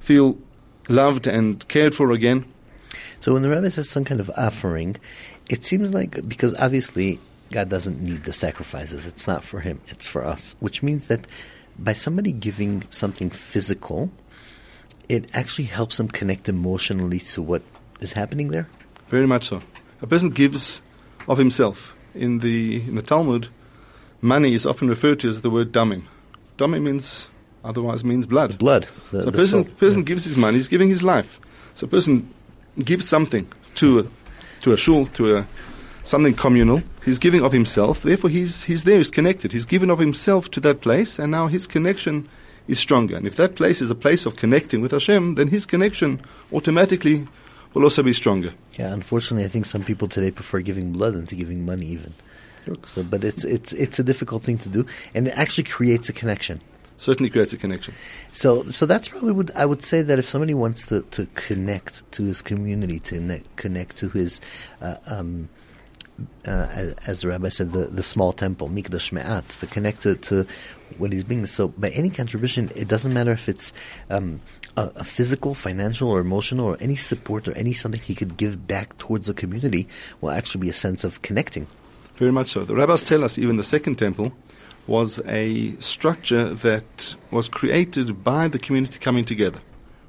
feel 0.00 0.38
loved 0.88 1.26
and 1.26 1.66
cared 1.68 1.94
for 1.94 2.10
again. 2.10 2.44
So 3.22 3.32
when 3.32 3.42
the 3.42 3.48
rabbi 3.50 3.68
says 3.68 3.88
some 3.88 4.04
kind 4.04 4.18
of 4.18 4.32
offering, 4.36 4.96
it 5.48 5.64
seems 5.64 5.94
like 5.94 6.28
because 6.28 6.54
obviously 6.54 7.20
God 7.52 7.68
doesn't 7.68 8.02
need 8.02 8.24
the 8.24 8.32
sacrifices. 8.32 9.06
It's 9.06 9.28
not 9.28 9.44
for 9.44 9.60
him, 9.60 9.80
it's 9.86 10.08
for 10.08 10.24
us. 10.24 10.56
Which 10.58 10.82
means 10.82 11.06
that 11.06 11.28
by 11.78 11.92
somebody 11.92 12.32
giving 12.32 12.82
something 12.90 13.30
physical, 13.30 14.10
it 15.08 15.30
actually 15.34 15.66
helps 15.66 15.98
them 15.98 16.08
connect 16.08 16.48
emotionally 16.48 17.20
to 17.20 17.42
what 17.42 17.62
is 18.00 18.12
happening 18.12 18.48
there? 18.48 18.68
Very 19.06 19.28
much 19.28 19.50
so. 19.50 19.62
A 20.00 20.06
person 20.08 20.30
gives 20.30 20.82
of 21.28 21.38
himself. 21.38 21.94
In 22.14 22.40
the, 22.40 22.76
in 22.76 22.96
the 22.96 23.02
Talmud, 23.02 23.48
money 24.20 24.52
is 24.52 24.66
often 24.66 24.88
referred 24.88 25.20
to 25.20 25.28
as 25.28 25.42
the 25.42 25.50
word 25.50 25.70
damim. 25.70 26.02
Damim 26.58 26.82
means, 26.82 27.28
otherwise 27.64 28.04
means 28.04 28.26
blood. 28.26 28.58
Blood. 28.58 28.88
The, 29.12 29.22
so 29.22 29.28
a 29.28 29.32
person, 29.32 29.64
person 29.64 30.00
yeah. 30.00 30.06
gives 30.06 30.24
his 30.24 30.36
money, 30.36 30.56
he's 30.56 30.66
giving 30.66 30.88
his 30.88 31.04
life. 31.04 31.40
So 31.74 31.86
a 31.86 31.88
person 31.88 32.34
gives 32.78 33.08
something 33.08 33.50
to 33.76 34.00
a, 34.00 34.06
to 34.62 34.72
a 34.72 34.76
shul, 34.76 35.06
to 35.06 35.38
a, 35.38 35.48
something 36.04 36.34
communal. 36.34 36.82
He's 37.04 37.18
giving 37.18 37.42
of 37.42 37.52
himself. 37.52 38.02
Therefore, 38.02 38.30
he's, 38.30 38.64
he's 38.64 38.84
there, 38.84 38.98
he's 38.98 39.10
connected. 39.10 39.52
He's 39.52 39.64
given 39.64 39.90
of 39.90 39.98
himself 39.98 40.50
to 40.52 40.60
that 40.60 40.80
place, 40.80 41.18
and 41.18 41.30
now 41.30 41.46
his 41.46 41.66
connection 41.66 42.28
is 42.68 42.78
stronger. 42.78 43.16
And 43.16 43.26
if 43.26 43.36
that 43.36 43.56
place 43.56 43.82
is 43.82 43.90
a 43.90 43.94
place 43.94 44.26
of 44.26 44.36
connecting 44.36 44.80
with 44.80 44.92
Hashem, 44.92 45.34
then 45.34 45.48
his 45.48 45.66
connection 45.66 46.20
automatically 46.52 47.26
will 47.74 47.84
also 47.84 48.02
be 48.02 48.12
stronger. 48.12 48.52
Yeah, 48.74 48.92
unfortunately, 48.92 49.44
I 49.44 49.48
think 49.48 49.66
some 49.66 49.82
people 49.82 50.08
today 50.08 50.30
prefer 50.30 50.60
giving 50.60 50.92
blood 50.92 51.14
than 51.14 51.26
to 51.26 51.36
giving 51.36 51.64
money, 51.64 51.86
even. 51.86 52.14
So, 52.84 53.02
but 53.02 53.24
it's 53.24 53.44
it's 53.44 53.72
it's 53.72 53.98
a 53.98 54.04
difficult 54.04 54.44
thing 54.44 54.58
to 54.58 54.68
do, 54.68 54.86
and 55.14 55.26
it 55.26 55.36
actually 55.36 55.64
creates 55.64 56.08
a 56.08 56.12
connection. 56.12 56.60
Certainly 57.02 57.30
creates 57.30 57.52
a 57.52 57.56
connection. 57.56 57.94
So, 58.30 58.70
so 58.70 58.86
that's 58.86 59.08
probably 59.08 59.32
what 59.32 59.56
I 59.56 59.66
would 59.66 59.84
say 59.84 60.02
that 60.02 60.20
if 60.20 60.28
somebody 60.28 60.54
wants 60.54 60.86
to, 60.86 61.02
to 61.10 61.26
connect 61.34 62.08
to 62.12 62.22
his 62.22 62.40
community, 62.42 63.00
to 63.00 63.18
ne- 63.18 63.42
connect 63.56 63.96
to 63.96 64.08
his 64.08 64.40
uh, 64.80 64.98
um, 65.06 65.48
uh, 66.46 66.92
as 67.04 67.22
the 67.22 67.28
rabbi 67.28 67.48
said, 67.48 67.72
the, 67.72 67.86
the 67.86 68.04
small 68.04 68.32
temple, 68.32 68.68
Mikdash 68.68 69.10
Me'at, 69.10 69.48
to 69.48 69.66
connect 69.66 70.02
to, 70.02 70.14
to 70.14 70.46
what 70.96 71.12
he's 71.12 71.24
being. 71.24 71.44
So 71.44 71.66
by 71.66 71.90
any 71.90 72.08
contribution, 72.08 72.70
it 72.76 72.86
doesn't 72.86 73.12
matter 73.12 73.32
if 73.32 73.48
it's 73.48 73.72
um, 74.08 74.40
a, 74.76 74.92
a, 74.94 75.04
physical, 75.04 75.56
financial, 75.56 76.08
or 76.08 76.20
emotional, 76.20 76.66
or 76.66 76.76
any 76.78 76.94
support 76.94 77.48
or 77.48 77.52
any 77.54 77.74
something 77.74 78.00
he 78.00 78.14
could 78.14 78.36
give 78.36 78.64
back 78.68 78.96
towards 78.98 79.26
the 79.26 79.34
community 79.34 79.88
will 80.20 80.30
actually 80.30 80.60
be 80.60 80.68
a 80.68 80.74
sense 80.74 81.02
of 81.02 81.20
connecting. 81.22 81.66
Very 82.14 82.30
much 82.30 82.52
so. 82.52 82.64
The 82.64 82.76
rabbis 82.76 83.02
tell 83.02 83.24
us 83.24 83.38
even 83.38 83.56
the 83.56 83.64
second 83.64 83.96
temple 83.96 84.32
was 84.86 85.20
a 85.26 85.76
structure 85.78 86.52
that 86.54 87.14
was 87.30 87.48
created 87.48 88.24
by 88.24 88.48
the 88.48 88.58
community 88.58 88.98
coming 88.98 89.24
together. 89.24 89.60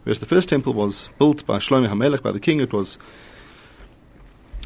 Whereas 0.03 0.19
the 0.19 0.25
first 0.25 0.49
temple 0.49 0.73
was 0.73 1.09
built 1.17 1.45
by 1.45 1.57
Shlomo 1.59 1.87
HaMelech, 1.87 2.21
by 2.21 2.31
the 2.31 2.39
king, 2.39 2.59
it 2.59 2.73
was 2.73 2.97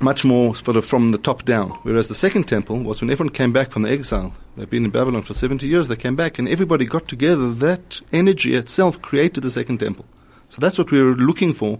much 0.01 0.23
more 0.23 0.55
sort 0.55 0.77
of 0.77 0.85
from 0.85 1.11
the 1.11 1.17
top 1.17 1.43
down. 1.45 1.71
Whereas 1.83 2.07
the 2.07 2.15
second 2.15 2.45
temple 2.45 2.79
was 2.79 3.01
when 3.01 3.09
everyone 3.09 3.33
came 3.33 3.51
back 3.51 3.71
from 3.71 3.81
the 3.81 3.91
exile. 3.91 4.33
They've 4.55 4.69
been 4.69 4.85
in 4.85 4.91
Babylon 4.91 5.23
for 5.23 5.33
70 5.33 5.67
years, 5.67 5.87
they 5.87 5.95
came 5.95 6.15
back 6.15 6.39
and 6.39 6.47
everybody 6.47 6.85
got 6.85 7.07
together. 7.07 7.51
That 7.51 8.01
energy 8.11 8.55
itself 8.55 9.01
created 9.01 9.43
the 9.43 9.51
second 9.51 9.79
temple. 9.79 10.05
So 10.49 10.59
that's 10.59 10.77
what 10.77 10.91
we 10.91 11.01
were 11.01 11.15
looking 11.15 11.53
for 11.53 11.79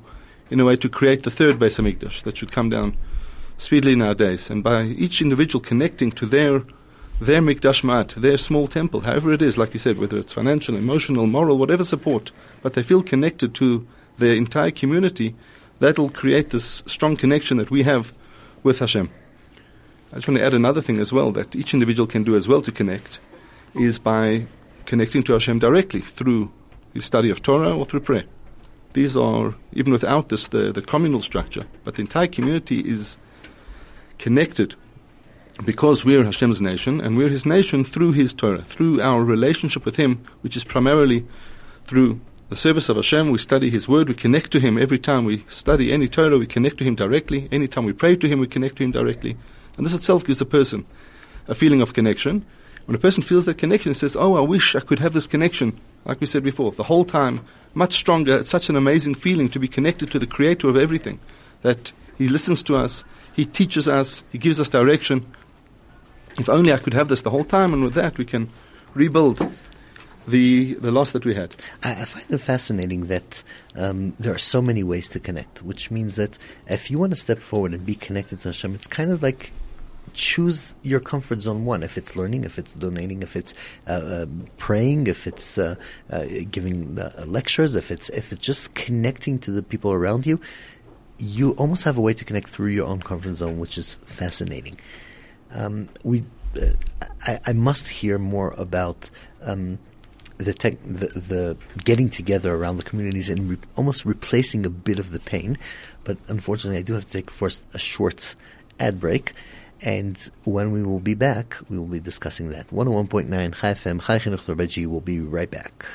in 0.50 0.60
a 0.60 0.66
way 0.66 0.76
to 0.78 0.90
create 0.90 1.24
the 1.24 1.32
third 1.32 1.60
Beis 1.60 1.80
Hamikdash 1.80 2.24
that 2.24 2.38
should 2.38 2.52
come 2.52 2.70
down 2.70 2.96
speedily 3.58 3.96
nowadays. 3.96 4.50
And 4.50 4.64
by 4.64 4.84
each 4.84 5.22
individual 5.22 5.64
connecting 5.64 6.12
to 6.14 6.26
their 6.26 6.64
their 7.20 7.42
Mikdash 7.42 7.84
Me'at, 7.84 8.10
their 8.10 8.38
small 8.38 8.68
temple, 8.68 9.02
however 9.02 9.34
it 9.34 9.42
is, 9.42 9.58
like 9.58 9.74
you 9.74 9.80
said, 9.80 9.98
whether 9.98 10.18
it's 10.18 10.32
financial, 10.32 10.76
emotional, 10.76 11.26
moral, 11.26 11.58
whatever 11.58 11.84
support, 11.84 12.32
but 12.62 12.74
they 12.74 12.84
feel 12.84 13.02
connected 13.02 13.56
to 13.56 13.88
their 14.18 14.36
entire 14.36 14.72
community, 14.72 15.36
that'll 15.80 16.10
create 16.10 16.50
this 16.50 16.84
strong 16.86 17.16
connection 17.16 17.58
that 17.58 17.72
we 17.72 17.84
have 17.84 18.14
with 18.64 18.80
Hashem. 18.80 19.10
I 20.12 20.16
just 20.16 20.28
want 20.28 20.38
to 20.40 20.46
add 20.46 20.54
another 20.54 20.82
thing 20.82 21.00
as 21.00 21.12
well 21.12 21.32
that 21.34 21.56
each 21.56 21.74
individual 21.74 22.08
can 22.08 22.24
do 22.24 22.36
as 22.36 22.48
well 22.48 22.62
to 22.62 22.72
connect 22.72 23.20
is 23.76 24.00
by 24.00 24.48
connecting 24.86 25.24
to 25.24 25.34
Hashem 25.34 25.60
directly 25.60 26.02
through 26.02 26.52
his 26.94 27.06
study 27.06 27.30
of 27.30 27.42
Torah 27.42 27.76
or 27.76 27.86
through 27.86 28.00
prayer. 28.02 28.24
These 28.94 29.18
are, 29.18 29.56
even 29.74 29.92
without 29.92 30.30
this, 30.30 30.48
the, 30.48 30.72
the 30.72 30.82
communal 30.82 31.22
structure, 31.22 31.66
but 31.84 31.96
the 31.96 32.02
entire 32.02 32.28
community 32.28 32.80
is 32.80 33.18
connected 34.18 34.76
because 35.66 36.06
we're 36.06 36.24
Hashem's 36.24 36.62
nation 36.62 37.02
and 37.02 37.18
we're 37.18 37.30
his 37.30 37.46
nation 37.46 37.84
through 37.84 38.14
his 38.14 38.34
Torah, 38.34 38.62
through 38.62 39.02
our 39.02 39.24
relationship 39.24 39.86
with 39.86 39.96
him, 39.96 40.24
which 40.42 40.56
is 40.56 40.64
primarily 40.64 41.26
through 41.86 42.20
the 42.50 42.56
service 42.56 42.88
of 42.88 42.96
Hashem, 42.96 43.30
we 43.30 43.40
study 43.40 43.70
His 43.70 43.90
Word, 43.90 44.08
we 44.08 44.16
connect 44.16 44.52
to 44.52 44.60
Him 44.62 44.78
every 44.78 45.00
time 45.00 45.26
we 45.26 45.44
study 45.50 45.92
any 45.92 46.08
Torah, 46.08 46.38
we 46.38 46.48
connect 46.48 46.78
to 46.78 46.86
Him 46.86 46.96
directly. 46.96 47.50
Any 47.52 47.68
time 47.68 47.84
we 47.84 47.92
pray 47.92 48.16
to 48.16 48.28
Him, 48.28 48.40
we 48.40 48.48
connect 48.48 48.78
to 48.78 48.84
Him 48.84 48.92
directly. 48.92 49.36
And 49.76 49.86
this 49.86 49.94
itself 49.94 50.24
gives 50.24 50.40
a 50.40 50.46
person 50.46 50.86
a 51.50 51.56
feeling 51.56 51.82
of 51.82 51.94
connection. 51.94 52.46
When 52.86 52.96
a 52.96 53.00
person 53.00 53.22
feels 53.22 53.44
that 53.46 53.58
connection, 53.58 53.94
says, 53.94 54.16
Oh, 54.16 54.36
I 54.36 54.42
wish 54.42 54.76
I 54.76 54.80
could 54.80 55.00
have 55.00 55.14
this 55.14 55.28
connection, 55.28 55.78
like 56.06 56.22
we 56.22 56.28
said 56.28 56.42
before, 56.42 56.72
the 56.72 56.84
whole 56.84 57.04
time, 57.04 57.42
much 57.74 57.94
stronger. 57.94 58.38
It's 58.38 58.50
such 58.50 58.70
an 58.70 58.78
amazing 58.78 59.16
feeling 59.16 59.50
to 59.50 59.60
be 59.60 59.68
connected 59.68 60.10
to 60.12 60.20
the 60.20 60.26
Creator 60.26 60.70
of 60.70 60.78
everything, 60.78 61.20
that 61.64 61.92
He 62.18 62.30
listens 62.30 62.64
to 62.64 62.78
us, 62.78 63.04
He 63.34 63.46
teaches 63.46 63.90
us, 63.90 64.24
He 64.32 64.38
gives 64.38 64.62
us 64.62 64.70
direction. 64.70 65.26
If 66.40 66.50
only 66.50 66.72
I 66.72 66.78
could 66.78 66.94
have 66.94 67.08
this 67.08 67.22
the 67.22 67.30
whole 67.30 67.44
time, 67.44 67.74
and 67.74 67.84
with 67.84 67.96
that 67.96 68.18
we 68.18 68.26
can 68.26 68.50
rebuild 68.94 69.46
the 70.28 70.74
the 70.76 70.92
loss 70.92 71.12
that 71.12 71.26
we 71.26 71.34
had. 71.34 71.56
I, 71.84 72.02
I 72.02 72.06
find 72.06 72.26
it 72.30 72.38
fascinating 72.40 73.08
that 73.08 73.44
um, 73.76 74.14
there 74.20 74.34
are 74.34 74.40
so 74.40 74.62
many 74.62 74.84
ways 74.84 75.08
to 75.10 75.20
connect, 75.20 75.64
which 75.64 75.90
means 75.90 76.16
that 76.18 76.38
if 76.68 76.92
you 76.92 77.00
want 77.00 77.14
to 77.14 77.20
step 77.20 77.40
forward 77.40 77.74
and 77.74 77.86
be 77.86 77.96
connected 77.96 78.42
to 78.42 78.50
Hashem, 78.50 78.76
it's 78.76 78.88
kind 78.88 79.12
of 79.12 79.24
like 79.24 79.52
choose 80.14 80.74
your 80.84 81.00
comfort 81.00 81.42
zone 81.42 81.66
one. 81.66 81.84
If 81.84 81.98
it's 81.98 82.16
learning, 82.16 82.44
if 82.44 82.60
it's 82.60 82.74
donating, 82.74 83.24
if 83.24 83.36
it's 83.36 83.54
uh, 83.88 83.92
uh, 83.92 84.26
praying, 84.58 85.08
if 85.08 85.28
it's 85.28 85.58
uh, 85.58 85.76
uh 86.10 86.26
giving 86.52 87.00
uh, 87.00 87.24
lectures, 87.26 87.76
if 87.76 87.92
it's 87.92 88.10
if 88.10 88.32
it's 88.32 88.46
just 88.46 88.74
connecting 88.74 89.40
to 89.40 89.52
the 89.52 89.64
people 89.64 89.92
around 89.92 90.26
you, 90.26 90.42
you 91.18 91.52
almost 91.52 91.84
have 91.84 91.98
a 91.98 92.02
way 92.02 92.14
to 92.14 92.26
connect 92.26 92.50
through 92.50 92.70
your 92.70 92.88
own 92.88 93.02
comfort 93.02 93.36
zone, 93.36 93.60
which 93.60 93.78
is 93.78 93.96
fascinating. 94.06 94.78
Um, 95.52 95.90
we, 96.04 96.24
uh, 96.56 96.72
I, 97.26 97.40
I, 97.48 97.54
must 97.54 97.88
hear 97.88 98.18
more 98.18 98.54
about. 98.58 99.10
Um, 99.42 99.80
the, 100.38 100.54
tech, 100.54 100.78
the, 100.86 101.08
the 101.08 101.58
getting 101.84 102.10
together 102.10 102.54
around 102.54 102.78
the 102.78 102.84
communities 102.84 103.28
and 103.30 103.50
re- 103.50 103.58
almost 103.76 104.06
replacing 104.06 104.68
a 104.68 104.70
bit 104.70 105.00
of 105.00 105.12
the 105.12 105.20
pain. 105.20 105.58
But 106.04 106.18
unfortunately, 106.28 106.78
I 106.78 106.84
do 106.84 106.94
have 106.94 107.06
to 107.06 107.12
take 107.12 107.32
first 107.32 107.64
a 107.74 107.80
short 107.80 108.36
ad 108.80 109.00
break. 109.00 109.34
And 109.82 110.18
when 110.44 110.72
we 110.72 110.84
will 110.84 111.00
be 111.00 111.14
back, 111.14 111.58
we 111.70 111.78
will 111.78 111.86
be 111.86 112.00
discussing 112.00 112.50
that. 112.50 112.70
101.9 112.70 113.30
Chai 113.30 113.74
FM, 113.74 114.02
Chai 114.02 114.20
Chinuch 114.20 114.88
will 114.88 115.02
be 115.02 115.20
right 115.20 115.50
back. 115.50 115.86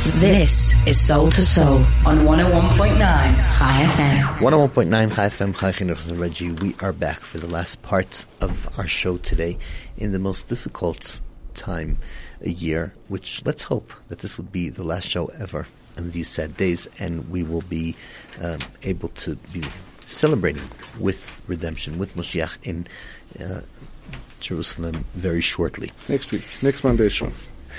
This 0.00 0.72
is 0.86 0.98
Soul 0.98 1.30
to 1.30 1.44
Soul 1.44 1.76
on 2.06 2.20
101.9 2.20 2.96
Chai 2.98 3.84
FM. 3.84 4.22
101.9 4.38 5.14
Chai 5.14 5.26
FM, 5.28 5.54
Chai 5.54 5.72
Chinuch 5.72 6.18
Reggie. 6.18 6.52
We 6.52 6.74
are 6.80 6.94
back 6.94 7.20
for 7.20 7.36
the 7.36 7.46
last 7.46 7.82
part 7.82 8.24
of 8.40 8.78
our 8.78 8.86
show 8.86 9.18
today 9.18 9.58
in 9.98 10.12
the 10.12 10.18
most 10.18 10.48
difficult 10.48 11.20
time 11.52 11.98
a 12.40 12.48
year, 12.48 12.94
which 13.08 13.44
let's 13.44 13.62
hope 13.62 13.92
that 14.08 14.20
this 14.20 14.38
would 14.38 14.50
be 14.50 14.70
the 14.70 14.84
last 14.84 15.06
show 15.06 15.26
ever 15.38 15.66
in 15.98 16.12
these 16.12 16.30
sad 16.30 16.56
days 16.56 16.88
and 16.98 17.28
we 17.30 17.42
will 17.42 17.62
be 17.62 17.94
um, 18.40 18.58
able 18.82 19.10
to 19.10 19.36
be 19.52 19.62
celebrating 20.06 20.64
with 20.98 21.42
redemption, 21.46 21.98
with 21.98 22.16
Moshiach 22.16 22.56
in 22.62 22.86
uh, 23.38 23.60
Jerusalem 24.40 25.04
very 25.12 25.42
shortly. 25.42 25.92
Next 26.08 26.32
week, 26.32 26.44
next 26.62 26.84
Monday 26.84 27.10
show. 27.10 27.30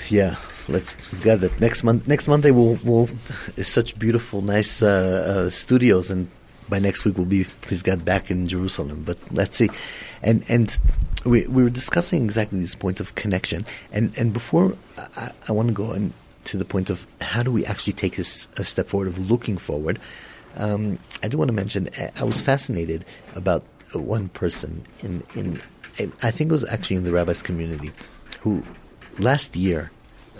Yeah, 0.08 0.36
let's 0.68 0.94
get 1.20 1.40
that 1.40 1.60
next 1.60 1.84
month. 1.84 2.08
Next 2.08 2.28
Monday 2.28 2.50
we'll 2.50 2.78
we'll 2.84 3.08
it's 3.56 3.70
such 3.70 3.98
beautiful, 3.98 4.42
nice 4.42 4.82
uh, 4.82 5.46
uh, 5.46 5.50
studios, 5.50 6.10
and 6.10 6.30
by 6.68 6.78
next 6.78 7.04
week 7.04 7.16
we'll 7.16 7.26
be 7.26 7.44
please 7.62 7.82
God 7.82 8.04
back 8.04 8.30
in 8.30 8.46
Jerusalem. 8.46 9.02
But 9.04 9.18
let's 9.30 9.56
see, 9.56 9.70
and 10.22 10.44
and 10.48 10.76
we 11.24 11.46
we 11.46 11.62
were 11.62 11.70
discussing 11.70 12.24
exactly 12.24 12.60
this 12.60 12.74
point 12.74 13.00
of 13.00 13.14
connection, 13.14 13.64
and 13.92 14.12
and 14.16 14.32
before 14.32 14.76
I, 15.16 15.32
I 15.48 15.52
want 15.52 15.68
to 15.68 15.74
go 15.74 15.92
on 15.92 16.12
to 16.44 16.56
the 16.56 16.64
point 16.64 16.90
of 16.90 17.06
how 17.20 17.42
do 17.42 17.52
we 17.52 17.64
actually 17.64 17.92
take 17.92 18.16
this 18.16 18.48
a 18.56 18.64
step 18.64 18.88
forward 18.88 19.08
of 19.08 19.18
looking 19.30 19.56
forward. 19.56 20.00
Um, 20.56 20.98
I 21.22 21.28
do 21.28 21.38
want 21.38 21.48
to 21.48 21.54
mention 21.54 21.88
I 22.16 22.24
was 22.24 22.40
fascinated 22.40 23.04
about 23.34 23.64
one 23.94 24.28
person 24.30 24.84
in 25.00 25.22
in 25.34 25.60
I 26.22 26.30
think 26.30 26.50
it 26.50 26.52
was 26.52 26.64
actually 26.64 26.96
in 26.96 27.04
the 27.04 27.12
rabbis 27.12 27.42
community 27.42 27.92
who 28.40 28.62
last 29.18 29.56
year, 29.56 29.90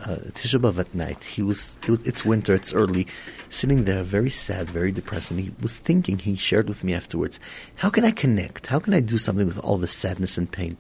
uh, 0.00 0.16
Tisha 0.32 0.60
B'av 0.60 0.78
at 0.78 0.94
night, 0.94 1.22
he 1.22 1.42
was, 1.42 1.76
it 1.82 1.90
was, 1.90 2.02
it's 2.02 2.24
winter, 2.24 2.54
it's 2.54 2.72
early, 2.72 3.06
sitting 3.50 3.84
there 3.84 4.02
very 4.02 4.30
sad, 4.30 4.68
very 4.68 4.90
depressed, 4.90 5.30
and 5.30 5.40
he 5.40 5.52
was 5.60 5.76
thinking, 5.76 6.18
he 6.18 6.36
shared 6.36 6.68
with 6.68 6.82
me 6.82 6.92
afterwards, 6.92 7.38
how 7.76 7.90
can 7.90 8.04
I 8.04 8.10
connect? 8.10 8.66
How 8.66 8.78
can 8.78 8.94
I 8.94 9.00
do 9.00 9.18
something 9.18 9.46
with 9.46 9.58
all 9.58 9.78
this 9.78 9.92
sadness 9.92 10.36
and 10.36 10.50
pain? 10.50 10.76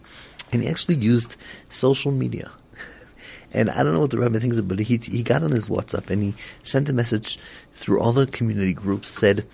And 0.50 0.62
he 0.62 0.68
actually 0.68 0.96
used 0.96 1.36
social 1.70 2.10
media. 2.10 2.50
and 3.52 3.70
I 3.70 3.82
don't 3.82 3.92
know 3.92 4.00
what 4.00 4.10
the 4.10 4.18
rabbi 4.18 4.38
thinks, 4.38 4.60
but 4.60 4.78
he, 4.80 4.96
he 4.96 5.22
got 5.22 5.42
on 5.42 5.52
his 5.52 5.68
WhatsApp 5.68 6.10
and 6.10 6.22
he 6.22 6.34
sent 6.64 6.88
a 6.88 6.92
message 6.92 7.38
through 7.72 8.00
all 8.00 8.12
the 8.12 8.26
community 8.26 8.74
groups, 8.74 9.08
said, 9.08 9.46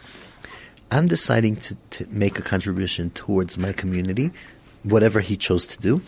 I'm 0.91 1.07
deciding 1.07 1.57
to, 1.57 1.77
to 1.91 2.07
make 2.09 2.39
a 2.39 2.43
contribution 2.43 3.11
towards 3.11 3.59
my 3.59 3.73
community, 3.73 4.31
whatever 4.83 5.21
he 5.21 5.37
chose 5.37 5.67
to 5.67 5.79
do 5.79 6.01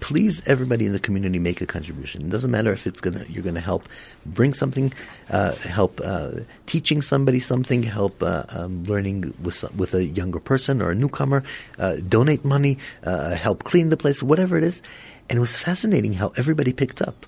please 0.00 0.42
everybody 0.46 0.86
in 0.86 0.92
the 0.92 0.98
community 0.98 1.38
make 1.38 1.60
a 1.60 1.66
contribution. 1.66 2.22
It 2.26 2.30
doesn't 2.30 2.50
matter 2.50 2.72
if 2.72 2.86
it's 2.86 3.00
gonna 3.00 3.24
you're 3.28 3.42
gonna 3.42 3.60
help 3.60 3.88
bring 4.24 4.54
something, 4.54 4.92
uh, 5.30 5.54
help 5.56 6.00
uh, 6.02 6.40
teaching 6.66 7.02
somebody 7.02 7.40
something, 7.40 7.82
help 7.82 8.22
uh, 8.22 8.44
um, 8.50 8.84
learning 8.84 9.34
with 9.42 9.64
with 9.74 9.94
a 9.94 10.04
younger 10.04 10.40
person 10.40 10.82
or 10.82 10.90
a 10.90 10.94
newcomer, 10.94 11.42
uh, 11.78 11.96
donate 12.08 12.44
money, 12.44 12.78
uh, 13.04 13.34
help 13.34 13.64
clean 13.64 13.90
the 13.90 13.96
place, 13.96 14.22
whatever 14.22 14.56
it 14.56 14.64
is. 14.64 14.82
And 15.28 15.38
it 15.38 15.40
was 15.40 15.56
fascinating 15.56 16.12
how 16.12 16.32
everybody 16.36 16.72
picked 16.72 17.02
up. 17.02 17.26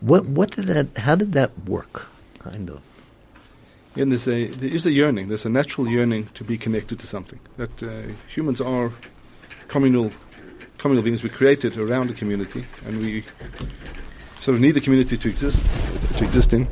What 0.00 0.26
what 0.26 0.52
did 0.52 0.66
that? 0.66 0.98
How 0.98 1.14
did 1.16 1.32
that 1.32 1.50
work? 1.66 2.06
Kind 2.38 2.70
of. 2.70 2.80
And 3.96 4.12
there's 4.12 4.28
a 4.28 4.48
there 4.48 4.70
is 4.70 4.86
a 4.86 4.92
yearning. 4.92 5.28
There's 5.28 5.46
a 5.46 5.50
natural 5.50 5.88
yearning 5.88 6.28
to 6.34 6.44
be 6.44 6.58
connected 6.58 6.98
to 7.00 7.06
something. 7.06 7.40
That 7.56 7.82
uh, 7.82 8.12
humans 8.28 8.60
are 8.60 8.92
communal 9.68 10.12
communal 10.86 11.02
beings 11.02 11.24
we 11.24 11.28
created 11.28 11.76
around 11.76 12.08
the 12.08 12.14
community, 12.14 12.64
and 12.86 12.98
we 12.98 13.24
sort 14.40 14.54
of 14.54 14.60
need 14.60 14.70
the 14.70 14.80
community 14.80 15.16
to 15.16 15.28
exist 15.28 15.64
to 16.16 16.24
exist 16.24 16.52
in. 16.52 16.68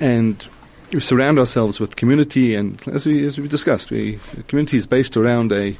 And 0.00 0.46
we 0.92 1.00
surround 1.00 1.38
ourselves 1.38 1.80
with 1.80 1.96
community, 1.96 2.54
and 2.54 2.80
as 2.88 3.06
we 3.06 3.24
as 3.26 3.38
we 3.38 3.48
discussed, 3.48 3.90
we, 3.90 4.20
the 4.34 4.42
community 4.42 4.76
is 4.76 4.86
based 4.86 5.16
around 5.16 5.50
a, 5.50 5.78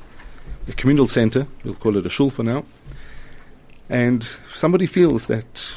a 0.67 0.73
communal 0.73 1.09
center. 1.09 1.47
We'll 1.63 1.75
call 1.75 1.99
it 1.99 2.07
a 2.07 2.11
shul 2.11 2.31
for 2.31 2.43
now. 2.43 2.65
And 3.91 4.27
somebody 4.55 4.87
feels 4.87 5.27
that 5.27 5.73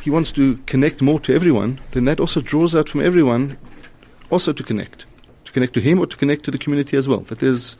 he 0.00 0.08
wants 0.08 0.32
to 0.32 0.56
connect 0.66 1.02
more 1.02 1.20
to 1.20 1.34
everyone, 1.34 1.80
then 1.90 2.06
that 2.06 2.18
also 2.18 2.40
draws 2.40 2.74
out 2.74 2.88
from 2.88 3.02
everyone 3.02 3.58
also 4.30 4.54
to 4.54 4.62
connect, 4.62 5.04
to 5.44 5.52
connect 5.52 5.74
to 5.74 5.80
him 5.80 5.98
or 5.98 6.06
to 6.06 6.16
connect 6.16 6.44
to 6.46 6.50
the 6.50 6.58
community 6.58 6.96
as 6.96 7.08
well. 7.08 7.20
That 7.20 7.40
there's 7.40 7.76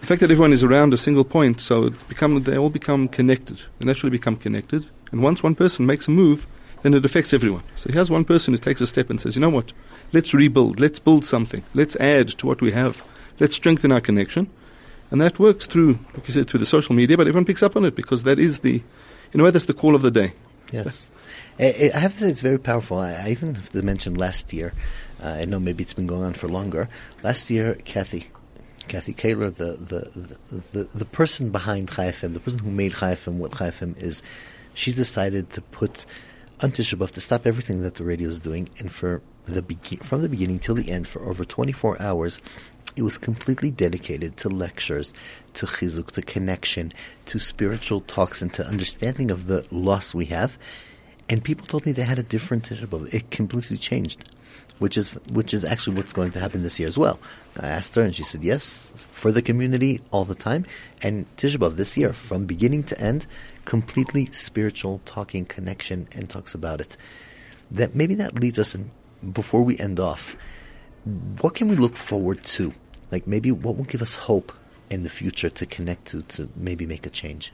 the 0.00 0.06
fact 0.06 0.20
that 0.20 0.30
everyone 0.30 0.52
is 0.52 0.64
around 0.64 0.94
a 0.94 0.96
single 0.96 1.24
point, 1.24 1.60
so 1.60 1.90
become, 2.08 2.42
they 2.44 2.56
all 2.56 2.70
become 2.70 3.08
connected. 3.08 3.62
They 3.78 3.86
naturally 3.86 4.10
become 4.10 4.36
connected. 4.36 4.86
And 5.10 5.22
once 5.22 5.42
one 5.42 5.54
person 5.54 5.86
makes 5.86 6.08
a 6.08 6.10
move, 6.10 6.46
then 6.82 6.94
it 6.94 7.04
affects 7.04 7.34
everyone. 7.34 7.64
So 7.76 7.90
here's 7.92 8.10
one 8.10 8.24
person 8.24 8.54
who 8.54 8.58
takes 8.58 8.80
a 8.80 8.86
step 8.86 9.10
and 9.10 9.20
says, 9.20 9.34
you 9.34 9.40
know 9.40 9.48
what? 9.48 9.72
Let's 10.12 10.32
rebuild. 10.32 10.78
Let's 10.78 10.98
build 10.98 11.24
something. 11.24 11.64
Let's 11.74 11.96
add 11.96 12.28
to 12.28 12.46
what 12.46 12.60
we 12.60 12.72
have. 12.72 13.02
Let's 13.40 13.56
strengthen 13.56 13.92
our 13.92 14.00
connection. 14.00 14.50
And 15.10 15.20
that 15.20 15.38
works 15.38 15.66
through, 15.66 15.98
like 16.14 16.28
you 16.28 16.34
said, 16.34 16.48
through 16.48 16.60
the 16.60 16.66
social 16.66 16.94
media, 16.94 17.16
but 17.16 17.26
everyone 17.26 17.46
picks 17.46 17.62
up 17.62 17.76
on 17.76 17.84
it 17.84 17.96
because 17.96 18.22
that 18.24 18.38
is 18.38 18.60
the, 18.60 18.82
in 19.32 19.40
a 19.40 19.44
way, 19.44 19.50
that's 19.50 19.64
the 19.64 19.74
call 19.74 19.94
of 19.94 20.02
the 20.02 20.10
day. 20.10 20.34
Yes. 20.70 21.06
I 21.58 21.90
have 21.92 22.14
to 22.14 22.20
say 22.20 22.28
it's 22.28 22.40
very 22.40 22.58
powerful. 22.58 22.98
I, 22.98 23.14
I 23.14 23.28
even 23.30 23.56
have 23.56 23.70
to 23.70 23.82
mention 23.82 24.14
last 24.14 24.52
year, 24.52 24.74
uh, 25.20 25.28
I 25.28 25.44
know 25.44 25.58
maybe 25.58 25.82
it's 25.82 25.94
been 25.94 26.06
going 26.06 26.22
on 26.22 26.34
for 26.34 26.48
longer. 26.48 26.88
Last 27.24 27.50
year, 27.50 27.74
Kathy, 27.84 28.28
Kathy 28.88 29.12
Kaler, 29.12 29.50
the, 29.50 29.72
the, 29.74 30.38
the, 30.72 30.84
the, 30.84 31.04
person 31.04 31.50
behind 31.50 31.90
Chai 31.90 32.08
FM, 32.08 32.34
the 32.34 32.40
person 32.40 32.58
who 32.58 32.70
made 32.70 32.94
Chai 32.94 33.14
FM 33.14 33.34
what 33.34 33.52
Chai 33.52 33.70
FM 33.70 34.00
is, 34.00 34.22
she's 34.74 34.94
decided 34.94 35.50
to 35.50 35.60
put 35.60 36.06
on 36.60 36.72
Tisha 36.72 37.10
to 37.10 37.20
stop 37.20 37.46
everything 37.46 37.82
that 37.82 37.94
the 37.94 38.04
radio 38.04 38.28
is 38.28 38.38
doing, 38.38 38.68
and 38.78 38.90
for 38.90 39.22
the 39.46 39.62
from 40.02 40.22
the 40.22 40.28
beginning 40.28 40.58
till 40.58 40.74
the 40.74 40.90
end, 40.90 41.06
for 41.06 41.22
over 41.24 41.44
24 41.44 42.00
hours, 42.02 42.40
it 42.96 43.02
was 43.02 43.16
completely 43.16 43.70
dedicated 43.70 44.36
to 44.38 44.48
lectures, 44.48 45.14
to 45.54 45.66
chizuk, 45.66 46.10
to 46.12 46.22
connection, 46.22 46.92
to 47.26 47.38
spiritual 47.38 48.00
talks, 48.02 48.42
and 48.42 48.52
to 48.54 48.66
understanding 48.66 49.30
of 49.30 49.46
the 49.46 49.64
loss 49.70 50.14
we 50.14 50.24
have. 50.26 50.58
And 51.28 51.44
people 51.44 51.66
told 51.66 51.86
me 51.86 51.92
they 51.92 52.02
had 52.02 52.18
a 52.18 52.22
different 52.22 52.64
Tisha. 52.68 53.14
It 53.14 53.30
completely 53.30 53.76
changed 53.76 54.24
which 54.78 54.96
is 54.96 55.10
which 55.32 55.52
is 55.52 55.64
actually 55.64 55.96
what's 55.96 56.12
going 56.12 56.32
to 56.32 56.40
happen 56.40 56.62
this 56.62 56.78
year 56.78 56.88
as 56.88 56.98
well. 56.98 57.18
Uh, 57.58 57.66
I 57.66 57.68
asked 57.68 57.94
her, 57.94 58.02
and 58.02 58.14
she 58.14 58.22
said 58.22 58.42
yes 58.42 58.92
for 59.12 59.32
the 59.32 59.42
community 59.42 60.00
all 60.10 60.24
the 60.24 60.34
time. 60.34 60.66
And 61.02 61.26
Tisha 61.36 61.56
B'av 61.56 61.76
this 61.76 61.96
year, 61.96 62.12
from 62.12 62.46
beginning 62.46 62.84
to 62.84 63.00
end, 63.00 63.26
completely 63.64 64.28
spiritual, 64.32 65.00
talking 65.04 65.44
connection, 65.44 66.08
and 66.12 66.28
talks 66.28 66.54
about 66.54 66.80
it. 66.80 66.96
That 67.70 67.94
maybe 67.94 68.14
that 68.16 68.38
leads 68.38 68.58
us 68.58 68.74
in, 68.74 68.90
before 69.32 69.62
we 69.62 69.78
end 69.78 70.00
off. 70.00 70.36
What 71.40 71.54
can 71.54 71.68
we 71.68 71.76
look 71.76 71.96
forward 71.96 72.44
to? 72.44 72.72
Like 73.10 73.26
maybe 73.26 73.50
what 73.50 73.76
will 73.76 73.84
give 73.84 74.02
us 74.02 74.16
hope 74.16 74.52
in 74.90 75.02
the 75.02 75.08
future 75.08 75.50
to 75.50 75.66
connect 75.66 76.06
to 76.08 76.22
to 76.22 76.48
maybe 76.56 76.86
make 76.86 77.06
a 77.06 77.10
change. 77.10 77.52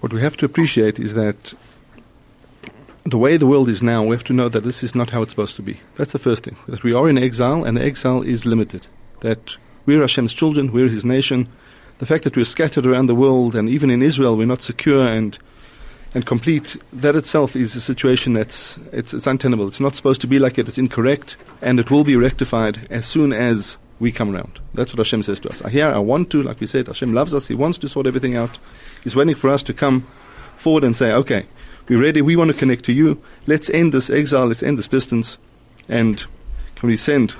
What 0.00 0.12
we 0.12 0.20
have 0.20 0.36
to 0.38 0.44
appreciate 0.46 0.98
is 0.98 1.14
that 1.14 1.54
the 3.04 3.18
way 3.18 3.36
the 3.36 3.46
world 3.46 3.68
is 3.68 3.82
now, 3.82 4.04
we 4.04 4.14
have 4.14 4.24
to 4.24 4.32
know 4.32 4.48
that 4.48 4.64
this 4.64 4.82
is 4.82 4.94
not 4.94 5.10
how 5.10 5.22
it's 5.22 5.32
supposed 5.32 5.56
to 5.56 5.62
be. 5.62 5.80
That's 5.96 6.12
the 6.12 6.18
first 6.18 6.44
thing. 6.44 6.56
That 6.68 6.84
we 6.84 6.92
are 6.92 7.08
in 7.08 7.18
exile, 7.18 7.64
and 7.64 7.76
the 7.76 7.84
exile 7.84 8.22
is 8.22 8.46
limited. 8.46 8.86
That 9.20 9.56
we're 9.86 10.02
Hashem's 10.02 10.34
children, 10.34 10.72
we're 10.72 10.88
His 10.88 11.04
nation. 11.04 11.48
The 11.98 12.06
fact 12.06 12.24
that 12.24 12.36
we're 12.36 12.44
scattered 12.44 12.86
around 12.86 13.06
the 13.06 13.14
world, 13.14 13.54
and 13.56 13.68
even 13.68 13.90
in 13.90 14.02
Israel, 14.02 14.36
we're 14.36 14.46
not 14.46 14.62
secure 14.62 15.06
and 15.06 15.38
and 16.14 16.26
complete. 16.26 16.76
That 16.92 17.16
itself 17.16 17.56
is 17.56 17.74
a 17.74 17.80
situation 17.80 18.34
that's 18.34 18.78
it's, 18.92 19.14
it's 19.14 19.26
untenable. 19.26 19.66
It's 19.66 19.80
not 19.80 19.96
supposed 19.96 20.20
to 20.20 20.26
be 20.26 20.38
like 20.38 20.58
it. 20.58 20.68
It's 20.68 20.78
incorrect, 20.78 21.36
and 21.60 21.80
it 21.80 21.90
will 21.90 22.04
be 22.04 22.16
rectified 22.16 22.86
as 22.90 23.06
soon 23.06 23.32
as 23.32 23.76
we 23.98 24.12
come 24.12 24.34
around. 24.34 24.58
That's 24.74 24.92
what 24.92 24.98
Hashem 24.98 25.22
says 25.22 25.40
to 25.40 25.48
us. 25.48 25.60
Here, 25.70 25.86
I 25.86 25.98
want 25.98 26.30
to, 26.30 26.42
like 26.42 26.60
we 26.60 26.66
said, 26.66 26.88
Hashem 26.88 27.12
loves 27.12 27.34
us. 27.34 27.46
He 27.46 27.54
wants 27.54 27.78
to 27.78 27.88
sort 27.88 28.06
everything 28.06 28.36
out. 28.36 28.58
He's 29.02 29.16
waiting 29.16 29.36
for 29.36 29.48
us 29.48 29.62
to 29.64 29.74
come 29.74 30.06
forward 30.58 30.84
and 30.84 30.96
say, 30.96 31.12
okay, 31.12 31.46
we're 31.88 32.00
ready. 32.00 32.22
We 32.22 32.36
want 32.36 32.50
to 32.52 32.56
connect 32.56 32.84
to 32.86 32.92
you. 32.92 33.22
Let's 33.46 33.70
end 33.70 33.92
this 33.92 34.10
exile. 34.10 34.46
Let's 34.46 34.62
end 34.62 34.78
this 34.78 34.88
distance. 34.88 35.38
And 35.88 36.24
can 36.76 36.88
we 36.88 36.96
send, 36.96 37.34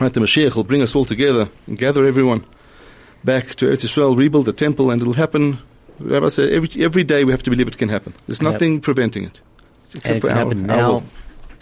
right, 0.00 0.12
the 0.12 0.20
Mashiach 0.20 0.54
will 0.54 0.64
bring 0.64 0.82
us 0.82 0.94
all 0.94 1.04
together 1.04 1.48
and 1.66 1.78
gather 1.78 2.04
everyone 2.04 2.44
back 3.22 3.54
to 3.56 3.66
Eretz 3.66 3.84
Israel, 3.84 4.16
rebuild 4.16 4.46
the 4.46 4.52
temple, 4.52 4.90
and 4.90 5.00
it'll 5.00 5.14
happen. 5.14 5.58
Rabbi 6.00 6.28
said, 6.28 6.52
every, 6.52 6.84
every 6.84 7.04
day 7.04 7.24
we 7.24 7.32
have 7.32 7.42
to 7.44 7.50
believe 7.50 7.68
it 7.68 7.78
can 7.78 7.88
happen. 7.88 8.14
There's 8.26 8.42
nothing 8.42 8.80
preventing 8.80 9.24
it. 9.24 9.40
Except 9.94 10.16
it 10.16 10.20
can 10.20 10.30
our, 10.30 10.36
happen 10.36 10.66
now 10.66 11.04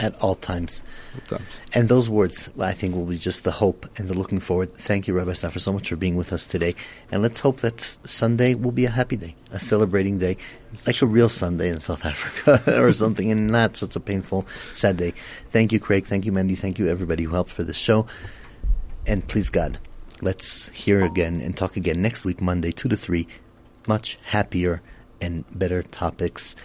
at 0.03 0.21
all 0.21 0.35
times. 0.35 0.81
times. 1.29 1.41
And 1.73 1.87
those 1.87 2.09
words, 2.09 2.49
I 2.59 2.73
think, 2.73 2.93
will 2.93 3.05
be 3.05 3.17
just 3.17 3.45
the 3.45 3.51
hope 3.51 3.87
and 3.97 4.09
the 4.09 4.13
looking 4.13 4.41
forward. 4.41 4.73
Thank 4.73 5.07
you, 5.07 5.13
Rabbi 5.13 5.31
Saffer, 5.31 5.59
so 5.59 5.71
much 5.71 5.87
for 5.87 5.95
being 5.95 6.17
with 6.17 6.33
us 6.33 6.45
today. 6.45 6.75
And 7.09 7.21
let's 7.21 7.39
hope 7.39 7.61
that 7.61 7.95
Sunday 8.05 8.53
will 8.53 8.73
be 8.73 8.83
a 8.83 8.89
happy 8.89 9.15
day, 9.15 9.33
a 9.51 9.61
celebrating 9.61 10.19
day, 10.19 10.35
like 10.85 11.01
a 11.01 11.05
real 11.05 11.29
Sunday 11.29 11.69
in 11.69 11.79
South 11.79 12.03
Africa 12.13 12.83
or 12.83 12.91
something, 12.91 13.31
and 13.31 13.47
not 13.47 13.77
such 13.77 13.95
a 13.95 14.01
painful, 14.01 14.45
sad 14.73 14.97
day. 14.97 15.13
Thank 15.51 15.71
you, 15.71 15.79
Craig. 15.79 16.05
Thank 16.05 16.25
you, 16.25 16.33
Mandy. 16.33 16.55
Thank 16.55 16.79
you, 16.79 16.89
everybody 16.89 17.23
who 17.23 17.31
helped 17.31 17.51
for 17.51 17.63
this 17.63 17.77
show. 17.77 18.05
And 19.07 19.25
please, 19.25 19.49
God, 19.49 19.79
let's 20.21 20.67
hear 20.69 21.01
again 21.05 21.39
and 21.39 21.55
talk 21.55 21.77
again 21.77 22.01
next 22.01 22.25
week, 22.25 22.41
Monday, 22.41 22.71
2 22.71 22.89
to 22.89 22.97
3. 22.97 23.25
Much 23.87 24.17
happier 24.25 24.81
and 25.21 25.45
better 25.57 25.81
topics. 25.81 26.57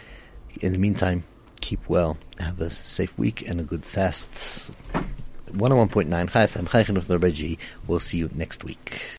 In 0.60 0.72
the 0.72 0.78
meantime, 0.80 1.22
Keep 1.60 1.88
well. 1.88 2.16
Have 2.38 2.60
a 2.60 2.70
safe 2.70 3.16
week 3.18 3.46
and 3.48 3.60
a 3.60 3.64
good 3.64 3.84
fast. 3.84 4.30
101.9 5.52 6.30
Chai 6.30 6.46
FM, 6.46 6.68
Chai 6.68 6.84
Chinuch 6.84 7.34
G. 7.34 7.58
We'll 7.86 8.00
see 8.00 8.18
you 8.18 8.30
next 8.34 8.64
week. 8.64 9.02